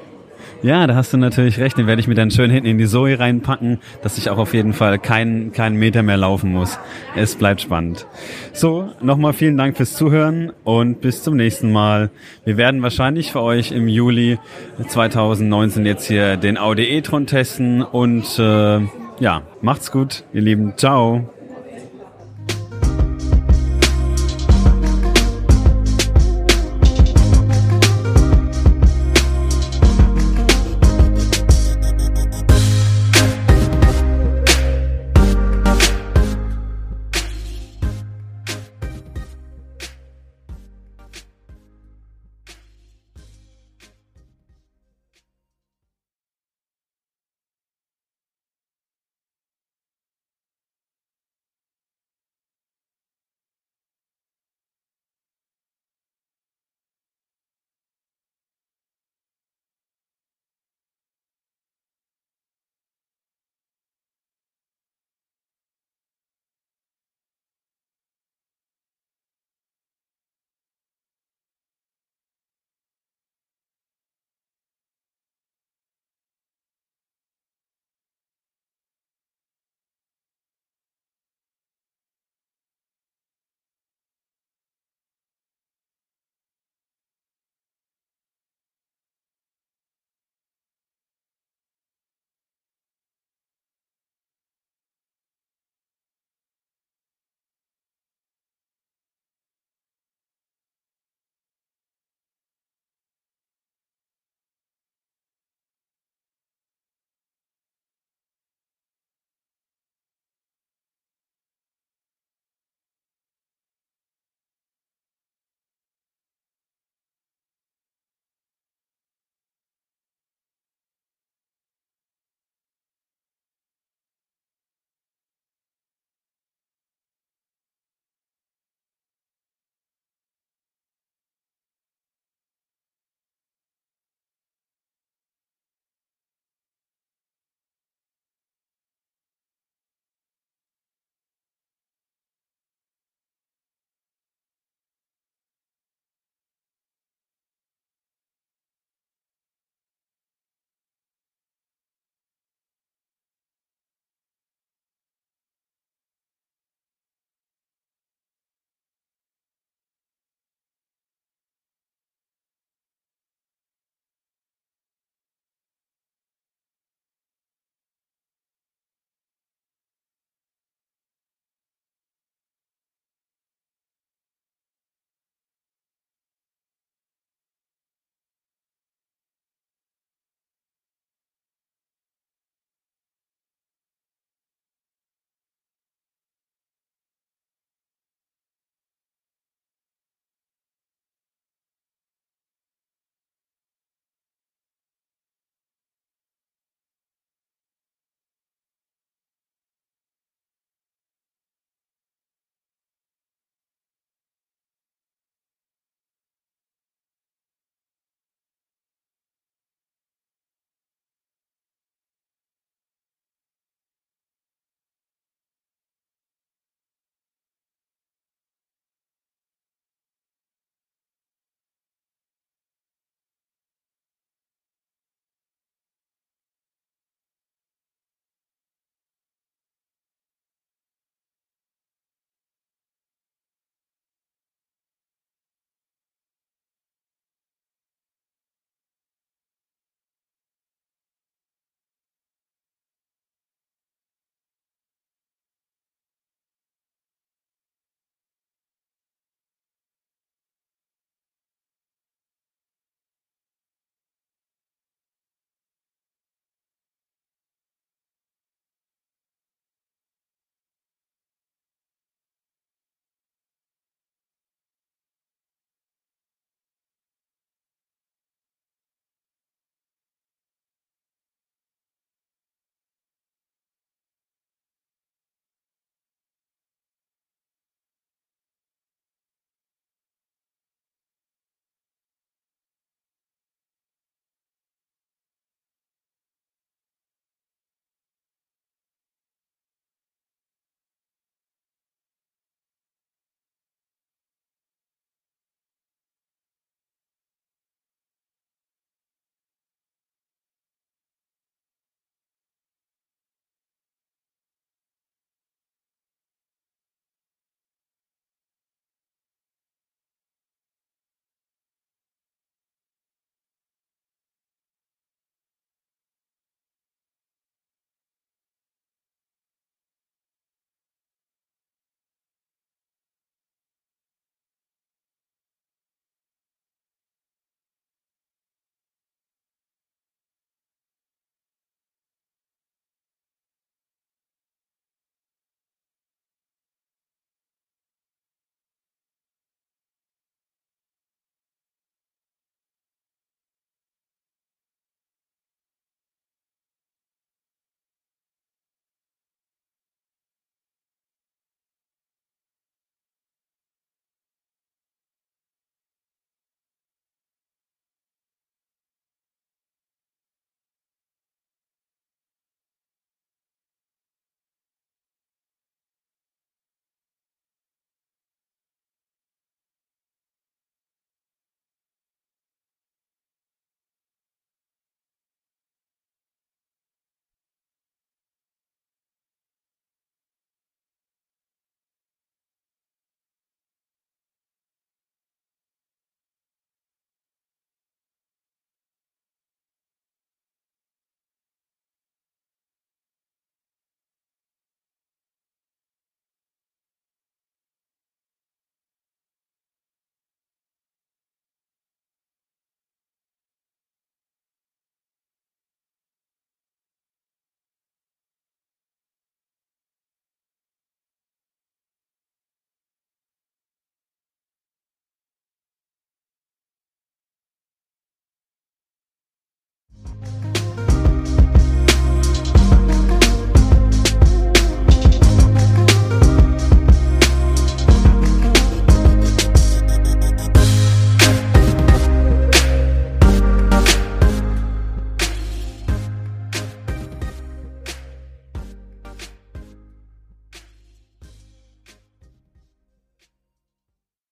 Ja, 0.63 0.87
da 0.87 0.95
hast 0.95 1.13
du 1.13 1.17
natürlich 1.17 1.59
recht. 1.59 1.77
Den 1.77 1.89
werde 1.89 2.01
ich 2.01 2.07
mir 2.07 2.15
dann 2.15 2.31
schön 2.31 2.49
hinten 2.49 2.69
in 2.69 2.79
die 2.79 2.87
Zoe 2.87 3.19
reinpacken, 3.19 3.81
dass 4.03 4.17
ich 4.17 4.31
auch 4.31 4.39
auf 4.39 4.55
jeden 4.55 4.75
Fall 4.75 5.01
keinen 5.01 5.51
keinen 5.51 5.77
Meter 5.77 6.05
mehr 6.05 6.17
laufen 6.17 6.53
muss. 6.53 6.79
Es 7.17 7.35
bleibt 7.35 7.63
spannend. 7.63 8.07
So, 8.53 8.89
nochmal 9.01 9.33
vielen 9.33 9.57
Dank 9.57 9.77
fürs 9.77 9.95
Zuhören 9.95 10.53
und 10.63 11.01
bis 11.01 11.25
zum 11.25 11.35
nächsten 11.35 11.73
Mal. 11.73 12.11
Wir 12.45 12.57
werden 12.57 12.81
wahrscheinlich 12.81 13.33
für 13.33 13.41
euch 13.41 13.73
im 13.73 13.89
Juli 13.89 14.39
2019 14.87 15.85
jetzt 15.85 16.07
hier 16.07 16.37
den 16.37 16.57
Audi 16.57 16.85
e-tron 16.85 17.27
testen 17.27 17.83
und 17.83 18.39
äh, 18.39 18.81
ja, 19.23 19.43
macht's 19.61 19.93
gut, 19.93 20.25
ihr 20.33 20.43
Lieben. 20.43 20.77
Ciao. 20.77 21.31